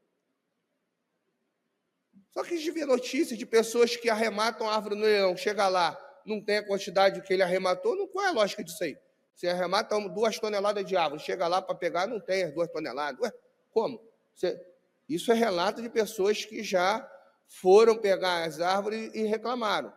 Só 2.31 2.41
que 2.41 2.53
a 2.53 2.57
gente 2.57 2.71
vê 2.71 2.85
notícias 2.85 3.37
de 3.37 3.45
pessoas 3.45 3.97
que 3.97 4.09
arrematam 4.09 4.69
a 4.69 4.75
árvore 4.75 4.95
no 4.95 5.01
leilão, 5.01 5.35
chega 5.35 5.67
lá, 5.67 5.99
não 6.25 6.41
tem 6.41 6.59
a 6.59 6.65
quantidade 6.65 7.21
que 7.21 7.33
ele 7.33 7.43
arrematou, 7.43 7.97
não, 7.97 8.07
qual 8.07 8.23
é 8.23 8.29
a 8.29 8.31
lógica 8.31 8.63
disso 8.63 8.81
aí? 8.81 8.97
Você 9.35 9.49
arremata 9.49 9.99
duas 10.07 10.39
toneladas 10.39 10.85
de 10.85 10.95
árvore, 10.95 11.21
chega 11.21 11.49
lá 11.49 11.61
para 11.61 11.75
pegar, 11.75 12.07
não 12.07 12.21
tem 12.21 12.43
as 12.43 12.53
duas 12.53 12.71
toneladas. 12.71 13.19
Ué, 13.19 13.33
como? 13.69 14.01
Você, 14.33 14.57
isso 15.09 15.33
é 15.33 15.35
relato 15.35 15.81
de 15.81 15.89
pessoas 15.89 16.45
que 16.45 16.63
já 16.63 17.05
foram 17.45 17.97
pegar 17.97 18.45
as 18.45 18.61
árvores 18.61 19.13
e 19.13 19.23
reclamaram. 19.23 19.91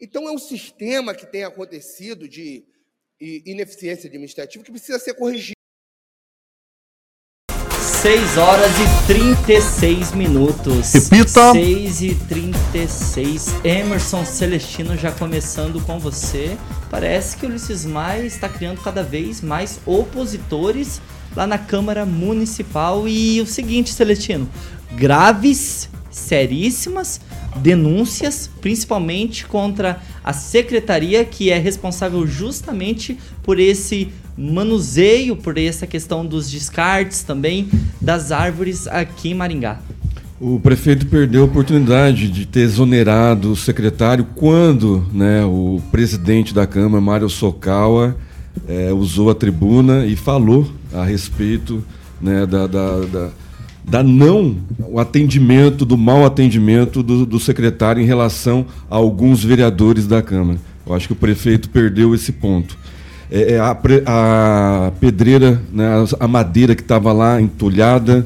Então, 0.00 0.26
é 0.26 0.32
um 0.32 0.38
sistema 0.38 1.14
que 1.14 1.26
tem 1.26 1.44
acontecido 1.44 2.28
de 2.28 2.66
ineficiência 3.20 4.08
administrativa 4.08 4.64
que 4.64 4.70
precisa 4.70 4.98
ser 4.98 5.14
corrigido. 5.14 5.54
6 8.00 8.38
horas 8.38 8.72
e 8.78 9.06
36 9.06 10.12
minutos. 10.12 10.94
Repita. 10.94 11.52
6 11.52 12.00
e 12.00 12.14
36. 12.14 13.48
Emerson 13.62 14.24
Celestino 14.24 14.96
já 14.96 15.12
começando 15.12 15.84
com 15.84 15.98
você. 15.98 16.56
Parece 16.90 17.36
que 17.36 17.44
o 17.44 17.50
Ulisses 17.50 17.84
Maia 17.84 18.24
está 18.24 18.48
criando 18.48 18.80
cada 18.80 19.02
vez 19.02 19.42
mais 19.42 19.78
opositores 19.84 20.98
lá 21.36 21.46
na 21.46 21.58
Câmara 21.58 22.06
Municipal. 22.06 23.06
E 23.06 23.38
o 23.42 23.46
seguinte, 23.46 23.92
Celestino, 23.92 24.48
graves, 24.92 25.90
seríssimas 26.10 27.20
denúncias, 27.56 28.50
principalmente 28.60 29.46
contra 29.46 30.00
a 30.22 30.32
secretaria 30.32 31.24
que 31.24 31.50
é 31.50 31.58
responsável 31.58 32.26
justamente 32.26 33.18
por 33.42 33.58
esse 33.58 34.08
manuseio, 34.36 35.36
por 35.36 35.58
essa 35.58 35.86
questão 35.86 36.24
dos 36.24 36.50
descartes 36.50 37.22
também 37.22 37.68
das 38.00 38.32
árvores 38.32 38.86
aqui 38.86 39.30
em 39.30 39.34
Maringá. 39.34 39.80
O 40.40 40.58
prefeito 40.58 41.04
perdeu 41.04 41.42
a 41.42 41.44
oportunidade 41.44 42.30
de 42.30 42.46
ter 42.46 42.60
exonerado 42.60 43.52
o 43.52 43.56
secretário 43.56 44.26
quando 44.34 45.06
né, 45.12 45.44
o 45.44 45.82
presidente 45.90 46.54
da 46.54 46.66
Câmara, 46.66 46.98
Mário 46.98 47.28
Sokawa, 47.28 48.16
é, 48.66 48.90
usou 48.90 49.28
a 49.30 49.34
tribuna 49.34 50.06
e 50.06 50.16
falou 50.16 50.66
a 50.94 51.04
respeito 51.04 51.84
né, 52.20 52.46
da, 52.46 52.66
da, 52.66 53.00
da 53.00 53.30
da 53.90 54.04
não 54.04 54.56
o 54.88 55.00
atendimento, 55.00 55.84
do 55.84 55.98
mau 55.98 56.24
atendimento 56.24 57.02
do, 57.02 57.26
do, 57.26 57.40
secretário 57.40 58.00
em 58.00 58.06
relação 58.06 58.64
a 58.88 58.94
alguns 58.96 59.42
vereadores 59.42 60.06
da 60.06 60.22
Câmara. 60.22 60.58
Eu 60.86 60.94
acho 60.94 61.08
que 61.08 61.12
o 61.12 61.16
prefeito 61.16 61.68
perdeu 61.68 62.14
esse 62.14 62.30
ponto. 62.30 62.78
É, 63.28 63.54
é 63.54 63.58
a, 63.58 63.76
a, 64.06 64.92
pedreira, 65.00 65.60
né, 65.72 66.04
a 66.20 66.28
madeira 66.28 66.76
que 66.76 66.82
estava 66.82 67.12
lá 67.12 67.42
entulhada, 67.42 68.24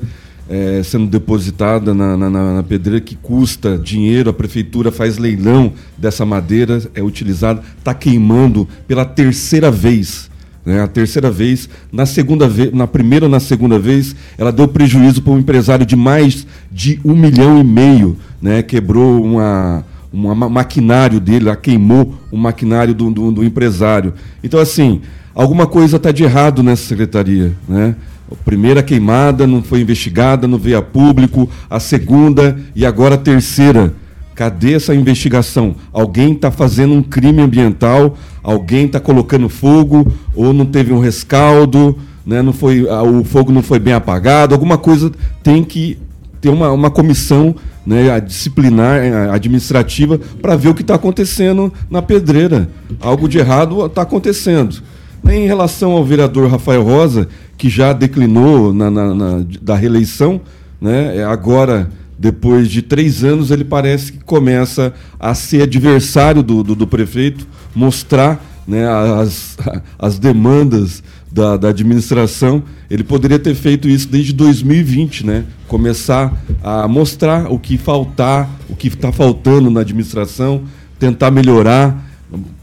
é, 0.48 0.82
sendo 0.84 1.06
depositada 1.06 1.94
na, 1.94 2.14
na, 2.14 2.28
na, 2.28 2.62
pedreira, 2.62 3.00
que 3.00 3.16
custa 3.16 3.78
dinheiro, 3.78 4.28
a 4.28 4.34
prefeitura 4.34 4.92
faz 4.92 5.16
leilão 5.16 5.72
dessa 5.96 6.26
madeira, 6.26 6.82
é 6.94 7.02
utilizada, 7.02 7.62
está 7.78 7.94
queimando 7.94 8.68
pela 8.86 9.06
terceira 9.06 9.70
vez 9.70 10.30
né, 10.64 10.82
a 10.82 10.86
terceira 10.86 11.30
vez, 11.30 11.68
na 11.92 12.06
segunda 12.06 12.48
vez, 12.48 12.72
na 12.72 12.86
primeira 12.86 13.28
na 13.28 13.40
segunda 13.40 13.78
vez, 13.78 14.16
ela 14.38 14.50
deu 14.50 14.66
prejuízo 14.66 15.22
para 15.22 15.32
um 15.32 15.38
empresário 15.38 15.84
de 15.84 15.94
mais 15.94 16.46
de 16.72 16.98
um 17.04 17.14
milhão 17.14 17.60
e 17.60 17.64
meio, 17.64 18.16
né, 18.40 18.62
quebrou 18.62 19.22
uma, 19.22 19.84
uma 20.12 20.48
maquinário 20.48 21.20
dele, 21.20 21.48
ela 21.48 21.56
queimou 21.56 22.14
o 22.30 22.36
maquinário 22.36 22.94
do, 22.94 23.10
do, 23.10 23.30
do 23.30 23.44
empresário. 23.44 24.14
Então, 24.42 24.58
assim, 24.58 25.02
alguma 25.34 25.66
coisa 25.66 25.96
está 25.96 26.10
de 26.10 26.24
errado 26.24 26.62
nessa 26.62 26.84
secretaria, 26.84 27.52
né? 27.68 27.94
A 28.32 28.36
primeira 28.36 28.82
queimada 28.82 29.46
não 29.46 29.62
foi 29.62 29.82
investigada, 29.82 30.48
não 30.48 30.56
veio 30.56 30.78
a 30.78 30.82
público, 30.82 31.48
a 31.68 31.78
segunda 31.78 32.58
e 32.74 32.86
agora 32.86 33.16
a 33.16 33.18
terceira 33.18 33.92
Cadê 34.34 34.74
essa 34.74 34.94
investigação? 34.94 35.76
Alguém 35.92 36.32
está 36.32 36.50
fazendo 36.50 36.94
um 36.94 37.02
crime 37.02 37.40
ambiental, 37.40 38.16
alguém 38.42 38.86
está 38.86 38.98
colocando 38.98 39.48
fogo, 39.48 40.12
ou 40.34 40.52
não 40.52 40.66
teve 40.66 40.92
um 40.92 40.98
rescaldo, 40.98 41.96
né? 42.26 42.42
não 42.42 42.52
foi, 42.52 42.82
o 42.84 43.22
fogo 43.22 43.52
não 43.52 43.62
foi 43.62 43.78
bem 43.78 43.94
apagado, 43.94 44.54
alguma 44.54 44.76
coisa 44.76 45.12
tem 45.42 45.62
que 45.62 45.98
ter 46.40 46.48
uma, 46.48 46.70
uma 46.72 46.90
comissão 46.90 47.54
né, 47.86 48.18
disciplinar, 48.20 48.98
eh, 48.98 49.30
administrativa, 49.30 50.18
para 50.40 50.56
ver 50.56 50.68
o 50.68 50.74
que 50.74 50.82
está 50.82 50.94
acontecendo 50.94 51.72
na 51.90 52.02
pedreira. 52.02 52.68
Algo 53.00 53.28
de 53.28 53.38
errado 53.38 53.84
está 53.86 54.02
acontecendo. 54.02 54.82
Em 55.26 55.46
relação 55.46 55.92
ao 55.92 56.04
vereador 56.04 56.50
Rafael 56.50 56.82
Rosa, 56.82 57.28
que 57.56 57.68
já 57.68 57.92
declinou 57.92 58.72
na, 58.72 58.90
na, 58.90 59.14
na 59.14 59.44
da 59.60 59.74
reeleição, 59.74 60.40
né, 60.80 61.24
agora 61.24 61.90
depois 62.18 62.68
de 62.68 62.82
três 62.82 63.24
anos, 63.24 63.50
ele 63.50 63.64
parece 63.64 64.12
que 64.12 64.18
começa 64.18 64.92
a 65.18 65.34
ser 65.34 65.62
adversário 65.62 66.42
do, 66.42 66.62
do, 66.62 66.74
do 66.74 66.86
prefeito, 66.86 67.46
mostrar 67.74 68.42
né, 68.66 68.86
as, 68.88 69.56
as 69.98 70.18
demandas 70.18 71.02
da, 71.30 71.56
da, 71.56 71.68
administração. 71.68 72.62
Ele 72.88 73.02
poderia 73.02 73.38
ter 73.38 73.54
feito 73.54 73.88
isso 73.88 74.08
desde 74.08 74.32
2020, 74.32 75.26
né? 75.26 75.44
começar 75.66 76.32
a 76.62 76.86
mostrar 76.86 77.50
o 77.50 77.58
que 77.58 77.76
faltar, 77.76 78.48
o 78.68 78.76
que 78.76 78.88
está 78.88 79.10
faltando 79.10 79.70
na 79.70 79.80
administração, 79.80 80.62
tentar 80.98 81.30
melhorar, 81.30 82.04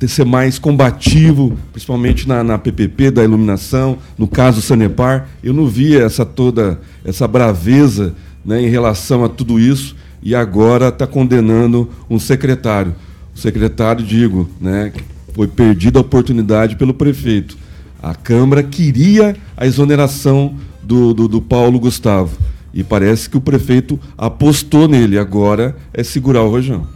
ser 0.08 0.26
mais 0.26 0.58
combativo, 0.58 1.58
principalmente 1.72 2.28
na, 2.28 2.44
na 2.44 2.58
PPP 2.58 3.12
da 3.12 3.24
iluminação, 3.24 3.98
no 4.18 4.28
caso 4.28 4.62
Sanepar. 4.62 5.28
Eu 5.44 5.54
não 5.54 5.68
vi 5.68 5.98
essa 5.98 6.26
toda 6.26 6.80
essa 7.04 7.28
braveza 7.28 8.14
né, 8.44 8.62
em 8.62 8.70
relação 8.70 9.24
a 9.24 9.30
tudo 9.30 9.60
isso 9.60 9.96
e 10.22 10.36
agora 10.36 10.90
está 10.90 11.08
condenando 11.08 11.90
um 12.10 12.20
secretário. 12.20 12.96
O 13.36 13.40
secretário, 13.40 14.06
digo, 14.06 14.50
né, 14.60 14.92
foi 15.34 15.48
perdida 15.48 16.00
a 16.00 16.02
oportunidade 16.02 16.76
pelo 16.76 16.94
prefeito. 16.94 17.58
A 18.02 18.14
Câmara 18.16 18.64
queria 18.64 19.36
a 19.56 19.66
exoneração 19.66 20.56
do, 20.82 21.14
do, 21.14 21.28
do 21.28 21.42
Paulo 21.42 21.80
Gustavo. 21.80 22.38
E 22.74 22.84
parece 22.84 23.30
que 23.30 23.38
o 23.38 23.42
prefeito 23.42 24.00
apostou 24.18 24.88
nele. 24.88 25.18
Agora 25.18 25.76
é 25.94 26.04
segurar 26.04 26.44
o 26.44 26.50
rojão. 26.50 26.88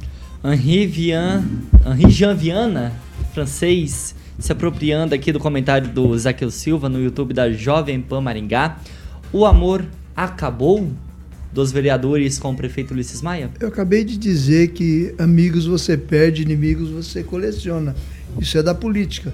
Henri, 0.43 0.85
Vian, 0.85 1.43
Henri 1.85 2.09
Jean 2.11 2.33
Viana, 2.33 2.93
francês, 3.33 4.15
se 4.37 4.51
apropriando 4.51 5.13
aqui 5.15 5.31
do 5.31 5.39
comentário 5.39 5.87
do 5.89 6.17
Zaqueu 6.17 6.51
Silva 6.51 6.87
no 6.87 7.01
YouTube 7.01 7.33
da 7.33 7.51
Jovem 7.51 7.99
Pan 8.01 8.21
Maringá. 8.21 8.77
O 9.33 9.45
amor 9.45 9.85
acabou? 10.15 10.89
Dos 11.55 11.71
vereadores 11.71 12.37
com 12.37 12.51
o 12.51 12.55
prefeito 12.55 12.93
Ulisses 12.93 13.21
Maia? 13.21 13.49
Eu 13.61 13.69
acabei 13.69 14.03
de 14.03 14.17
dizer 14.17 14.71
que 14.71 15.15
amigos 15.17 15.65
você 15.65 15.95
perde, 15.95 16.41
inimigos 16.41 16.89
você 16.89 17.23
coleciona. 17.23 17.95
Isso 18.37 18.57
é 18.57 18.61
da 18.61 18.75
política. 18.75 19.33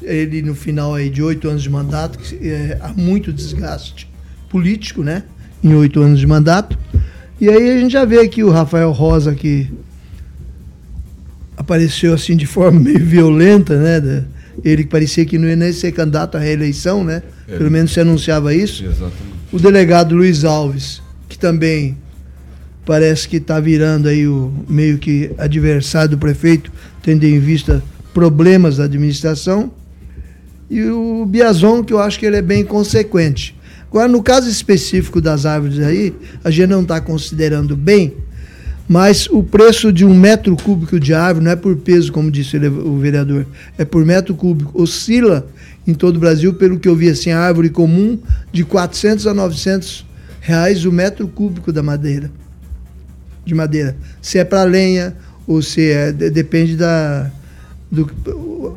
Ele, 0.00 0.40
no 0.40 0.54
final 0.54 0.94
aí 0.94 1.10
de 1.10 1.22
oito 1.22 1.46
anos 1.46 1.62
de 1.62 1.68
mandato, 1.68 2.18
é, 2.40 2.78
há 2.80 2.88
muito 2.94 3.30
desgaste 3.30 4.08
político, 4.48 5.02
né? 5.02 5.24
Em 5.62 5.74
oito 5.74 6.00
anos 6.00 6.18
de 6.18 6.26
mandato. 6.26 6.78
E 7.38 7.50
aí 7.50 7.70
a 7.70 7.78
gente 7.78 7.92
já 7.92 8.06
vê 8.06 8.20
aqui 8.20 8.42
o 8.42 8.50
Rafael 8.50 8.90
Rosa, 8.90 9.34
que 9.34 9.70
apareceu 11.54 12.14
assim 12.14 12.34
de 12.34 12.46
forma 12.46 12.80
meio 12.80 13.04
violenta, 13.04 13.76
né? 13.76 14.24
Ele 14.64 14.84
que 14.84 14.88
parecia 14.88 15.26
que 15.26 15.36
não 15.36 15.46
ia 15.46 15.54
nem 15.54 15.72
ser 15.72 15.92
candidato 15.92 16.38
à 16.38 16.40
reeleição, 16.40 17.04
né? 17.04 17.22
É. 17.46 17.58
Pelo 17.58 17.70
menos 17.70 17.92
se 17.92 18.00
anunciava 18.00 18.54
isso. 18.54 18.86
Exatamente. 18.86 19.36
O 19.52 19.58
delegado 19.58 20.14
Luiz 20.14 20.44
Alves, 20.44 21.02
que 21.28 21.38
também 21.38 21.96
parece 22.86 23.28
que 23.28 23.36
está 23.36 23.60
virando 23.60 24.08
aí 24.08 24.26
o 24.26 24.52
meio 24.68 24.98
que 24.98 25.30
adversário 25.36 26.10
do 26.12 26.18
prefeito, 26.18 26.72
tendo 27.02 27.24
em 27.24 27.38
vista 27.38 27.82
problemas 28.14 28.78
da 28.78 28.84
administração. 28.84 29.70
E 30.70 30.82
o 30.84 31.26
Biazon, 31.26 31.84
que 31.84 31.92
eu 31.92 31.98
acho 31.98 32.18
que 32.18 32.26
ele 32.26 32.36
é 32.36 32.42
bem 32.42 32.64
consequente. 32.64 33.54
Agora, 33.90 34.08
no 34.08 34.22
caso 34.22 34.48
específico 34.50 35.20
das 35.20 35.46
árvores 35.46 35.78
aí, 35.80 36.14
a 36.44 36.50
gente 36.50 36.68
não 36.68 36.82
está 36.82 37.00
considerando 37.00 37.76
bem, 37.76 38.14
Mas 38.88 39.28
o 39.30 39.42
preço 39.42 39.92
de 39.92 40.02
um 40.02 40.14
metro 40.14 40.56
cúbico 40.56 40.98
de 40.98 41.12
árvore 41.12 41.44
não 41.44 41.52
é 41.52 41.56
por 41.56 41.76
peso, 41.76 42.10
como 42.10 42.30
disse 42.30 42.56
o 42.56 42.98
vereador, 42.98 43.46
é 43.76 43.84
por 43.84 44.02
metro 44.04 44.34
cúbico. 44.34 44.80
Oscila 44.80 45.46
em 45.86 45.92
todo 45.92 46.16
o 46.16 46.18
Brasil, 46.18 46.54
pelo 46.54 46.78
que 46.78 46.88
eu 46.88 46.96
vi 46.96 47.10
assim, 47.10 47.30
a 47.30 47.38
árvore 47.38 47.68
comum, 47.68 48.18
de 48.50 48.64
400 48.64 49.26
a 49.26 49.34
900 49.34 50.06
reais 50.40 50.84
o 50.84 50.92
metro 50.92 51.26
cúbico 51.28 51.72
da 51.72 51.82
madeira. 51.82 52.30
De 53.44 53.54
madeira. 53.54 53.96
Se 54.20 54.38
é 54.38 54.44
para 54.44 54.64
lenha 54.64 55.14
ou 55.46 55.62
se 55.62 55.90
é. 55.90 56.12
Depende 56.12 56.76
da. 56.76 57.30
Do, 57.90 58.10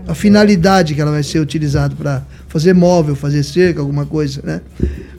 a 0.08 0.16
finalidade 0.16 0.96
que 0.96 1.02
ela 1.02 1.12
vai 1.12 1.24
ser 1.24 1.40
utilizada 1.40 1.94
para 1.96 2.24
fazer 2.48 2.74
móvel, 2.74 3.14
fazer 3.14 3.44
cerca, 3.44 3.82
alguma 3.82 4.06
coisa, 4.06 4.42
né? 4.44 4.62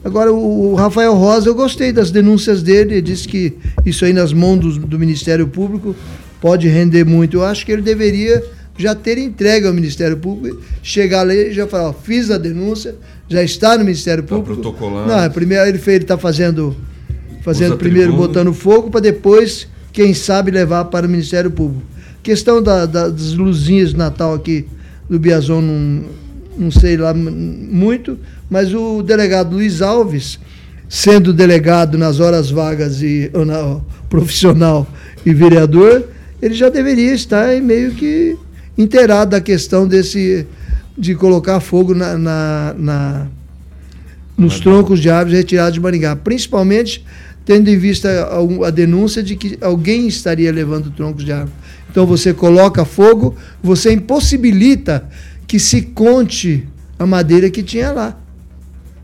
Agora, 0.03 0.33
o, 0.33 0.73
Rafael 0.73 1.13
Rosa, 1.13 1.47
eu 1.47 1.55
gostei 1.55 1.91
das 1.91 2.09
denúncias 2.09 2.63
dele, 2.63 2.95
ele 2.95 3.01
disse 3.01 3.27
que 3.27 3.55
isso 3.85 4.03
aí 4.03 4.11
nas 4.11 4.33
mãos 4.33 4.59
do, 4.59 4.79
do 4.79 4.99
Ministério 4.99 5.47
Público 5.47 5.95
pode 6.41 6.67
render 6.67 7.05
muito. 7.05 7.37
Eu 7.37 7.45
acho 7.45 7.65
que 7.65 7.71
ele 7.71 7.81
deveria 7.81 8.43
já 8.77 8.95
ter 8.95 9.17
entregue 9.17 9.67
ao 9.67 9.73
Ministério 9.73 10.17
Público, 10.17 10.61
chegar 10.81 11.23
lá 11.23 11.33
e 11.33 11.53
já 11.53 11.67
falar, 11.67 11.89
ó, 11.89 11.93
fiz 11.93 12.31
a 12.31 12.37
denúncia, 12.37 12.95
já 13.27 13.43
está 13.43 13.77
no 13.77 13.83
Ministério 13.83 14.23
tá 14.23 14.35
Público. 14.35 14.61
Protocolado. 14.61 15.07
Não, 15.07 15.19
é 15.19 15.29
primeiro 15.29 15.67
ele 15.67 15.77
fez, 15.77 15.95
ele 15.95 16.03
está 16.05 16.17
fazendo, 16.17 16.75
fazendo 17.41 17.77
primeiro 17.77 18.13
botando 18.13 18.53
fogo 18.53 18.89
para 18.89 19.01
depois, 19.01 19.67
quem 19.91 20.13
sabe, 20.13 20.51
levar 20.51 20.85
para 20.85 21.05
o 21.05 21.09
Ministério 21.09 21.51
Público. 21.51 21.83
Questão 22.21 22.61
da, 22.63 22.85
da, 22.85 23.09
das 23.09 23.33
luzinhas 23.33 23.89
de 23.89 23.97
Natal 23.97 24.33
aqui 24.33 24.65
do 25.09 25.19
Biazon, 25.19 25.61
não, 25.61 26.05
não 26.57 26.71
sei 26.71 26.97
lá 26.97 27.13
muito, 27.13 28.17
mas 28.49 28.73
o 28.73 29.03
delegado 29.03 29.53
Luiz 29.53 29.81
Alves, 29.81 30.39
sendo 30.87 31.33
delegado 31.33 31.97
nas 31.97 32.19
horas 32.19 32.49
vagas 32.49 33.01
e 33.01 33.29
na, 33.45 33.81
profissional 34.09 34.87
e 35.25 35.33
vereador, 35.33 36.07
ele 36.41 36.53
já 36.53 36.69
deveria 36.69 37.13
estar 37.13 37.59
meio 37.61 37.91
que 37.91 38.37
inteirado 38.77 39.31
da 39.31 39.41
questão 39.41 39.87
desse 39.87 40.47
de 40.97 41.15
colocar 41.15 41.59
fogo 41.59 41.93
na, 41.95 42.17
na, 42.17 42.75
na 42.77 43.27
nos 44.37 44.59
troncos 44.59 44.99
de 44.99 45.09
árvores 45.09 45.37
retirados 45.37 45.73
de 45.73 45.79
Maringá, 45.79 46.15
principalmente 46.15 47.03
tendo 47.45 47.69
em 47.69 47.77
vista 47.77 48.09
a, 48.09 48.67
a 48.67 48.69
denúncia 48.69 49.21
de 49.21 49.35
que 49.35 49.57
alguém 49.61 50.07
estaria 50.07 50.51
levando 50.51 50.91
troncos 50.91 51.23
de 51.23 51.31
árvore. 51.31 51.53
Então 51.89 52.05
você 52.05 52.33
coloca 52.33 52.85
fogo, 52.85 53.35
você 53.61 53.93
impossibilita 53.93 55.07
que 55.45 55.59
se 55.59 55.81
conte 55.81 56.67
a 56.97 57.05
madeira 57.05 57.49
que 57.49 57.61
tinha 57.61 57.91
lá. 57.91 58.17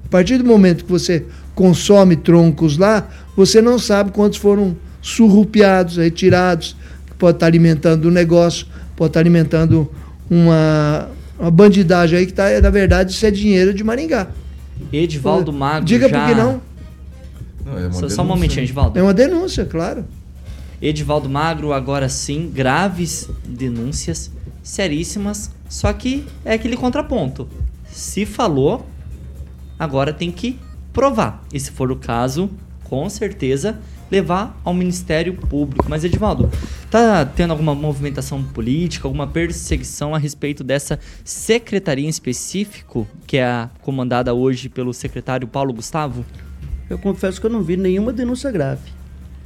A 0.05 0.09
partir 0.09 0.37
do 0.37 0.45
momento 0.45 0.85
que 0.85 0.91
você 0.91 1.25
consome 1.53 2.15
troncos 2.15 2.77
lá, 2.77 3.07
você 3.35 3.61
não 3.61 3.77
sabe 3.77 4.11
quantos 4.11 4.39
foram 4.39 4.75
surrupiados, 5.01 5.97
retirados, 5.97 6.75
que 7.05 7.13
pode 7.13 7.35
estar 7.35 7.45
alimentando 7.45 8.05
o 8.05 8.11
negócio, 8.11 8.65
pode 8.99 9.11
estar 9.11 9.21
alimentando 9.21 9.89
uma, 10.29 11.09
uma 11.39 11.49
bandidagem 11.49 12.19
aí 12.19 12.25
que 12.25 12.33
está, 12.33 12.59
na 12.59 12.69
verdade, 12.69 13.13
isso 13.13 13.25
é 13.25 13.31
dinheiro 13.31 13.73
de 13.73 13.81
Maringá. 13.81 14.27
Edivaldo 14.91 15.53
Magro 15.53 15.85
Diga 15.85 16.09
já... 16.09 16.19
por 16.19 16.27
que 16.27 16.35
não. 16.35 16.61
não 17.65 17.77
é 17.77 17.91
só, 17.93 18.09
só 18.09 18.21
um 18.23 18.25
momentinho, 18.25 18.65
Edivaldo. 18.65 18.99
É 18.99 19.01
uma 19.01 19.13
denúncia, 19.13 19.63
claro. 19.63 20.03
Edivaldo 20.81 21.29
Magro, 21.29 21.71
agora 21.71 22.09
sim, 22.09 22.51
graves 22.53 23.29
denúncias 23.45 24.29
seríssimas, 24.61 25.49
só 25.69 25.93
que 25.93 26.25
é 26.43 26.53
aquele 26.53 26.75
contraponto. 26.75 27.47
Se 27.89 28.25
falou, 28.25 28.85
agora 29.77 30.11
tem 30.11 30.29
que 30.29 30.59
provar. 30.91 31.45
E 31.53 31.59
se 31.59 31.71
for 31.71 31.89
o 31.89 31.95
caso, 31.95 32.49
com 32.83 33.09
certeza 33.09 33.79
levar 34.11 34.59
ao 34.63 34.73
Ministério 34.73 35.33
Público. 35.33 35.85
Mas 35.87 36.03
Edivaldo, 36.03 36.49
tá 36.89 37.25
tendo 37.25 37.51
alguma 37.51 37.75
movimentação 37.75 38.43
política, 38.43 39.07
alguma 39.07 39.27
perseguição 39.27 40.13
a 40.13 40.17
respeito 40.17 40.63
dessa 40.63 40.99
secretaria 41.23 42.05
em 42.05 42.09
específico, 42.09 43.07
que 43.25 43.37
é 43.37 43.69
comandada 43.81 44.33
hoje 44.33 44.69
pelo 44.69 44.93
secretário 44.93 45.47
Paulo 45.47 45.73
Gustavo? 45.73 46.25
Eu 46.89 46.97
confesso 46.97 47.39
que 47.39 47.45
eu 47.45 47.51
não 47.51 47.61
vi 47.61 47.77
nenhuma 47.77 48.11
denúncia 48.11 48.51
grave. 48.51 48.98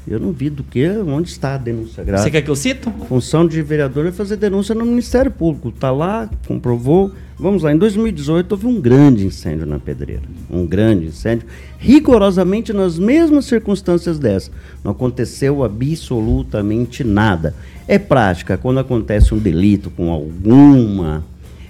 Eu 0.06 0.20
não 0.20 0.34
vi 0.34 0.49
do 0.49 0.64
que, 0.64 0.86
onde 0.89 1.30
está 1.30 1.56
a 1.56 1.58
denúncia 1.58 2.04
grave. 2.04 2.24
Você 2.24 2.32
quer 2.32 2.41
que 2.41 2.49
eu 2.49 2.56
cito? 2.56 2.91
Função 3.08 3.47
de 3.47 3.62
vereador 3.62 4.06
é 4.06 4.12
fazer 4.12 4.36
denúncia 4.36 4.76
no 4.76 4.86
Ministério 4.86 5.32
Público. 5.32 5.70
Está 5.70 5.91
lá, 5.91 6.30
comprovou. 6.45 7.12
Vamos 7.39 7.64
lá, 7.64 7.74
em 7.74 7.78
2018 7.78 8.51
houve 8.51 8.68
um 8.68 8.80
grande 8.80 9.26
incêndio 9.26 9.66
na 9.66 9.80
pedreira. 9.80 10.24
Um 10.49 10.66
grande 10.66 11.08
incêndio, 11.08 11.47
rigorosamente 11.80 12.72
nas 12.74 12.99
mesmas 12.99 13.45
circunstâncias 13.45 14.20
dessa. 14.20 14.51
Não 14.84 14.91
aconteceu 14.91 15.64
absolutamente 15.64 17.04
nada. 17.04 17.56
É 17.88 17.97
prática, 17.97 18.58
quando 18.58 18.80
acontece 18.80 19.34
um 19.34 19.39
delito 19.39 19.89
com 19.89 20.12
alguma 20.12 21.24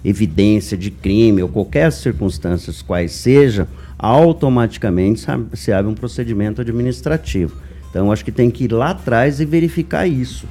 evidência 0.03 0.77
de 0.77 0.91
crime 0.91 1.41
ou 1.41 1.49
qualquer 1.49 1.91
circunstâncias 1.91 2.81
quais 2.81 3.13
sejam, 3.13 3.67
automaticamente 3.97 5.25
se 5.53 5.71
abre 5.71 5.89
um 5.89 5.95
procedimento 5.95 6.61
administrativo. 6.61 7.55
Então, 7.93 8.11
acho 8.11 8.25
que 8.25 8.31
tem 8.31 8.49
que 8.49 8.63
ir 8.63 8.71
lá 8.71 8.89
atrás 8.89 9.39
e 9.39 9.45
verificar 9.45 10.07
isso. 10.07 10.47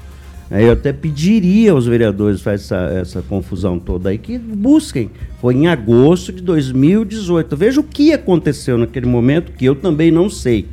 Eu 0.48 0.74
até 0.74 0.92
pediria 0.92 1.72
aos 1.72 1.86
vereadores 1.86 2.40
que 2.40 2.48
essa, 2.50 2.76
essa 2.76 3.20
confusão 3.20 3.80
toda 3.80 4.10
aí 4.10 4.18
que 4.18 4.38
busquem. 4.38 5.10
Foi 5.40 5.54
em 5.54 5.66
agosto 5.66 6.32
de 6.32 6.40
2018. 6.40 7.56
Veja 7.56 7.80
o 7.80 7.82
que 7.82 8.12
aconteceu 8.12 8.78
naquele 8.78 9.06
momento, 9.06 9.50
que 9.50 9.64
eu 9.64 9.74
também 9.74 10.12
não 10.12 10.30
sei. 10.30 10.68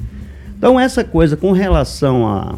Então, 0.55 0.79
essa 0.79 1.03
coisa 1.03 1.35
com 1.35 1.51
relação 1.53 2.27
a, 2.27 2.55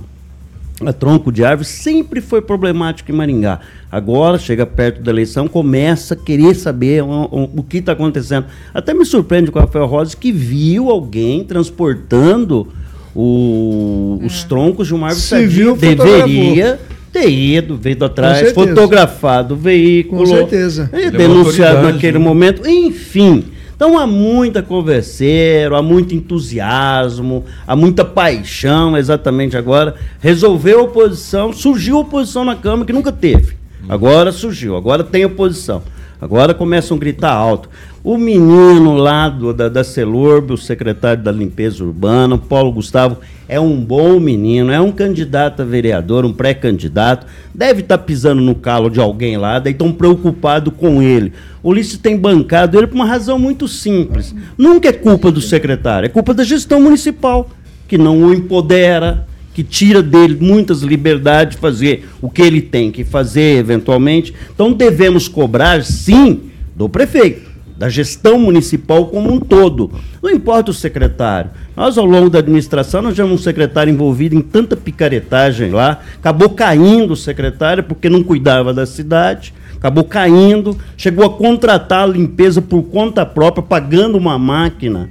a 0.85 0.91
tronco 0.91 1.31
de 1.31 1.45
árvore 1.45 1.69
sempre 1.69 2.19
foi 2.19 2.41
problemático 2.41 3.09
em 3.09 3.15
Maringá. 3.15 3.61
Agora, 3.89 4.37
chega 4.37 4.65
perto 4.65 5.01
da 5.01 5.09
eleição, 5.09 5.47
começa 5.47 6.15
a 6.15 6.17
querer 6.17 6.53
saber 6.53 7.01
o 7.01 7.63
que 7.63 7.77
está 7.77 7.93
acontecendo. 7.93 8.47
Até 8.73 8.93
me 8.93 9.05
surpreende 9.05 9.51
com 9.51 9.59
o 9.59 9.61
Rafael 9.61 9.85
Rosa 9.85 10.17
que 10.17 10.33
viu 10.33 10.89
alguém 10.89 11.45
transportando 11.45 12.67
o, 13.15 14.19
os 14.23 14.43
troncos 14.43 14.87
de 14.87 14.93
uma 14.93 15.07
árvore 15.07 15.25
Civil 15.25 15.75
deveria 15.75 16.79
ter 17.11 17.29
ido, 17.29 17.75
veio 17.75 18.03
atrás, 18.05 18.51
fotografado 18.53 19.53
o 19.53 19.57
veículo, 19.57 20.21
Com 20.21 20.27
certeza. 20.27 20.89
E 20.93 21.05
é 21.05 21.11
denunciado 21.11 21.83
naquele 21.83 22.17
né? 22.17 22.23
momento, 22.23 22.67
enfim. 22.67 23.43
Então 23.75 23.97
há 23.97 24.05
muita 24.05 24.61
converseiro, 24.61 25.75
há 25.75 25.81
muito 25.81 26.13
entusiasmo, 26.13 27.43
há 27.65 27.75
muita 27.75 28.05
paixão 28.05 28.95
exatamente 28.95 29.57
agora. 29.57 29.95
Resolveu 30.19 30.81
a 30.81 30.83
oposição, 30.83 31.51
surgiu 31.51 31.97
oposição 31.97 32.45
na 32.45 32.55
Câmara 32.55 32.85
que 32.85 32.93
nunca 32.93 33.11
teve. 33.11 33.55
Agora 33.89 34.31
surgiu, 34.31 34.75
agora 34.75 35.03
tem 35.03 35.25
oposição. 35.25 35.81
Agora 36.21 36.53
começam 36.53 36.95
a 36.95 36.99
gritar 36.99 37.31
alto. 37.33 37.67
O 38.03 38.15
menino 38.15 38.93
lá 38.93 39.27
do, 39.27 39.51
da, 39.51 39.67
da 39.67 39.83
Celurb, 39.83 40.53
o 40.53 40.57
secretário 40.57 41.23
da 41.23 41.31
Limpeza 41.31 41.83
Urbana, 41.83 42.37
Paulo 42.37 42.71
Gustavo, 42.71 43.17
é 43.49 43.59
um 43.59 43.83
bom 43.83 44.19
menino, 44.19 44.71
é 44.71 44.79
um 44.79 44.91
candidato 44.91 45.61
a 45.61 45.65
vereador, 45.65 46.23
um 46.23 46.31
pré-candidato, 46.31 47.25
deve 47.53 47.81
estar 47.81 47.97
tá 47.97 48.03
pisando 48.03 48.41
no 48.41 48.53
calo 48.53 48.89
de 48.89 48.99
alguém 48.99 49.35
lá, 49.35 49.57
daí 49.57 49.73
estão 49.73 49.91
preocupados 49.91 50.73
com 50.77 51.01
ele. 51.01 51.33
O 51.63 51.69
Ulisses 51.69 51.97
tem 51.97 52.15
bancado 52.15 52.77
ele 52.77 52.87
por 52.87 52.95
uma 52.95 53.05
razão 53.05 53.37
muito 53.37 53.67
simples. 53.67 54.33
Nunca 54.57 54.89
é 54.89 54.93
culpa 54.93 55.31
do 55.31 55.41
secretário, 55.41 56.05
é 56.05 56.09
culpa 56.09 56.33
da 56.33 56.43
gestão 56.43 56.79
municipal, 56.79 57.49
que 57.87 57.97
não 57.97 58.23
o 58.23 58.33
empodera, 58.33 59.27
que 59.53 59.63
tira 59.63 60.01
dele 60.01 60.37
muitas 60.39 60.81
liberdades 60.81 61.55
de 61.55 61.61
fazer 61.61 62.07
o 62.21 62.29
que 62.29 62.41
ele 62.41 62.61
tem 62.61 62.91
que 62.91 63.03
fazer 63.03 63.57
eventualmente. 63.57 64.33
Então 64.53 64.71
devemos 64.71 65.27
cobrar, 65.27 65.83
sim, 65.83 66.51
do 66.75 66.87
prefeito, 66.87 67.51
da 67.77 67.89
gestão 67.89 68.39
municipal 68.39 69.07
como 69.07 69.31
um 69.31 69.39
todo. 69.39 69.91
Não 70.21 70.29
importa 70.29 70.71
o 70.71 70.73
secretário. 70.73 71.51
Nós, 71.75 71.97
ao 71.97 72.05
longo 72.05 72.29
da 72.29 72.39
administração, 72.39 73.01
nós 73.01 73.15
tivemos 73.15 73.39
um 73.39 73.43
secretário 73.43 73.91
envolvido 73.91 74.35
em 74.35 74.41
tanta 74.41 74.77
picaretagem 74.77 75.71
lá, 75.71 75.99
acabou 76.15 76.49
caindo 76.49 77.13
o 77.13 77.17
secretário 77.17 77.83
porque 77.83 78.09
não 78.09 78.23
cuidava 78.23 78.73
da 78.73 78.85
cidade, 78.85 79.53
acabou 79.75 80.03
caindo, 80.03 80.77
chegou 80.95 81.25
a 81.25 81.29
contratar 81.31 82.03
a 82.03 82.11
limpeza 82.11 82.61
por 82.61 82.83
conta 82.83 83.25
própria, 83.25 83.63
pagando 83.63 84.17
uma 84.17 84.37
máquina 84.37 85.09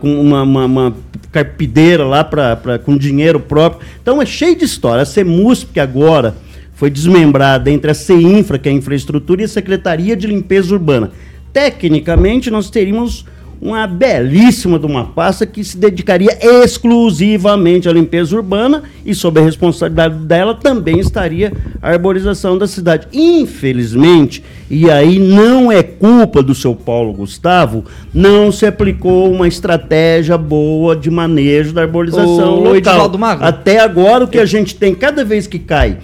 com 0.00 0.20
uma, 0.20 0.42
uma, 0.42 0.64
uma, 0.64 0.96
carpideira 1.30 2.04
lá 2.04 2.24
pra, 2.24 2.56
pra, 2.56 2.78
com 2.78 2.96
dinheiro 2.96 3.38
próprio. 3.38 3.86
Então 4.02 4.20
é 4.20 4.26
cheio 4.26 4.56
de 4.56 4.64
história. 4.64 5.02
A 5.02 5.06
CEMUSP, 5.06 5.72
que 5.74 5.80
agora 5.80 6.34
foi 6.74 6.90
desmembrada 6.90 7.70
entre 7.70 7.90
a 7.90 7.94
CEINFRA, 7.94 8.58
que 8.58 8.68
é 8.68 8.72
a 8.72 8.74
infraestrutura, 8.74 9.42
e 9.42 9.44
a 9.44 9.48
Secretaria 9.48 10.16
de 10.16 10.26
Limpeza 10.26 10.74
Urbana. 10.74 11.10
Tecnicamente, 11.52 12.50
nós 12.50 12.70
teríamos 12.70 13.26
uma 13.60 13.86
belíssima 13.86 14.78
de 14.78 14.86
uma 14.86 15.04
pasta 15.04 15.44
que 15.44 15.62
se 15.62 15.76
dedicaria 15.76 16.38
exclusivamente 16.40 17.88
à 17.88 17.92
limpeza 17.92 18.34
urbana 18.34 18.84
e 19.04 19.14
sob 19.14 19.38
a 19.38 19.44
responsabilidade 19.44 20.14
dela 20.24 20.54
também 20.54 20.98
estaria 20.98 21.52
a 21.82 21.90
arborização 21.90 22.56
da 22.56 22.66
cidade. 22.66 23.06
Infelizmente, 23.12 24.42
e 24.70 24.90
aí 24.90 25.18
não 25.18 25.70
é 25.70 25.82
culpa 25.82 26.42
do 26.42 26.54
seu 26.54 26.74
Paulo 26.74 27.12
Gustavo, 27.12 27.84
não 28.14 28.50
se 28.50 28.64
aplicou 28.64 29.30
uma 29.30 29.46
estratégia 29.46 30.38
boa 30.38 30.96
de 30.96 31.10
manejo 31.10 31.74
da 31.74 31.82
arborização 31.82 32.54
Ô, 32.54 32.72
local. 32.72 33.10
Até 33.40 33.80
agora 33.80 34.24
o 34.24 34.28
que 34.28 34.38
a 34.38 34.46
gente 34.46 34.74
tem, 34.74 34.94
cada 34.94 35.24
vez 35.24 35.46
que 35.46 35.58
cai 35.58 35.98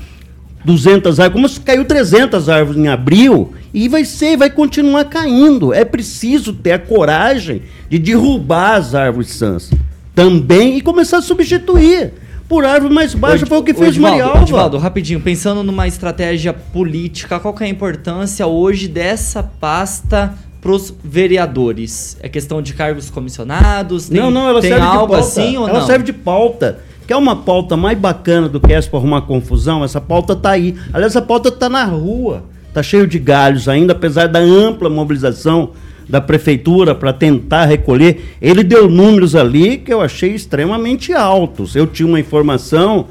200 0.67 1.21
árvores, 1.21 1.33
como 1.33 1.49
se 1.49 1.61
caiu 1.61 1.85
300 1.85 2.49
árvores 2.49 2.81
em 2.81 2.89
abril, 2.89 3.55
e 3.73 3.89
vai 3.89 4.05
ser, 4.05 4.37
vai 4.37 4.51
continuar 4.51 5.05
caindo. 5.05 5.73
É 5.73 5.85
preciso 5.85 6.53
ter 6.53 6.73
a 6.73 6.79
coragem 6.79 7.62
de 7.89 8.01
derrubar 8.01 8.75
as 8.75 8.93
árvores 8.93 9.31
sãs 9.31 9.71
também 10.12 10.77
e 10.77 10.81
começar 10.81 11.19
a 11.19 11.23
substituir 11.23 12.12
por 12.49 12.64
árvore 12.64 12.93
mais 12.93 13.14
baixa, 13.14 13.47
foi 13.47 13.59
o 13.59 13.62
que 13.62 13.75
fez 13.75 13.97
Marialva. 13.97 14.43
Edivaldo, 14.43 14.77
rapidinho, 14.79 15.21
pensando 15.21 15.62
numa 15.62 15.87
estratégia 15.87 16.53
política, 16.53 17.39
qual 17.39 17.55
que 17.55 17.62
é 17.62 17.67
a 17.67 17.71
importância 17.71 18.47
hoje 18.47 18.89
dessa 18.89 19.43
pasta 19.43 20.35
pros 20.61 20.93
vereadores? 21.03 22.17
É 22.21 22.29
questão 22.29 22.61
de 22.61 22.73
cargos 22.73 23.09
comissionados? 23.11 24.09
Tem, 24.09 24.21
não, 24.21 24.31
não, 24.31 24.49
ela 24.49 24.61
tem 24.61 24.71
serve 24.71 24.85
de 24.85 24.97
algo 24.97 25.12
pauta. 25.12 25.19
assim 25.19 25.57
ou 25.57 25.69
ela 25.69 25.81
não? 25.81 25.87
serve 25.87 26.05
de 26.05 26.12
pauta. 26.12 26.79
Quer 27.07 27.16
uma 27.16 27.36
pauta 27.36 27.76
mais 27.76 27.96
bacana 27.96 28.48
do 28.48 28.61
que 28.61 28.72
essa 28.72 28.90
para 28.90 28.98
arrumar 28.98 29.22
confusão? 29.22 29.84
Essa 29.84 30.00
pauta 30.00 30.34
tá 30.34 30.50
aí. 30.50 30.74
Aliás, 30.92 31.12
essa 31.12 31.22
pauta 31.22 31.52
tá 31.52 31.68
na 31.68 31.84
rua. 31.84 32.42
Tá 32.74 32.82
cheio 32.82 33.07
de 33.07 33.18
galhos 33.18 33.68
ainda, 33.68 33.92
apesar 33.92 34.26
da 34.26 34.40
ampla 34.40 34.90
mobilização 34.90 35.70
da 36.09 36.20
prefeitura 36.20 36.94
para 36.94 37.12
tentar 37.12 37.64
recolher. 37.64 38.36
Ele 38.42 38.64
deu 38.64 38.88
números 38.88 39.36
ali 39.36 39.78
que 39.78 39.92
eu 39.92 40.00
achei 40.00 40.34
extremamente 40.34 41.12
altos. 41.12 41.76
Eu 41.76 41.86
tinha 41.86 42.09
uma 42.09 42.20
informação, 42.20 43.07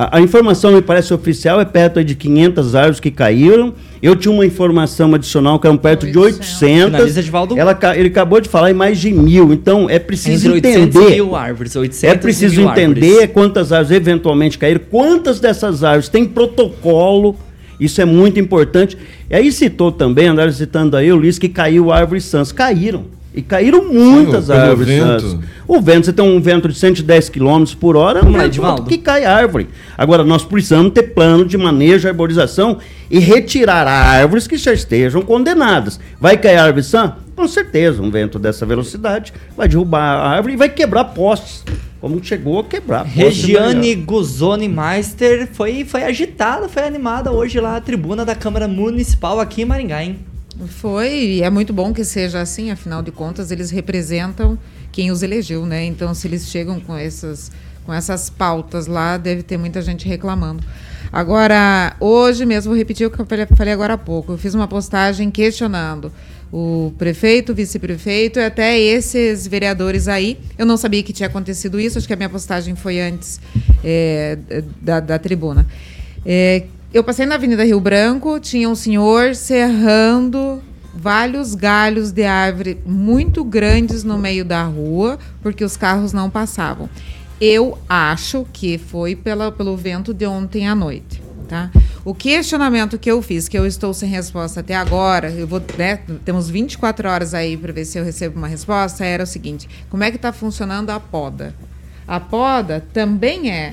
a, 0.00 0.18
a 0.18 0.20
informação 0.20 0.70
me 0.70 0.80
parece 0.80 1.12
oficial, 1.12 1.60
é 1.60 1.64
perto 1.64 2.04
de 2.04 2.14
500 2.14 2.74
árvores 2.76 3.00
que 3.00 3.10
caíram. 3.10 3.74
Eu 4.00 4.14
tinha 4.14 4.30
uma 4.30 4.46
informação 4.46 5.12
adicional 5.12 5.58
que 5.58 5.66
eram 5.66 5.76
perto 5.76 6.06
de 6.06 6.16
800. 6.16 6.84
Finaliza, 6.84 7.18
Edivaldo. 7.18 7.58
Ela, 7.58 7.76
ele 7.96 8.06
acabou 8.06 8.40
de 8.40 8.48
falar 8.48 8.70
em 8.70 8.74
mais 8.74 9.00
de 9.00 9.10
mil. 9.12 9.52
Então 9.52 9.90
é 9.90 9.98
preciso 9.98 10.54
Entre 10.54 10.70
800 10.70 10.96
entender. 10.96 11.14
mil 11.16 11.34
árvores, 11.34 11.74
800 11.74 12.04
É 12.04 12.16
preciso 12.16 12.60
mil 12.60 12.70
entender 12.70 13.10
árvores. 13.10 13.32
quantas 13.32 13.72
árvores 13.72 13.96
eventualmente 13.96 14.56
caíram, 14.56 14.80
quantas 14.88 15.40
dessas 15.40 15.82
árvores 15.82 16.08
têm 16.08 16.24
protocolo. 16.24 17.34
Isso 17.80 18.00
é 18.00 18.04
muito 18.04 18.38
importante. 18.38 18.96
E 19.28 19.34
aí 19.34 19.50
citou 19.50 19.90
também, 19.90 20.28
andaram 20.28 20.52
citando 20.52 20.96
aí, 20.96 21.10
o 21.10 21.16
Luiz, 21.16 21.40
que 21.40 21.48
caiu 21.48 21.90
árvores 21.90 22.22
sãs. 22.22 22.52
Caíram. 22.52 23.17
E 23.38 23.42
caíram 23.42 23.84
muitas 23.84 24.46
pelo 24.48 24.58
árvores 24.58 24.88
vento. 24.88 25.20
sãs. 25.20 25.38
O 25.68 25.80
vento, 25.80 26.06
você 26.06 26.12
tem 26.12 26.24
um 26.24 26.40
vento 26.40 26.68
de 26.68 26.74
110 26.76 27.28
km 27.28 27.64
por 27.78 27.96
hora, 27.96 28.18
é 28.18 28.22
vento 28.24 28.42
Edivaldo. 28.42 28.82
que 28.82 28.98
cai 28.98 29.24
árvore. 29.24 29.68
Agora, 29.96 30.24
nós 30.24 30.44
precisamos 30.44 30.92
ter 30.92 31.14
plano 31.14 31.44
de 31.44 31.56
manejo, 31.56 32.08
arborização 32.08 32.78
e 33.08 33.20
retirar 33.20 33.86
árvores 33.86 34.48
que 34.48 34.56
já 34.56 34.72
estejam 34.72 35.22
condenadas. 35.22 36.00
Vai 36.20 36.36
cair 36.36 36.56
árvore 36.56 36.82
sã? 36.82 37.14
Com 37.36 37.46
certeza, 37.46 38.02
um 38.02 38.10
vento 38.10 38.40
dessa 38.40 38.66
velocidade 38.66 39.32
vai 39.56 39.68
derrubar 39.68 40.00
a 40.00 40.30
árvore 40.30 40.54
e 40.54 40.56
vai 40.56 40.68
quebrar 40.68 41.04
postes. 41.04 41.62
Como 42.00 42.20
chegou 42.24 42.58
a 42.58 42.64
quebrar 42.64 43.04
postes. 43.04 43.44
Regiane 43.44 43.94
Guzoni 43.94 44.68
Meister 44.68 45.48
foi, 45.52 45.84
foi 45.84 46.02
agitada, 46.02 46.68
foi 46.68 46.82
animada 46.82 47.30
hoje 47.30 47.60
lá 47.60 47.76
a 47.76 47.80
tribuna 47.80 48.24
da 48.24 48.34
Câmara 48.34 48.66
Municipal 48.66 49.38
aqui 49.38 49.62
em 49.62 49.64
Maringá, 49.64 50.02
hein? 50.02 50.18
Foi, 50.66 51.08
e 51.08 51.42
é 51.42 51.50
muito 51.50 51.72
bom 51.72 51.92
que 51.92 52.04
seja 52.04 52.40
assim, 52.40 52.70
afinal 52.70 53.00
de 53.00 53.12
contas, 53.12 53.50
eles 53.50 53.70
representam 53.70 54.58
quem 54.90 55.10
os 55.10 55.22
elegeu, 55.22 55.64
né? 55.64 55.84
Então, 55.84 56.12
se 56.14 56.26
eles 56.26 56.48
chegam 56.48 56.80
com 56.80 56.96
essas, 56.96 57.52
com 57.86 57.92
essas 57.94 58.28
pautas 58.28 58.88
lá, 58.88 59.16
deve 59.16 59.42
ter 59.44 59.56
muita 59.56 59.80
gente 59.80 60.08
reclamando. 60.08 60.64
Agora, 61.12 61.94
hoje 62.00 62.44
mesmo, 62.44 62.70
vou 62.70 62.76
repetir 62.78 63.06
o 63.06 63.10
que 63.10 63.20
eu 63.20 63.26
falei- 63.56 63.72
agora 63.72 63.94
há 63.94 63.98
pouco. 63.98 64.32
Eu 64.32 64.38
fiz 64.38 64.52
uma 64.52 64.66
postagem 64.66 65.30
questionando 65.30 66.12
o 66.52 66.92
prefeito, 66.98 67.52
o 67.52 67.54
vice-prefeito 67.54 68.38
e 68.38 68.44
até 68.44 68.78
esses 68.78 69.46
vereadores 69.46 70.08
aí. 70.08 70.38
Eu 70.58 70.66
não 70.66 70.76
sabia 70.76 71.02
que 71.02 71.12
tinha 71.12 71.28
acontecido 71.28 71.78
isso, 71.78 71.98
acho 71.98 72.06
que 72.06 72.12
a 72.12 72.16
minha 72.16 72.28
postagem 72.28 72.74
foi 72.74 73.00
antes 73.00 73.40
é, 73.84 74.36
da, 74.82 74.98
da 75.00 75.18
tribuna. 75.18 75.66
É, 76.26 76.64
eu 76.92 77.04
passei 77.04 77.26
na 77.26 77.34
Avenida 77.34 77.64
Rio 77.64 77.80
Branco, 77.80 78.40
tinha 78.40 78.68
um 78.68 78.74
senhor 78.74 79.34
serrando 79.34 80.62
vários 80.94 81.54
galhos 81.54 82.10
de 82.10 82.24
árvore 82.24 82.78
muito 82.84 83.44
grandes 83.44 84.02
no 84.02 84.16
meio 84.16 84.44
da 84.44 84.64
rua, 84.64 85.18
porque 85.42 85.62
os 85.62 85.76
carros 85.76 86.14
não 86.14 86.30
passavam. 86.30 86.88
Eu 87.38 87.78
acho 87.88 88.46
que 88.52 88.78
foi 88.78 89.14
pela, 89.14 89.52
pelo 89.52 89.76
vento 89.76 90.14
de 90.14 90.26
ontem 90.26 90.66
à 90.66 90.74
noite. 90.74 91.22
Tá? 91.46 91.70
O 92.04 92.14
questionamento 92.14 92.98
que 92.98 93.10
eu 93.10 93.22
fiz, 93.22 93.48
que 93.48 93.58
eu 93.58 93.66
estou 93.66 93.94
sem 93.94 94.08
resposta 94.08 94.60
até 94.60 94.74
agora, 94.74 95.30
eu 95.30 95.46
vou, 95.46 95.62
né, 95.78 96.00
temos 96.24 96.50
24 96.50 97.08
horas 97.08 97.32
aí 97.32 97.56
para 97.56 97.72
ver 97.72 97.84
se 97.84 97.98
eu 97.98 98.04
recebo 98.04 98.36
uma 98.36 98.48
resposta, 98.48 99.04
era 99.04 99.24
o 99.24 99.26
seguinte: 99.26 99.68
como 99.88 100.04
é 100.04 100.10
que 100.10 100.16
está 100.16 100.30
funcionando 100.30 100.90
a 100.90 101.00
poda? 101.00 101.54
A 102.06 102.20
poda 102.20 102.84
também 102.92 103.50
é 103.50 103.72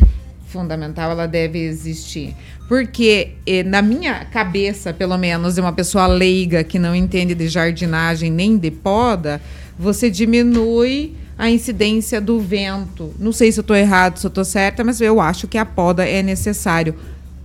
fundamental, 0.55 1.11
ela 1.11 1.28
deve 1.28 1.59
existir. 1.59 2.34
Porque, 2.68 3.34
eh, 3.45 3.63
na 3.63 3.82
minha 3.82 4.26
cabeça, 4.26 4.91
pelo 4.91 5.18
menos, 5.18 5.55
de 5.55 5.61
uma 5.61 5.72
pessoa 5.72 6.07
leiga 6.07 6.63
que 6.63 6.80
não 6.80 6.95
entende 6.95 7.36
de 7.36 7.47
jardinagem 7.47 8.32
nem 8.32 8.57
de 8.57 8.72
poda, 8.72 9.39
você 9.78 10.09
diminui 10.09 11.16
a 11.38 11.49
incidência 11.49 12.20
do 12.20 12.39
vento. 12.39 13.13
Não 13.20 13.32
sei 13.32 13.51
se 13.51 13.59
eu 13.59 13.61
estou 13.61 13.76
errado, 13.76 14.18
se 14.18 14.26
eu 14.26 14.30
estou 14.30 14.45
certa, 14.45 14.84
mas 14.84 14.99
eu 15.01 15.20
acho 15.20 15.47
que 15.47 15.57
a 15.57 15.66
poda 15.66 16.07
é 16.07 16.24
necessário. 16.24 16.95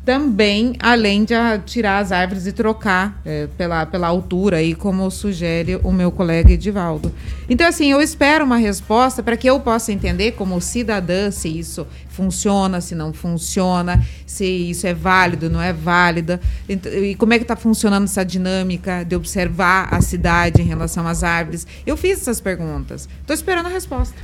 Também, 0.04 0.74
além 0.80 1.24
de 1.24 1.34
tirar 1.66 1.98
as 1.98 2.10
árvores 2.10 2.46
e 2.46 2.52
trocar 2.52 3.20
eh, 3.24 3.48
pela, 3.58 3.84
pela 3.84 4.06
altura, 4.06 4.56
aí, 4.56 4.74
como 4.74 5.10
sugere 5.10 5.78
o 5.82 5.92
meu 5.92 6.10
colega 6.10 6.52
Edivaldo. 6.52 7.12
Então, 7.48 7.66
assim, 7.66 7.92
eu 7.92 8.00
espero 8.00 8.44
uma 8.44 8.56
resposta 8.56 9.22
para 9.22 9.36
que 9.36 9.48
eu 9.48 9.60
possa 9.60 9.92
entender, 9.92 10.32
como 10.32 10.58
cidadã, 10.60 11.30
se 11.30 11.48
isso 11.48 11.86
funciona, 12.08 12.80
se 12.80 12.94
não 12.94 13.12
funciona, 13.12 14.02
se 14.26 14.44
isso 14.44 14.86
é 14.86 14.94
válido, 14.94 15.50
não 15.50 15.60
é 15.60 15.72
válida, 15.72 16.40
e 16.68 17.14
como 17.16 17.34
é 17.34 17.38
que 17.38 17.44
está 17.44 17.54
funcionando 17.54 18.04
essa 18.04 18.24
dinâmica 18.24 19.04
de 19.04 19.14
observar 19.14 19.88
a 19.92 20.00
cidade 20.00 20.62
em 20.62 20.66
relação 20.66 21.06
às 21.06 21.22
árvores. 21.22 21.66
Eu 21.86 21.96
fiz 21.96 22.20
essas 22.20 22.40
perguntas. 22.40 23.08
Estou 23.20 23.34
esperando 23.34 23.66
a 23.66 23.70
resposta. 23.70 24.14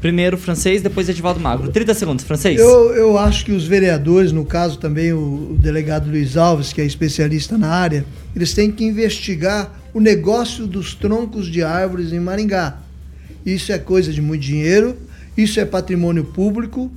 Primeiro 0.00 0.36
francês, 0.36 0.82
depois 0.82 1.08
Edivaldo 1.08 1.40
Magro. 1.40 1.70
30 1.70 1.94
segundos, 1.94 2.24
francês. 2.24 2.60
Eu, 2.60 2.94
eu 2.94 3.18
acho 3.18 3.44
que 3.44 3.52
os 3.52 3.66
vereadores, 3.66 4.32
no 4.32 4.44
caso 4.44 4.78
também 4.78 5.12
o, 5.12 5.52
o 5.52 5.58
delegado 5.58 6.10
Luiz 6.10 6.36
Alves, 6.36 6.72
que 6.72 6.80
é 6.80 6.84
especialista 6.84 7.56
na 7.56 7.68
área, 7.68 8.04
eles 8.36 8.52
têm 8.52 8.70
que 8.70 8.84
investigar 8.84 9.72
o 9.94 10.00
negócio 10.00 10.66
dos 10.66 10.94
troncos 10.94 11.46
de 11.46 11.62
árvores 11.62 12.12
em 12.12 12.20
Maringá. 12.20 12.78
Isso 13.46 13.72
é 13.72 13.78
coisa 13.78 14.12
de 14.12 14.20
muito 14.20 14.42
dinheiro, 14.42 14.96
isso 15.36 15.60
é 15.60 15.64
patrimônio 15.64 16.24
público. 16.24 16.90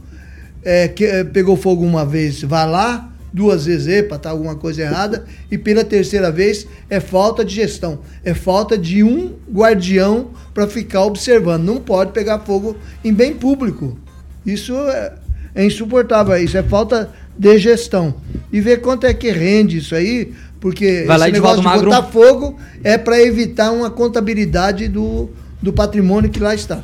É, 0.63 0.87
que, 0.87 1.05
é, 1.05 1.23
pegou 1.23 1.55
fogo 1.55 1.85
uma 1.85 2.05
vez, 2.05 2.41
vá 2.41 2.65
lá, 2.65 3.09
duas 3.31 3.65
vezes, 3.65 3.87
epa, 3.87 4.17
tá 4.17 4.29
alguma 4.29 4.55
coisa 4.55 4.81
errada, 4.81 5.25
e 5.51 5.57
pela 5.57 5.83
terceira 5.83 6.31
vez 6.31 6.67
é 6.89 6.99
falta 6.99 7.43
de 7.43 7.55
gestão, 7.55 7.99
é 8.23 8.33
falta 8.33 8.77
de 8.77 9.03
um 9.03 9.33
guardião 9.51 10.31
para 10.53 10.67
ficar 10.67 11.03
observando. 11.03 11.63
Não 11.63 11.77
pode 11.77 12.11
pegar 12.11 12.39
fogo 12.39 12.75
em 13.03 13.13
bem 13.13 13.33
público. 13.33 13.97
Isso 14.45 14.73
é, 14.75 15.13
é 15.53 15.65
insuportável, 15.65 16.35
isso 16.37 16.57
é 16.57 16.63
falta 16.63 17.11
de 17.37 17.57
gestão. 17.59 18.15
E 18.51 18.59
ver 18.61 18.81
quanto 18.81 19.05
é 19.05 19.13
que 19.13 19.29
rende 19.29 19.77
isso 19.77 19.93
aí, 19.93 20.33
porque 20.59 21.03
Vai 21.05 21.17
esse 21.17 21.31
negócio 21.31 21.61
de 21.61 21.85
botar 21.85 22.03
fogo 22.03 22.57
é 22.83 22.97
para 22.97 23.21
evitar 23.21 23.71
uma 23.71 23.91
contabilidade 23.91 24.87
do, 24.87 25.29
do 25.61 25.71
patrimônio 25.71 26.29
que 26.29 26.39
lá 26.39 26.55
está. 26.55 26.83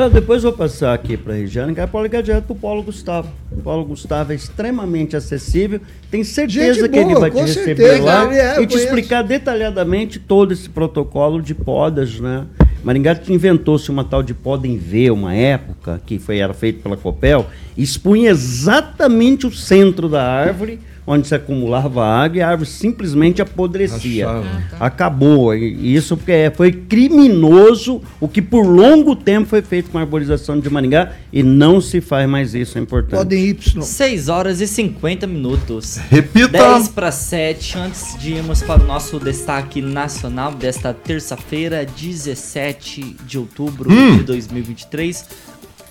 Ah, 0.00 0.08
depois 0.08 0.44
eu 0.44 0.50
vou 0.50 0.58
passar 0.58 0.94
aqui 0.94 1.16
para 1.16 1.32
a 1.32 1.36
Regiane, 1.36 1.74
que 1.74 1.84
pode 1.88 2.04
ligar 2.04 2.22
direto 2.22 2.44
para 2.44 2.52
o 2.52 2.56
Paulo 2.56 2.84
Gustavo. 2.84 3.32
O 3.50 3.60
Paulo 3.60 3.84
Gustavo 3.84 4.30
é 4.30 4.36
extremamente 4.36 5.16
acessível, 5.16 5.80
tem 6.08 6.22
certeza 6.22 6.82
Gente 6.82 6.88
que 6.88 6.98
ele 6.98 7.06
boa, 7.06 7.18
vai 7.18 7.30
te 7.32 7.40
receber 7.40 7.76
certeza, 7.76 8.04
lá 8.04 8.32
é, 8.32 8.62
e 8.62 8.66
te 8.68 8.76
explicar 8.76 9.22
detalhadamente 9.22 10.20
todo 10.20 10.52
esse 10.52 10.68
protocolo 10.68 11.42
de 11.42 11.52
podas, 11.52 12.20
né? 12.20 12.46
Maringá 12.84 13.18
inventou-se 13.28 13.90
uma 13.90 14.04
tal 14.04 14.22
de 14.22 14.32
poda 14.34 14.68
em 14.68 14.78
V, 14.78 15.10
uma 15.10 15.34
época, 15.34 16.00
que 16.06 16.20
foi, 16.20 16.38
era 16.38 16.54
feito 16.54 16.80
pela 16.80 16.96
Copel, 16.96 17.46
expunha 17.76 18.30
exatamente 18.30 19.48
o 19.48 19.50
centro 19.52 20.08
da 20.08 20.22
árvore 20.22 20.78
onde 21.10 21.26
se 21.26 21.34
acumulava 21.34 22.04
água 22.04 22.36
e 22.36 22.40
a 22.42 22.48
árvore 22.50 22.68
simplesmente 22.68 23.40
apodrecia. 23.40 24.26
Rachava. 24.28 24.62
Acabou. 24.78 25.54
E 25.54 25.94
Isso 25.94 26.16
porque 26.18 26.32
é- 26.32 26.50
foi 26.50 26.70
criminoso 26.70 28.02
o 28.20 28.28
que 28.28 28.42
por 28.42 28.66
longo 28.66 29.16
tempo 29.16 29.48
foi 29.48 29.62
feito 29.62 29.90
com 29.90 29.96
a 29.96 30.02
arborização 30.02 30.60
de 30.60 30.68
Maringá 30.68 31.12
e 31.32 31.42
não 31.42 31.80
se 31.80 32.02
faz 32.02 32.28
mais 32.28 32.54
isso, 32.54 32.76
é 32.76 32.80
importante. 32.82 33.16
Podem 33.18 33.42
Y. 33.48 33.80
6 33.82 34.28
horas 34.28 34.60
e 34.60 34.66
50 34.68 35.26
minutos. 35.26 35.96
Repita. 36.10 36.48
10 36.48 36.88
para 36.88 37.10
7, 37.10 37.78
antes 37.78 38.18
de 38.18 38.34
irmos 38.34 38.62
para 38.62 38.82
o 38.82 38.86
nosso 38.86 39.18
destaque 39.18 39.80
nacional 39.80 40.52
desta 40.52 40.92
terça-feira, 40.92 41.86
17 41.86 43.16
de 43.26 43.38
outubro 43.38 43.90
Hum. 43.90 44.18
de 44.18 44.24
2023. 44.24 45.24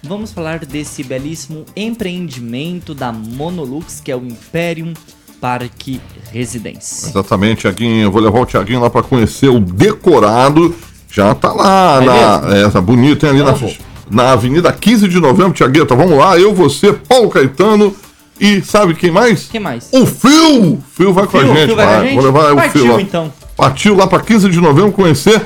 Vamos 0.03 0.31
falar 0.31 0.59
desse 0.59 1.03
belíssimo 1.03 1.65
empreendimento 1.75 2.93
da 2.93 3.11
Monolux, 3.11 3.99
que 4.03 4.11
é 4.11 4.15
o 4.15 4.19
Imperium 4.25 4.93
Parque 5.41 5.99
Residência. 6.31 7.07
Exatamente, 7.09 7.61
Tiaguinho. 7.61 8.03
Eu 8.03 8.11
vou 8.11 8.21
levar 8.21 8.39
o 8.39 8.45
Tiaguinho 8.45 8.79
lá 8.79 8.89
para 8.89 9.03
conhecer 9.03 9.49
o 9.49 9.59
decorado. 9.59 10.73
Já 11.09 11.33
tá 11.33 11.51
lá 11.53 11.99
É 12.01 12.05
na. 12.05 12.55
É, 12.57 12.69
tá 12.69 12.81
bonito, 12.81 13.25
hein? 13.25 13.31
Ali 13.31 13.43
na, 13.43 13.55
na 14.09 14.31
Avenida 14.33 14.71
15 14.71 15.07
de 15.07 15.19
Novembro, 15.19 15.53
Tiagueta. 15.53 15.95
Vamos 15.95 16.17
lá, 16.17 16.37
eu, 16.39 16.53
você, 16.53 16.93
Paulo 16.93 17.29
Caetano 17.29 17.93
e 18.39 18.61
sabe 18.61 18.93
quem 18.93 19.09
mais? 19.11 19.47
Quem 19.49 19.59
mais? 19.59 19.89
O 19.91 20.05
Phil! 20.05 20.73
O 20.73 20.83
Phil 20.95 21.13
vai 21.13 21.25
com 21.25 21.37
a 21.37 21.43
gente, 21.43 21.73
vai 21.73 21.85
com 21.85 21.91
a 21.91 22.03
gente? 22.03 22.15
Vou 22.15 22.23
levar 22.23 22.55
Partiu, 22.55 22.81
o 22.81 22.85
Phil 22.85 22.93
lá. 22.95 23.01
então. 23.01 23.33
Partiu 23.55 23.95
lá 23.95 24.05
para 24.05 24.19
15 24.19 24.49
de 24.49 24.59
novembro 24.61 24.91
conhecer 24.91 25.41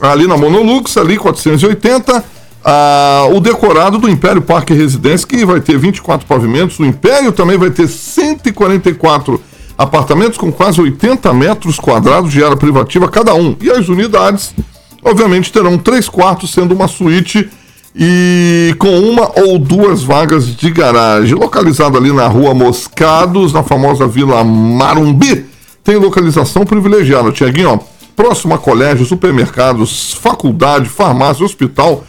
ali 0.00 0.26
na 0.26 0.36
Monolux, 0.36 0.96
ali 0.96 1.16
480, 1.16 2.24
ah, 2.64 3.28
o 3.32 3.40
decorado 3.40 3.98
do 3.98 4.08
Império 4.08 4.40
Parque 4.40 4.72
Residência, 4.72 5.26
que 5.26 5.44
vai 5.44 5.60
ter 5.60 5.78
24 5.78 6.26
pavimentos. 6.26 6.78
O 6.78 6.84
Império 6.84 7.32
também 7.32 7.58
vai 7.58 7.70
ter 7.70 7.88
144 7.88 9.40
apartamentos 9.76 10.38
com 10.38 10.52
quase 10.52 10.80
80 10.80 11.32
metros 11.32 11.78
quadrados 11.78 12.30
de 12.30 12.42
área 12.42 12.56
privativa 12.56 13.08
cada 13.08 13.34
um. 13.34 13.56
E 13.60 13.70
as 13.70 13.88
unidades, 13.88 14.54
obviamente, 15.02 15.52
terão 15.52 15.76
três 15.76 16.08
quartos, 16.08 16.50
sendo 16.52 16.74
uma 16.74 16.86
suíte 16.86 17.50
e 17.94 18.74
com 18.78 18.98
uma 19.00 19.30
ou 19.40 19.58
duas 19.58 20.02
vagas 20.02 20.54
de 20.56 20.70
garagem. 20.70 21.34
Localizado 21.34 21.98
ali 21.98 22.12
na 22.12 22.26
rua 22.26 22.54
Moscados, 22.54 23.52
na 23.52 23.62
famosa 23.62 24.06
Vila 24.06 24.44
Marumbi, 24.44 25.46
tem 25.82 25.96
localização 25.96 26.64
privilegiada. 26.64 27.32
Tiaguinho, 27.32 27.70
ó, 27.70 27.78
próximo 28.14 28.54
a 28.54 28.58
colégio, 28.58 29.04
supermercados, 29.04 30.14
faculdade, 30.14 30.88
farmácia, 30.88 31.44
hospital, 31.44 32.04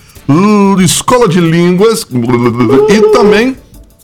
escola 0.84 1.28
de 1.28 1.39
línguas 1.39 2.05
e 2.89 3.01
também 3.11 3.57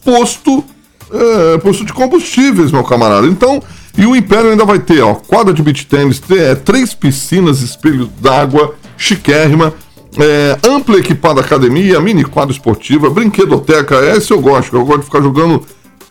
posto, 0.04 0.64
é, 1.12 1.58
posto 1.60 1.86
de 1.86 1.94
combustíveis, 1.94 2.72
meu 2.72 2.84
camarada. 2.84 3.28
Então, 3.28 3.62
e 3.98 4.06
o 4.06 4.16
Império 4.16 4.52
ainda 4.52 4.66
vai 4.66 4.80
ter, 4.80 5.02
ó, 5.02 5.16
quadra 5.16 5.54
de 5.54 5.62
beach 5.62 5.86
tênis, 5.86 6.20
te- 6.20 6.38
é, 6.38 6.56
três 6.56 6.94
piscinas, 6.94 7.62
espelhos 7.62 8.08
d'água, 8.22 8.76
chiquérrima, 8.98 9.74
é, 10.18 10.58
ampla 10.68 10.98
equipada 10.98 11.42
academia, 11.42 12.00
mini 12.00 12.24
quadra 12.24 12.52
esportiva, 12.54 13.10
brinquedoteca, 13.10 13.96
esse 14.16 14.32
eu 14.32 14.40
gosto, 14.42 14.76
eu 14.76 14.86
gosto 14.86 15.00
de 15.00 15.06
ficar 15.06 15.22
jogando 15.22 15.64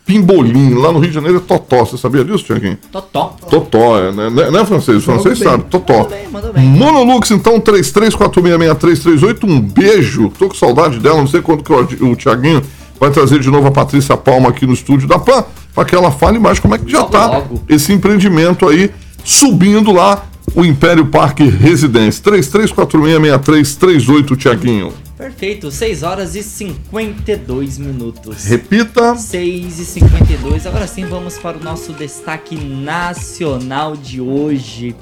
pimbolim. 0.09 0.72
Lá 0.72 0.90
no 0.90 1.00
Rio 1.00 1.11
de 1.11 1.14
Janeiro 1.14 1.36
é 1.36 1.40
totó, 1.40 1.84
você 1.84 1.98
sabia 1.98 2.24
disso, 2.24 2.42
Tiaguinho? 2.42 2.78
Totó. 2.90 3.36
Totó, 3.50 3.98
é, 3.98 4.11
né? 4.11 4.30
Né, 4.30 4.50
né, 4.50 4.64
francês? 4.64 4.96
O 4.96 5.00
francês 5.02 5.38
bem. 5.38 5.46
sabe, 5.46 5.64
Totó. 5.64 5.92
Mandou 5.92 6.09
bem, 6.09 6.28
mandou 6.32 6.50
bem. 6.54 6.64
Monolux, 6.64 7.30
então, 7.30 7.61
33466338, 7.61 9.44
um 9.44 9.61
beijo. 9.61 10.32
Tô 10.38 10.48
com 10.48 10.54
saudade 10.54 10.98
dela, 10.98 11.18
não 11.18 11.26
sei 11.26 11.42
quando 11.42 11.62
que 11.62 11.70
o, 11.70 11.82
o 12.11 12.16
Tiaguinho 12.16 12.62
vai 12.98 13.11
trazer 13.11 13.38
de 13.38 13.50
novo 13.50 13.68
a 13.68 13.70
Patrícia 13.70 14.16
Palma 14.16 14.48
aqui 14.48 14.66
no 14.66 14.72
estúdio 14.72 15.06
da 15.06 15.18
PAN, 15.18 15.44
para 15.74 15.84
que 15.84 15.94
ela 15.94 16.11
fale 16.11 16.38
mais 16.38 16.59
como 16.59 16.74
é 16.74 16.78
que 16.78 16.90
já 16.90 17.00
Logo, 17.00 17.11
tá 17.11 17.26
logo. 17.26 17.61
esse 17.68 17.92
empreendimento 17.92 18.66
aí, 18.66 18.90
subindo 19.22 19.92
lá 19.92 20.24
o 20.54 20.64
Império 20.64 21.04
Parque 21.04 21.44
Residência. 21.44 22.24
33466338, 22.24 24.38
Tiaguinho. 24.38 24.90
Perfeito, 25.18 25.68
6 25.68 26.04
horas 26.04 26.36
e 26.36 26.44
52 26.44 27.76
minutos. 27.76 28.44
Repita. 28.44 29.16
6 29.16 29.80
e 29.80 29.84
52 29.84 30.64
Agora 30.64 30.86
sim 30.86 31.04
vamos 31.06 31.36
para 31.36 31.58
o 31.58 31.60
nosso 31.62 31.92
destaque 31.92 32.54
nacional 32.54 33.96
de 33.96 34.20
hoje. 34.20 34.94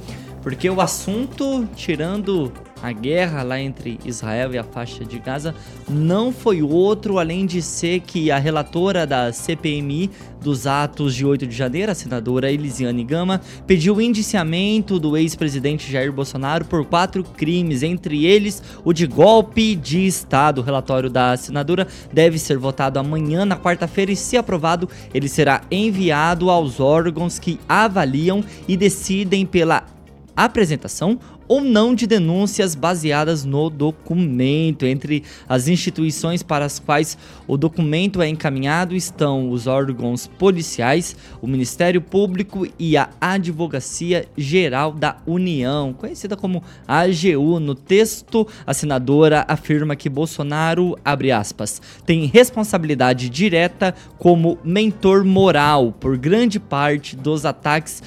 Porque 0.43 0.71
o 0.71 0.81
assunto, 0.81 1.69
tirando 1.77 2.51
a 2.83 2.93
guerra 2.93 3.43
lá 3.43 3.61
entre 3.61 3.99
Israel 4.05 4.55
e 4.55 4.59
a 4.59 4.65
faixa 4.65 5.05
de 5.05 5.19
Gaza, 5.19 5.55
não 5.89 6.33
foi 6.33 6.63
outro 6.63 7.19
além 7.19 7.47
de 7.47 7.63
ser 7.63 8.01
que 8.01 8.31
a 8.31 8.39
relatora 8.39 9.07
da 9.07 9.33
CPMI 9.33 10.11
dos 10.41 10.67
atos 10.67 11.15
de 11.15 11.27
8 11.27 11.47
de 11.47 11.57
janeiro, 11.57 11.91
a 11.91 11.95
senadora 11.95 12.51
Elisiane 12.51 13.03
Gama, 13.03 13.41
pediu 13.67 13.97
o 13.97 14.01
indiciamento 14.01 14.99
do 14.99 15.17
ex-presidente 15.17 15.91
Jair 15.91 16.13
Bolsonaro 16.13 16.65
por 16.65 16.85
quatro 16.85 17.25
crimes, 17.25 17.83
entre 17.83 18.25
eles 18.25 18.63
o 18.85 18.93
de 18.93 19.07
golpe 19.07 19.75
de 19.75 20.07
Estado. 20.07 20.61
O 20.61 20.65
relatório 20.65 21.11
da 21.11 21.37
senadora 21.37 21.87
deve 22.13 22.39
ser 22.39 22.59
votado 22.59 22.99
amanhã, 22.99 23.45
na 23.45 23.57
quarta-feira, 23.57 24.13
e 24.13 24.17
se 24.17 24.37
aprovado, 24.37 24.89
ele 25.13 25.29
será 25.29 25.63
enviado 25.71 26.51
aos 26.51 26.79
órgãos 26.79 27.39
que 27.39 27.59
avaliam 27.69 28.45
e 28.69 28.77
decidem 28.77 29.45
pela 29.45 29.96
apresentação 30.37 31.19
ou 31.49 31.61
não 31.61 31.95
de 31.95 32.07
denúncias 32.07 32.75
baseadas 32.75 33.45
no 33.45 33.71
documento. 33.71 34.85
Entre 34.85 35.23
as 35.49 35.69
instituições 35.69 36.43
para 36.43 36.65
as 36.65 36.79
quais 36.79 37.17
o 37.47 37.57
documento 37.57 38.21
é 38.21 38.29
encaminhado 38.29 38.95
estão 38.95 39.51
os 39.51 39.67
órgãos 39.67 40.27
policiais, 40.27 41.17
o 41.41 41.47
Ministério 41.47 42.01
Público 42.01 42.67
e 42.79 42.97
a 42.97 43.09
Advocacia 43.21 44.27
Geral 44.37 44.93
da 44.93 45.17
União, 45.27 45.93
conhecida 45.93 46.37
como 46.37 46.63
AGU. 46.87 47.61
No 47.61 47.75
texto, 47.75 48.47
a 48.67 48.75
senadora 48.75 49.45
afirma 49.49 49.97
que 49.97 50.09
Bolsonaro, 50.09 50.97
aspas, 51.35 51.81
tem 52.05 52.27
responsabilidade 52.27 53.29
direta 53.29 53.95
como 54.19 54.59
mentor 54.65 55.25
moral 55.25 55.93
por 55.93 56.17
grande 56.17 56.59
parte 56.59 57.17
dos 57.17 57.45
ataques 57.45 58.03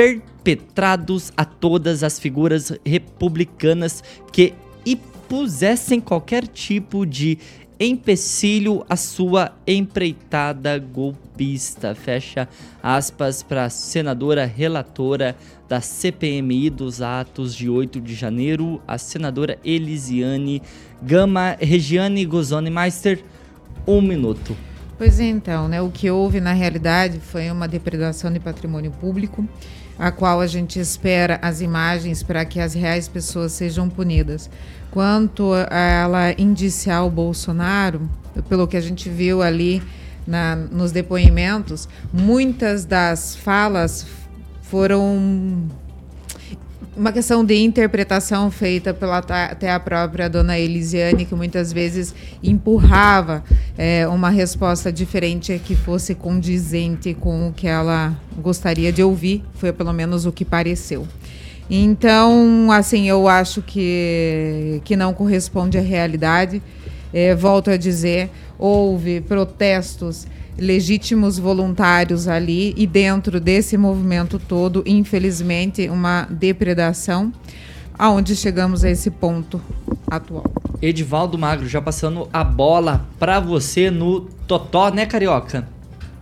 perpetrados 0.00 1.30
a 1.36 1.44
todas 1.44 2.02
as 2.02 2.18
figuras 2.18 2.72
republicanas 2.86 4.02
que 4.32 4.54
impusessem 4.86 6.00
qualquer 6.00 6.46
tipo 6.46 7.04
de 7.04 7.36
empecilho 7.78 8.82
à 8.88 8.96
sua 8.96 9.52
empreitada 9.66 10.78
golpista. 10.78 11.94
Fecha 11.94 12.48
aspas 12.82 13.42
para 13.42 13.66
a 13.66 13.70
senadora 13.70 14.46
relatora 14.46 15.36
da 15.68 15.82
CPMI 15.82 16.70
dos 16.70 17.02
atos 17.02 17.54
de 17.54 17.68
8 17.68 18.00
de 18.00 18.14
janeiro, 18.14 18.80
a 18.88 18.96
senadora 18.96 19.58
Elisiane 19.62 20.62
Gama 21.02 21.58
Regiane 21.60 22.24
Gozoni 22.24 22.70
Meister. 22.70 23.22
Um 23.86 24.00
minuto. 24.00 24.56
Pois 24.96 25.18
é, 25.18 25.24
então, 25.24 25.66
né, 25.66 25.80
o 25.80 25.90
que 25.90 26.10
houve 26.10 26.40
na 26.40 26.52
realidade 26.52 27.20
foi 27.20 27.50
uma 27.50 27.66
depredação 27.66 28.30
de 28.30 28.38
patrimônio 28.38 28.90
público, 28.90 29.48
a 30.00 30.10
qual 30.10 30.40
a 30.40 30.46
gente 30.46 30.80
espera 30.80 31.38
as 31.42 31.60
imagens 31.60 32.22
para 32.22 32.42
que 32.46 32.58
as 32.58 32.72
reais 32.72 33.06
pessoas 33.06 33.52
sejam 33.52 33.86
punidas. 33.90 34.48
Quanto 34.90 35.52
a 35.52 35.78
ela 35.78 36.32
indiciar 36.38 37.04
o 37.04 37.10
Bolsonaro, 37.10 38.08
pelo 38.48 38.66
que 38.66 38.78
a 38.78 38.80
gente 38.80 39.10
viu 39.10 39.42
ali 39.42 39.82
na, 40.26 40.56
nos 40.56 40.90
depoimentos, 40.90 41.86
muitas 42.10 42.86
das 42.86 43.36
falas 43.36 44.06
foram 44.62 45.68
uma 47.00 47.12
questão 47.12 47.42
de 47.42 47.56
interpretação 47.56 48.50
feita 48.50 48.92
pela 48.92 49.16
até 49.16 49.70
a 49.70 49.80
própria 49.80 50.28
dona 50.28 50.58
Elisiane, 50.58 51.24
que 51.24 51.34
muitas 51.34 51.72
vezes 51.72 52.14
empurrava 52.42 53.42
é, 53.78 54.06
uma 54.06 54.28
resposta 54.28 54.92
diferente 54.92 55.58
que 55.64 55.74
fosse 55.74 56.14
condizente 56.14 57.14
com 57.14 57.48
o 57.48 57.52
que 57.54 57.66
ela 57.66 58.14
gostaria 58.36 58.92
de 58.92 59.02
ouvir, 59.02 59.42
foi 59.54 59.72
pelo 59.72 59.94
menos 59.94 60.26
o 60.26 60.32
que 60.32 60.44
pareceu. 60.44 61.08
Então, 61.70 62.70
assim, 62.70 63.08
eu 63.08 63.26
acho 63.26 63.62
que, 63.62 64.82
que 64.84 64.94
não 64.94 65.14
corresponde 65.14 65.78
à 65.78 65.80
realidade. 65.80 66.60
É, 67.14 67.34
volto 67.34 67.70
a 67.70 67.78
dizer, 67.78 68.28
houve 68.58 69.22
protestos 69.22 70.26
legítimos 70.60 71.38
voluntários 71.38 72.28
ali 72.28 72.74
e 72.76 72.86
dentro 72.86 73.40
desse 73.40 73.76
movimento 73.76 74.38
todo, 74.38 74.82
infelizmente, 74.86 75.88
uma 75.88 76.28
depredação, 76.30 77.32
aonde 77.98 78.36
chegamos 78.36 78.84
a 78.84 78.90
esse 78.90 79.10
ponto 79.10 79.60
atual. 80.08 80.44
Edivaldo 80.82 81.38
Magro, 81.38 81.66
já 81.66 81.80
passando 81.80 82.28
a 82.32 82.44
bola 82.44 83.06
pra 83.18 83.40
você 83.40 83.90
no 83.90 84.20
Totó, 84.46 84.90
né, 84.90 85.06
Carioca? 85.06 85.66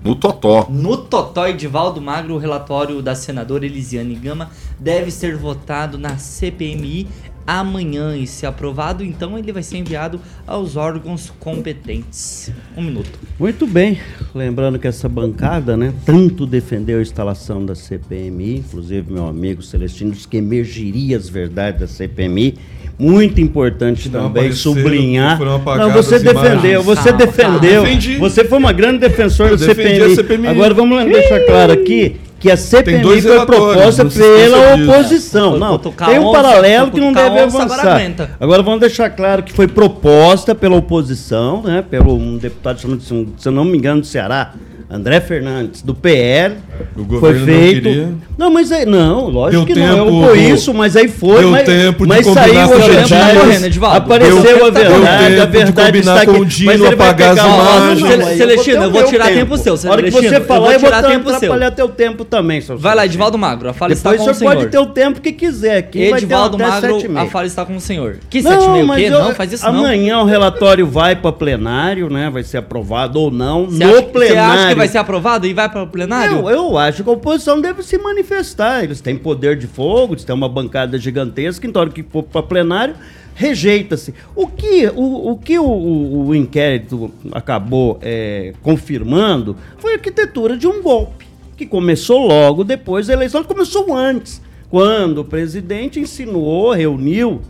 No 0.03 0.15
Totó. 0.15 0.69
No 0.71 0.97
Totó, 0.97 1.47
Edivaldo 1.49 2.01
Magro, 2.01 2.35
o 2.35 2.39
relatório 2.39 3.03
da 3.03 3.15
senadora 3.15 3.67
Elisiane 3.67 4.15
Gama 4.15 4.51
deve 4.79 5.11
ser 5.11 5.37
votado 5.37 5.99
na 5.99 6.17
CPMI 6.17 7.09
amanhã 7.49 8.15
e 8.15 8.27
se 8.27 8.45
aprovado, 8.45 9.03
então 9.03 9.39
ele 9.39 9.51
vai 9.51 9.63
ser 9.63 9.79
enviado 9.79 10.21
aos 10.47 10.77
órgãos 10.77 11.33
competentes. 11.41 12.53
Um 12.77 12.83
minuto. 12.83 13.19
Muito 13.39 13.67
bem. 13.67 13.99
Lembrando 14.35 14.79
que 14.79 14.87
essa 14.87 15.09
bancada, 15.09 15.75
né, 15.75 15.95
tanto 16.05 16.45
defendeu 16.45 16.99
a 16.99 17.03
instalação 17.03 17.65
da 17.65 17.75
CPMI, 17.75 18.59
inclusive 18.59 19.11
meu 19.11 19.27
amigo 19.27 19.63
Celestino 19.63 20.11
disse 20.11 20.29
que 20.29 20.37
emergiria 20.37 21.17
as 21.17 21.27
verdades 21.27 21.81
da 21.81 21.87
CPMI. 21.87 22.59
Muito 22.99 23.41
importante 23.41 24.11
Não 24.11 24.25
também 24.25 24.53
sublinhar. 24.53 25.39
Não, 25.39 25.93
você 25.93 26.19
defendeu, 26.19 26.83
imagens. 26.83 26.85
você 26.85 27.11
Calma, 27.11 27.19
defendeu. 27.19 27.83
Defendi. 27.85 28.17
Você 28.17 28.45
foi 28.45 28.59
uma 28.59 28.73
grande 28.73 28.99
defensora 28.99 29.57
da 29.57 29.65
CPMI. 29.65 30.17
CPMI. 30.17 30.49
Agora 30.49 30.75
vamos 30.75 31.03
deixar 31.05 31.41
claro 31.47 31.73
aqui 31.73 32.17
que 32.41 32.51
a 32.51 32.57
CPMI 32.57 33.21
foi 33.23 33.45
proposta 33.47 34.05
não 34.05 34.11
pela 34.11 34.75
oposição. 34.75 35.51
Foi 35.51 35.59
Não, 35.61 35.79
tem 35.79 36.19
um 36.19 36.33
paralelo 36.33 36.91
que 36.91 37.01
não 37.01 37.13
deve 37.13 37.27
agora 37.41 37.43
avançar. 37.45 38.01
Agora 38.41 38.63
vamos 38.63 38.81
deixar 38.81 39.11
claro 39.11 39.43
que 39.43 39.53
foi 39.53 39.67
proposta 39.67 40.55
pela 40.55 40.77
oposição, 40.77 41.63
né, 41.63 41.83
pelo 41.89 42.15
um 42.17 42.37
deputado 42.37 42.81
chamado, 42.81 43.03
se 43.03 43.49
eu 43.49 43.53
não 43.53 43.65
me 43.65 43.77
engano, 43.77 44.01
do 44.03 44.07
Ceará, 44.07 44.53
André 44.91 45.21
Fernandes, 45.21 45.83
do 45.83 45.95
PR. 45.95 46.53
O 46.97 47.21
foi 47.21 47.35
não 47.35 47.45
feito. 47.45 47.83
queria. 47.83 48.09
Não, 48.39 48.51
mas 48.51 48.73
aí, 48.73 48.87
não, 48.87 49.29
lógico 49.29 49.67
Deu 49.67 49.75
que 49.75 49.79
não. 49.79 49.99
Eu 50.07 50.27
foi 50.27 50.39
do- 50.39 50.55
isso, 50.55 50.73
mas 50.73 50.97
aí 50.97 51.09
foi. 51.09 51.41
deu 51.41 51.51
mas, 51.51 51.65
tempo 51.67 52.05
de 52.05 52.09
mas 52.09 52.27
saiu 52.27 52.55
com 52.55 52.61
a 52.61 52.65
o 52.65 52.69
verdade. 52.81 53.09
Gedinho. 53.09 53.41
correndo, 53.41 53.65
Edivaldo. 53.67 53.97
Apareceu 53.99 54.43
Deu 54.43 54.67
a 54.67 54.71
deu 54.71 54.91
verdade, 54.91 55.41
a 55.41 55.45
verdade 55.45 55.99
está 55.99 56.23
aqui. 56.23 56.45
Dino, 56.47 56.67
Mas 56.73 56.81
ele 56.81 56.97
vai 56.97 57.09
as 57.11 57.15
pegar- 57.17 57.35
Ó, 57.47 57.87
imagens. 57.89 58.19
não, 58.19 58.27
Celestino, 58.39 58.83
eu 58.85 58.91
vou 58.91 59.03
tirar 59.03 59.27
tempo 59.27 59.57
seu, 59.59 59.75
A 59.75 59.77
hora 59.91 60.03
que 60.03 60.11
Celestino, 60.11 60.39
você 60.39 60.41
falar, 60.47 60.73
eu 60.73 60.81
vou 60.81 60.89
tirar 60.91 61.03
tempo 61.03 61.25
seu. 61.29 61.37
atrapalhar 61.37 61.71
teu 61.73 61.89
tempo 61.91 62.25
também, 62.29 62.61
seu 62.61 62.77
Vai 62.79 62.95
lá. 62.95 63.05
Edivaldo 63.07 63.37
Magro, 63.39 63.69
a 63.69 63.73
fala 63.73 63.93
está 63.93 64.11
Depois 64.13 64.25
com 64.25 64.31
o 64.31 64.33
o 64.33 64.39
senhor 64.39 64.51
pode 64.51 64.61
senhor. 64.71 64.71
ter 64.71 64.91
o 64.91 64.93
tempo 64.93 65.21
que 65.21 65.33
quiser 65.33 65.79
aqui. 65.79 66.11
vai 66.11 66.21
ter 66.21 66.27
Magro, 66.29 67.01
sete 67.01 67.17
a 67.17 67.27
fala 67.27 67.47
está 67.47 67.65
com 67.67 67.77
o 67.77 67.81
senhor. 67.81 68.19
Que 68.31 68.43
sete 68.43 68.65
e 68.65 68.69
meia 68.69 68.85
o 68.85 68.95
quê? 68.97 69.05
eu- 69.05 69.11
Não, 69.25 69.35
faz 69.35 69.53
isso 69.53 69.65
não. 69.65 69.79
Amanhã 69.81 70.19
o 70.21 70.25
relatório 70.25 70.87
vai 70.87 71.17
para 71.17 71.33
plenário, 71.33 72.09
né? 72.11 72.31
Vai 72.31 72.43
ser 72.43 72.59
aprovado 72.59 73.21
ou 73.21 73.31
não. 73.31 73.67
Você 73.67 73.85
no 73.85 73.91
acha, 73.97 74.03
plenário. 74.03 74.35
você 74.35 74.59
acha 74.59 74.69
que 74.69 74.75
vai 74.75 74.89
ser 74.89 74.99
aprovado 74.99 75.47
e 75.47 75.53
vai 75.55 75.69
para 75.69 75.83
o 75.83 75.87
plenário? 75.89 76.37
Eu, 76.39 76.49
eu 76.51 76.79
acho 76.79 77.03
que 77.03 77.09
a 77.11 77.13
oposição 77.13 77.61
deve 77.61 77.83
se 77.83 77.97
manifestar. 77.99 78.85
Eles 78.85 79.01
têm 79.01 79.17
poder 79.17 79.57
de 79.57 79.67
fogo, 79.67 80.15
eles 80.15 80.25
têm 80.25 80.35
uma 80.35 80.49
bancada 80.49 80.99
gigantesca, 80.99 81.67
então, 81.67 81.81
hora 81.83 81.91
que 81.91 82.03
for 82.03 82.23
para 82.23 82.43
plenário, 82.43 82.95
rejeita-se. 83.35 84.13
O 84.35 84.49
que 84.49 84.87
o, 84.95 85.31
o, 85.33 85.37
que 85.39 85.59
o, 85.59 85.65
o- 85.65 86.27
o 86.29 86.35
inquérito 86.35 87.11
acabou 87.33 87.99
é, 88.03 88.53
confirmando 88.63 89.57
foi 89.79 89.93
a 89.93 89.95
arquitetura 89.95 90.57
de 90.57 90.67
um 90.67 90.83
golpe, 90.83 91.25
que 91.59 91.67
começou 91.67 92.27
logo 92.27 92.63
depois 92.63 93.09
da 93.09 93.13
eleição, 93.13 93.43
começou 93.43 93.93
antes, 93.93 94.41
quando 94.71 95.19
o 95.19 95.25
presidente 95.25 95.99
insinuou, 95.99 96.73
reuniu 96.73 97.43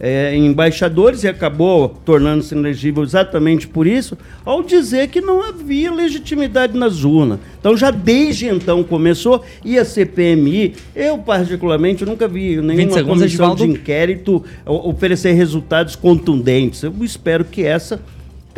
é, 0.00 0.34
embaixadores 0.36 1.22
e 1.22 1.28
acabou 1.28 1.88
tornando-se 2.04 2.52
inelegível 2.54 3.04
exatamente 3.04 3.68
por 3.68 3.86
isso, 3.86 4.18
ao 4.44 4.60
dizer 4.60 5.08
que 5.08 5.20
não 5.20 5.40
havia 5.44 5.92
legitimidade 5.92 6.76
nas 6.76 7.04
urnas. 7.04 7.38
Então, 7.60 7.76
já 7.76 7.92
desde 7.92 8.48
então 8.48 8.82
começou, 8.82 9.44
e 9.64 9.78
a 9.78 9.84
CPMI, 9.84 10.74
eu 10.96 11.18
particularmente 11.18 12.04
nunca 12.04 12.26
vi 12.26 12.56
20 12.56 12.64
nenhuma 12.64 13.04
comissão 13.04 13.54
de 13.54 13.64
inquérito 13.64 14.42
oferecer 14.66 15.34
resultados 15.34 15.94
contundentes. 15.94 16.82
Eu 16.82 16.92
espero 17.02 17.44
que 17.44 17.62
essa 17.62 18.00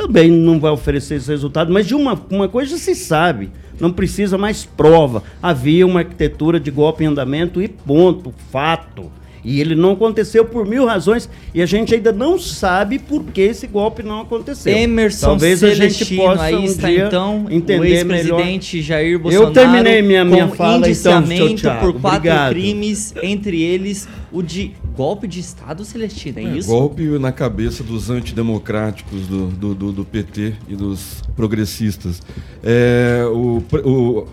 também 0.07 0.31
não 0.31 0.61
vai 0.61 0.71
oferecer 0.71 1.15
esse 1.15 1.31
resultado, 1.31 1.73
mas 1.73 1.87
de 1.87 1.95
uma, 1.95 2.21
uma 2.31 2.47
coisa 2.47 2.77
se 2.77 2.95
sabe, 2.95 3.51
não 3.81 3.91
precisa 3.91 4.37
mais 4.37 4.65
prova. 4.65 5.23
Havia 5.43 5.87
uma 5.87 6.01
arquitetura 6.01 6.61
de 6.61 6.71
golpe 6.71 7.05
em 7.05 7.07
andamento 7.07 7.63
e 7.63 7.69
ponto, 7.69 8.33
fato. 8.51 9.11
E 9.45 9.61
ele 9.61 9.75
não 9.75 9.93
aconteceu 9.93 10.45
por 10.45 10.67
mil 10.67 10.87
razões 10.87 11.29
e 11.53 11.61
a 11.61 11.67
gente 11.67 11.95
ainda 11.95 12.11
não 12.13 12.39
sabe 12.39 12.99
por 12.99 13.23
que 13.25 13.43
esse 13.43 13.67
golpe 13.67 14.03
não 14.03 14.23
aconteceu. 14.23 14.75
Emerson 14.75 15.27
Talvez 15.27 15.63
a 15.63 15.69
gente 15.75 15.93
Celestino, 16.05 16.23
possa 16.23 16.43
aí 16.45 16.55
um 16.55 16.65
está 16.65 16.89
dia 16.89 17.07
então 17.07 17.45
o 17.45 17.53
entender 17.53 18.05
melhor. 18.05 18.15
ex-presidente 18.41 18.81
Jair 18.83 19.19
Bolsonaro 19.19 19.49
Eu 19.51 19.53
terminei 19.53 20.01
minha, 20.03 20.25
minha 20.25 20.49
fala 20.49 20.89
então, 20.89 20.95
seu 20.95 21.19
indiciamento 21.19 21.61
Thiago. 21.61 21.81
por 21.81 22.01
quatro 22.01 22.17
Obrigado. 22.19 22.51
crimes, 22.53 23.15
entre 23.23 23.61
eles 23.61 24.09
o 24.33 24.43
de 24.43 24.73
golpe 24.97 25.27
de 25.29 25.41
Estado, 25.41 25.85
Celestino, 25.85 26.39
é, 26.39 26.45
É, 26.45 26.57
isso? 26.57 26.69
Golpe 26.69 27.03
na 27.19 27.31
cabeça 27.31 27.85
dos 27.85 28.09
antidemocráticos 28.11 29.27
do, 29.27 29.47
do, 29.49 29.75
do, 29.75 29.93
do 29.93 30.05
PT 30.05 30.55
e 30.69 30.75
dos 30.75 31.23
progressistas. 31.37 32.23
É, 32.63 33.25
o, 33.27 33.63
o- 33.85 34.27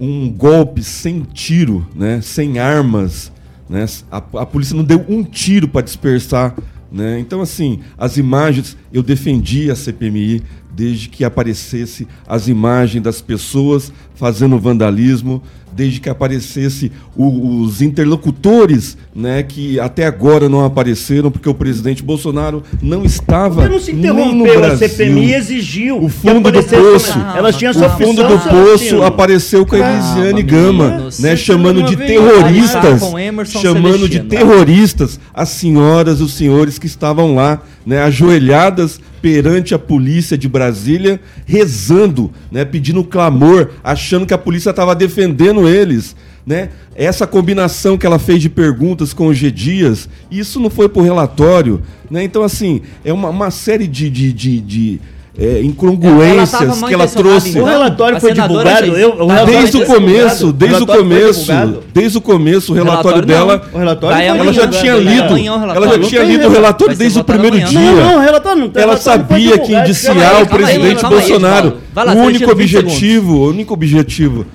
um 0.00 0.30
golpe 0.30 0.82
sem 0.82 1.20
tiro, 1.22 1.86
né, 1.94 2.20
sem 2.22 2.58
armas. 2.58 3.30
Né, 3.70 3.86
a, 4.10 4.16
a 4.16 4.44
polícia 4.44 4.74
não 4.74 4.82
deu 4.82 5.06
um 5.08 5.22
tiro 5.22 5.68
para 5.68 5.80
dispersar. 5.80 6.56
Né? 6.90 7.20
Então, 7.20 7.40
assim, 7.40 7.78
as 7.96 8.16
imagens, 8.16 8.76
eu 8.92 9.00
defendi 9.00 9.70
a 9.70 9.76
CPMI 9.76 10.42
desde 10.74 11.08
que 11.08 11.22
aparecesse 11.22 12.08
as 12.26 12.48
imagens 12.48 13.00
das 13.00 13.20
pessoas 13.22 13.92
fazendo 14.16 14.58
vandalismo, 14.58 15.40
desde 15.74 16.00
que 16.00 16.08
aparecesse 16.08 16.90
o- 17.16 17.60
os 17.62 17.80
interlocutores, 17.80 18.96
né, 19.14 19.42
que 19.42 19.78
até 19.80 20.06
agora 20.06 20.48
não 20.48 20.64
apareceram 20.64 21.30
porque 21.30 21.48
o 21.48 21.54
presidente 21.54 22.02
Bolsonaro 22.02 22.62
não 22.82 23.04
estava 23.04 23.68
não 23.68 23.78
se 23.78 23.92
nem 23.92 24.02
no 24.12 24.20
interrompeu, 24.20 24.54
a 24.54 24.60
Brasil. 24.68 24.88
CPMI 24.88 25.34
exigiu. 25.34 26.02
O 26.02 26.08
fundo 26.08 26.50
do 26.50 26.62
poço, 26.62 27.18
uma- 27.18 27.36
Elas 27.38 27.56
tinham 27.56 27.70
essa 27.70 27.86
o 27.86 27.90
fundo 27.90 28.22
opção, 28.22 28.28
do 28.36 28.42
Celestino. 28.42 28.98
poço 28.98 29.02
apareceu 29.02 29.66
com 29.66 29.76
a 29.76 29.78
Elisiane 29.78 30.42
Gama, 30.42 30.88
meninos. 30.90 31.18
né, 31.20 31.36
chamando 31.36 31.82
de 31.82 31.96
terroristas, 31.96 33.02
chamando 33.46 34.08
de 34.08 34.16
Celestino. 34.18 34.28
terroristas 34.28 35.20
as 35.34 35.48
senhoras 35.50 36.20
e 36.20 36.22
os 36.22 36.32
senhores 36.34 36.78
que 36.78 36.86
estavam 36.86 37.34
lá, 37.34 37.62
né, 37.84 38.02
ajoelhadas 38.02 39.00
perante 39.20 39.74
a 39.74 39.78
polícia 39.78 40.36
de 40.36 40.48
Brasília, 40.48 41.20
rezando, 41.46 42.30
né, 42.50 42.64
pedindo 42.64 43.04
clamor, 43.04 43.70
achando 43.82 44.26
que 44.26 44.34
a 44.34 44.38
polícia 44.38 44.70
estava 44.70 44.94
defendendo 44.94 45.68
eles. 45.68 46.16
Né? 46.46 46.70
Essa 46.94 47.26
combinação 47.26 47.98
que 47.98 48.06
ela 48.06 48.18
fez 48.18 48.40
de 48.40 48.48
perguntas 48.48 49.12
com 49.12 49.26
o 49.26 49.34
G 49.34 49.50
Dias, 49.50 50.08
isso 50.30 50.58
não 50.58 50.70
foi 50.70 50.90
o 50.92 51.02
relatório. 51.02 51.82
Né? 52.10 52.24
Então, 52.24 52.42
assim, 52.42 52.82
é 53.04 53.12
uma, 53.12 53.28
uma 53.28 53.50
série 53.50 53.86
de, 53.86 54.08
de, 54.08 54.32
de, 54.32 54.60
de, 54.60 55.00
é, 55.38 55.60
incongruências 55.62 56.78
mal 56.80 56.88
que 56.88 56.94
ela 56.94 57.06
trouxe. 57.06 57.58
O 57.58 57.64
relatório 57.64 58.20
foi 58.20 58.32
divulgado. 58.32 58.86
já- 58.86 58.92
Eu, 58.92 59.10
o 59.10 59.26
relatório 59.26 59.46
Desde 59.46 59.76
o 59.76 59.86
começo, 59.86 60.52
desde 60.52 60.82
o 60.82 60.86
começo, 60.86 61.52
desde 61.94 62.18
o 62.18 62.20
começo, 62.20 62.72
o 62.72 62.74
relatório 62.74 63.22
dela. 63.22 63.62
O 63.72 63.78
relatório 63.78 64.20
ela 64.20 64.52
já 64.52 64.68
tinha 64.68 64.96
lido, 64.96 65.36
ela 65.36 65.58
relatório. 65.60 66.02
já 66.02 66.08
tinha 66.08 66.22
lido 66.22 66.48
o 66.48 66.50
relatório. 66.50 66.96
desde 66.96 67.18
o 67.20 67.24
primeiro 67.24 67.58
dia. 67.60 67.80
Não, 67.80 67.96
não, 67.96 68.16
o 68.16 68.20
relatório 68.20 68.62
não. 68.62 68.82
Ela 68.82 68.96
sabia 68.96 69.58
que 69.58 69.72
indiciar 69.74 70.42
o 70.42 70.46
presidente 70.46 71.06
Bolsonaro, 71.06 71.68
o 71.68 72.00
único 72.00 72.44
Celestino, 72.44 72.54
20 72.56 72.76
objetivo, 72.76 73.36
o 73.36 73.48
único 73.48 73.74
objetivo 73.74 74.46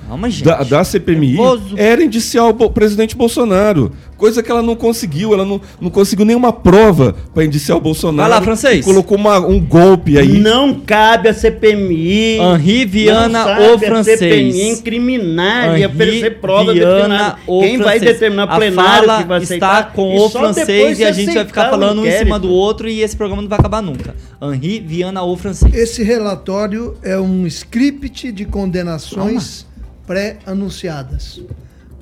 da, 0.68 0.84
CPMI 0.84 1.36
era 1.76 2.02
indiciar 2.02 2.46
o 2.48 2.70
presidente 2.70 3.16
Bolsonaro. 3.16 3.92
Coisa 4.16 4.42
que 4.42 4.50
ela 4.50 4.62
não 4.62 4.74
conseguiu, 4.74 5.34
ela 5.34 5.44
não, 5.44 5.60
não 5.80 5.90
conseguiu 5.90 6.24
nenhuma 6.24 6.52
prova 6.52 7.14
para 7.34 7.44
indiciar 7.44 7.76
o 7.76 7.80
Bolsonaro. 7.80 8.28
Vai 8.30 8.38
lá, 8.38 8.42
francês. 8.44 8.84
Colocou 8.84 9.18
uma- 9.18 9.38
um 9.38 9.60
golpe 9.60 10.16
aí. 10.18 10.38
Não 10.38 10.80
cabe 10.80 11.28
a 11.28 11.34
CPMI. 11.34 12.38
Henri 12.38 12.84
Viana, 12.86 13.28
não 13.28 13.44
sabe 13.44 13.62
o 13.62 13.74
a 13.74 13.78
francês. 13.78 14.18
CPMI 14.18 14.68
incriminar 14.70 15.72
e 15.78 15.82
Henri 15.82 15.86
oferecer 15.86 16.40
prova 16.40 16.72
Viana, 16.72 16.94
determinada. 16.94 17.36
o 17.46 17.60
Quem 17.60 17.76
vai 17.76 17.98
francês. 17.98 18.12
determinar 18.12 18.42
A 18.44 18.56
plenário 18.56 19.06
fala 19.06 19.22
que 19.22 19.28
vai 19.28 19.38
aceitar. 19.42 19.80
está 19.80 19.90
com 19.90 20.14
e 20.14 20.18
o 20.18 20.30
francês 20.30 20.98
e 20.98 21.04
a 21.04 21.12
gente 21.12 21.34
vai 21.34 21.44
ficar 21.44 21.68
falando 21.70 22.00
um 22.00 22.06
em 22.06 22.10
cima 22.18 22.38
do 22.38 22.48
outro 22.50 22.88
e 22.88 23.02
esse 23.02 23.14
programa 23.16 23.42
não 23.42 23.48
vai 23.50 23.58
acabar 23.58 23.82
nunca. 23.82 24.14
Henri 24.42 24.80
Viana, 24.80 25.22
o 25.22 25.36
francês. 25.36 25.74
Esse 25.74 26.02
relatório 26.02 26.96
é 27.02 27.18
um 27.18 27.46
script 27.46 28.32
de 28.32 28.44
condenações 28.46 29.66
pré-anunciadas. 30.06 31.40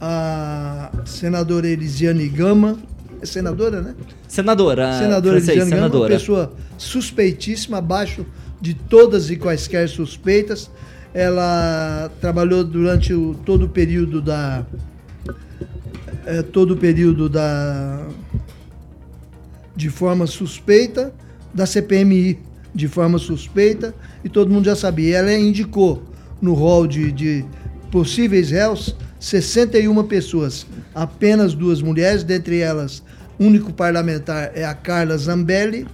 A 0.01 0.91
senadora 1.05 1.67
Elisiane 1.67 2.29
Gama, 2.29 2.79
é 3.21 3.27
senadora, 3.27 3.81
né? 3.81 3.95
Senadora, 4.29 4.99
senadora 4.99 5.37
francês, 5.37 5.59
Elisiane 5.59 5.71
Gama, 5.71 5.83
uma 5.83 5.89
senadora. 5.89 6.15
pessoa 6.15 6.53
suspeitíssima, 6.77 7.79
abaixo 7.79 8.27
de 8.61 8.75
todas 8.75 9.31
e 9.31 9.37
quaisquer 9.37 9.89
suspeitas. 9.89 10.71
Ela 11.13 12.11
trabalhou 12.21 12.65
durante 12.65 13.15
o, 13.15 13.35
todo 13.45 13.67
o 13.67 13.69
período 13.69 14.21
da. 14.21 14.67
é, 16.27 16.43
todo 16.43 16.73
o 16.73 16.77
período 16.77 17.29
da. 17.29 18.07
de 19.77 19.89
forma 19.89 20.27
suspeita, 20.27 21.15
da 21.53 21.67
CPMI, 21.67 22.39
de 22.75 22.89
forma 22.89 23.19
suspeita, 23.19 23.95
e 24.25 24.29
todo 24.29 24.51
mundo 24.51 24.65
já 24.65 24.75
sabia. 24.75 25.19
Ela 25.19 25.33
indicou 25.35 26.03
no 26.43 26.53
rol 26.53 26.87
de, 26.87 27.13
de 27.13 27.45
possíveis 27.91 28.51
réus 28.51 28.97
61 29.29 30.05
pessoas, 30.05 30.67
apenas 30.95 31.55
duas 31.55 31.81
mulheres, 31.81 32.23
dentre 32.23 32.59
elas, 32.59 33.03
o 33.39 33.45
único 33.45 33.73
parlamentar 33.73 34.53
é 34.55 34.65
a 34.67 34.75
Carla 34.75 35.17
Zambelli, 35.17 35.87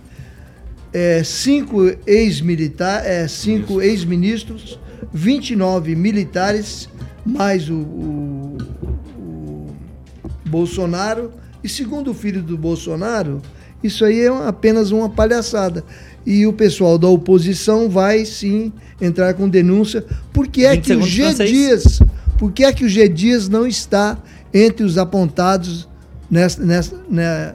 é, 0.93 1.22
cinco 1.22 1.93
ex-militar, 2.07 3.03
é, 3.07 3.28
cinco 3.28 3.81
ex-ministros, 3.81 4.81
29 5.12 5.95
militares, 5.95 6.89
mais 7.24 7.70
o, 7.70 7.74
o- 7.76 8.59
o 9.16 9.66
Bolsonaro 10.49 11.31
E 11.62 11.68
segundo 11.68 12.11
o 12.11 12.14
filho 12.14 12.43
do 12.43 12.57
Bolsonaro, 12.59 13.41
isso 13.85 14.05
aí 14.05 14.20
é 14.22 14.28
apenas 14.49 14.91
uma 14.91 15.09
palhaçada. 15.11 15.85
E 16.26 16.47
o 16.47 16.53
pessoal 16.53 16.99
da 16.99 17.07
oposição 17.07 17.89
vai 17.89 18.24
sim 18.24 18.72
entrar 19.01 19.35
com 19.35 19.49
denúncia. 19.49 20.05
Por 20.33 20.49
que 20.49 20.64
é 20.64 20.76
que 20.78 20.93
o 20.97 21.03
G 21.07 21.22
Dias, 21.53 22.01
por 22.41 22.51
que 22.51 22.64
é 22.64 22.72
que 22.72 22.86
o 22.86 22.88
G 22.88 23.07
Dias 23.07 23.51
não 23.51 23.66
está 23.66 24.16
entre 24.53 24.82
os 24.82 24.97
apontados 24.97 25.86
nessa, 26.30 26.64
nessa, 26.64 26.97
né, 27.07 27.55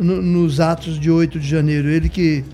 no, 0.00 0.20
nos 0.20 0.58
atos 0.58 0.98
de 0.98 1.08
8 1.08 1.38
de 1.38 1.48
janeiro? 1.48 1.88
Ele 1.88 2.08
que 2.08 2.44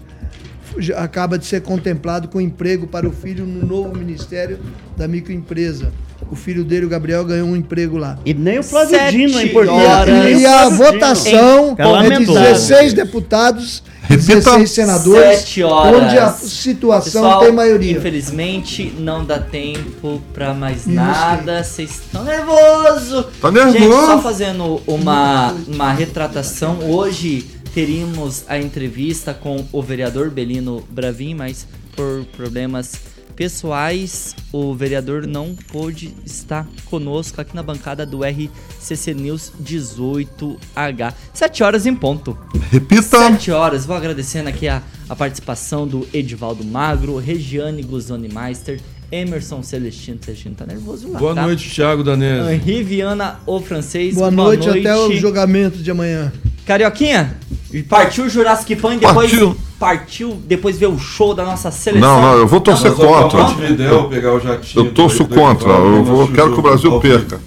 acaba 0.94 1.38
de 1.38 1.46
ser 1.46 1.62
contemplado 1.62 2.28
com 2.28 2.42
emprego 2.42 2.86
para 2.86 3.08
o 3.08 3.10
filho 3.10 3.46
no 3.46 3.66
novo 3.66 3.96
Ministério 3.96 4.58
da 4.98 5.08
Microempresa. 5.08 5.90
O 6.32 6.34
filho 6.34 6.64
dele, 6.64 6.86
o 6.86 6.88
Gabriel, 6.88 7.22
ganhou 7.26 7.46
um 7.46 7.54
emprego 7.54 7.98
lá. 7.98 8.18
E 8.24 8.32
nem 8.32 8.58
o 8.58 8.62
Flávio 8.62 8.98
Dino 9.10 9.38
é 9.38 9.42
importante. 9.44 10.10
E, 10.10 10.40
e 10.40 10.46
a 10.46 10.70
votação 10.70 11.76
é 11.78 12.18
de 12.18 12.24
16 12.24 12.94
deputados 12.94 13.82
Repita. 14.00 14.34
16 14.34 14.70
senadores, 14.70 15.38
Sete 15.40 15.62
horas. 15.62 16.02
onde 16.02 16.18
a 16.18 16.32
situação 16.32 17.22
Pessoal, 17.22 17.40
tem 17.40 17.52
maioria. 17.52 17.98
Infelizmente, 17.98 18.94
não 18.98 19.26
dá 19.26 19.38
tempo 19.38 20.22
pra 20.32 20.54
mais 20.54 20.86
nada. 20.86 21.62
Vocês 21.62 22.00
estão 22.00 22.24
nervosos. 22.24 23.26
Tá 23.38 23.50
nervoso. 23.50 23.78
Gente, 23.78 24.06
só 24.06 24.22
fazendo 24.22 24.80
uma, 24.86 25.54
uma 25.68 25.92
retratação. 25.92 26.78
Hoje 26.88 27.46
teríamos 27.74 28.44
a 28.48 28.58
entrevista 28.58 29.34
com 29.34 29.66
o 29.70 29.82
vereador 29.82 30.30
Belino 30.30 30.82
Bravin, 30.90 31.34
mas 31.34 31.66
por 31.94 32.24
problemas 32.34 33.11
pessoais, 33.34 34.34
o 34.52 34.74
vereador 34.74 35.26
não 35.26 35.54
pôde 35.70 36.14
estar 36.24 36.66
conosco 36.86 37.40
aqui 37.40 37.54
na 37.54 37.62
bancada 37.62 38.04
do 38.04 38.20
RCC 38.24 39.14
News 39.14 39.52
18H. 39.62 41.14
7 41.32 41.62
horas 41.62 41.86
em 41.86 41.94
ponto. 41.94 42.36
Repita. 42.70 43.18
7 43.18 43.50
horas. 43.50 43.86
Vou 43.86 43.96
agradecendo 43.96 44.48
aqui 44.48 44.68
a, 44.68 44.82
a 45.08 45.16
participação 45.16 45.86
do 45.86 46.06
Edivaldo 46.12 46.64
Magro, 46.64 47.16
Regiane 47.18 47.82
Guzoni 47.82 48.28
Meister, 48.28 48.80
Emerson 49.10 49.62
Celestino. 49.62 50.18
Celestino 50.22 50.54
tá 50.54 50.64
nervoso 50.64 51.10
lá, 51.10 51.18
Boa 51.18 51.34
tá? 51.34 51.42
noite, 51.42 51.68
Thiago 51.68 52.02
Danese. 52.02 52.52
Henri 52.54 52.82
Viana, 52.82 53.40
o 53.46 53.60
francês. 53.60 54.14
Boa 54.14 54.30
noite, 54.30 54.68
até 54.68 54.96
o 54.96 55.12
julgamento 55.16 55.78
de 55.78 55.90
amanhã. 55.90 56.32
Carioquinha, 56.66 57.36
partiu 57.88 58.24
o 58.24 58.28
Jurassic 58.28 58.76
Pan 58.76 58.94
e 58.94 58.98
depois 58.98 59.30
Partiu. 59.30 59.56
partiu. 59.78 60.42
depois 60.46 60.78
ver 60.78 60.86
o 60.86 60.98
show 60.98 61.34
da 61.34 61.44
nossa 61.44 61.70
seleção. 61.70 62.08
Não, 62.08 62.22
não, 62.22 62.38
eu 62.38 62.46
vou 62.46 62.60
torcer 62.60 62.92
contra. 62.92 63.40
jatinho 64.40 64.86
Eu 64.86 64.94
torço 64.94 65.24
contra. 65.26 65.68
Eu 65.68 66.04
vou, 66.04 66.28
quero 66.28 66.52
que 66.52 66.58
o 66.58 66.62
Brasil 66.62 67.00
perca. 67.00 67.40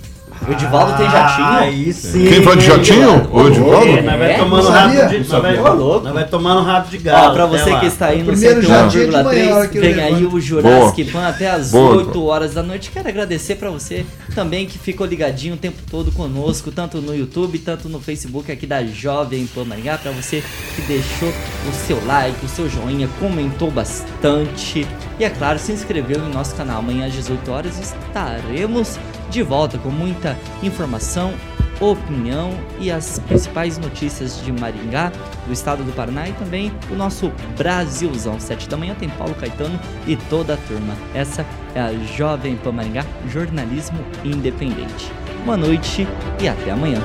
O 0.47 0.51
Edivaldo 0.51 0.97
tem 0.97 1.09
jatinho? 1.09 1.47
Aí 1.47 1.93
sim. 1.93 2.27
Quem 2.27 2.41
vai 2.41 2.55
de 2.55 2.65
jatinho? 2.65 3.27
O 3.31 3.47
Edivaldo? 3.47 3.87
É, 3.87 4.01
nós 4.01 4.19
vai 4.19 4.37
tomando 4.37 4.63
sabia? 4.67 5.05
de 5.07 5.17
nós 5.17 5.41
vai, 5.41 5.57
nós 5.57 6.13
vai 6.13 6.27
tomando 6.27 6.61
rabo 6.61 6.89
de 6.89 6.97
galo. 6.99 7.27
Ó, 7.27 7.33
pra 7.33 7.45
até 7.45 7.57
você 7.57 7.79
que 7.79 7.85
está 7.85 8.05
aí 8.07 8.19
no 8.19 8.25
primeiro 8.31 8.61
jatinho 8.61 9.05
de 9.09 9.23
manhã, 9.23 9.53
a 9.53 9.55
hora 9.55 9.67
101,3, 9.67 9.69
que 9.69 9.77
eu 9.77 9.81
vem 9.81 9.93
aí 9.93 10.13
levanto. 10.13 10.35
o 10.35 10.41
Jurassic 10.41 11.05
Pan 11.05 11.27
até 11.27 11.49
as 11.49 11.71
Boa. 11.71 11.95
8 11.97 12.25
horas 12.25 12.53
da 12.53 12.61
noite. 12.61 12.91
Quero 12.91 13.07
agradecer 13.07 13.55
pra 13.55 13.69
você 13.69 14.05
também 14.35 14.65
que 14.67 14.77
ficou 14.77 15.07
ligadinho 15.07 15.55
o 15.55 15.57
tempo 15.57 15.81
todo 15.89 16.11
conosco, 16.11 16.71
tanto 16.71 16.99
no 17.01 17.15
YouTube, 17.15 17.57
tanto 17.59 17.89
no 17.89 17.99
Facebook 17.99 18.51
aqui 18.51 18.67
da 18.67 18.83
Jovem 18.83 19.47
Pan 19.47 19.65
Maringá, 19.65 19.97
pra 19.97 20.11
você 20.11 20.43
que 20.75 20.81
deixou 20.83 21.29
o 21.29 21.73
seu 21.87 22.05
like, 22.05 22.45
o 22.45 22.49
seu 22.49 22.69
joinha, 22.69 23.09
comentou 23.19 23.71
bastante 23.71 24.85
e 25.19 25.23
é 25.23 25.29
claro, 25.29 25.57
se 25.57 25.71
inscreveu 25.71 26.19
em 26.19 26.33
nosso 26.33 26.55
canal. 26.55 26.79
Amanhã 26.79 27.07
às 27.07 27.13
18 27.13 27.51
horas 27.51 27.79
estaremos 27.79 28.99
de 29.29 29.41
volta 29.43 29.77
com 29.77 29.89
muita 29.89 30.37
informação, 30.63 31.33
opinião 31.79 32.51
e 32.79 32.91
as 32.91 33.19
principais 33.19 33.77
notícias 33.77 34.41
de 34.43 34.51
Maringá, 34.51 35.11
do 35.45 35.53
estado 35.53 35.83
do 35.83 35.91
Paraná 35.91 36.27
e 36.27 36.33
também 36.33 36.71
o 36.89 36.95
nosso 36.95 37.31
Brasilzão. 37.57 38.39
Sete 38.39 38.69
da 38.69 38.77
manhã 38.77 38.95
tem 38.95 39.09
Paulo 39.09 39.35
Caetano 39.35 39.79
e 40.07 40.15
toda 40.15 40.53
a 40.53 40.57
turma. 40.57 40.95
Essa 41.13 41.45
é 41.73 41.81
a 41.81 41.93
Jovem 42.15 42.55
Pan 42.55 42.71
Maringá, 42.71 43.05
jornalismo 43.27 43.99
independente. 44.23 45.11
Boa 45.43 45.57
noite 45.57 46.07
e 46.41 46.47
até 46.47 46.71
amanhã. 46.71 47.01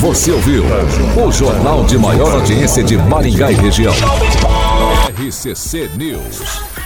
Você 0.00 0.30
ouviu 0.30 0.62
o 1.16 1.32
jornal 1.32 1.84
de 1.84 1.98
maior 1.98 2.34
audiência 2.34 2.84
de 2.84 2.96
Maringá 2.96 3.50
e 3.50 3.54
região. 3.54 3.94
RCC 5.18 5.90
News. 5.96 6.85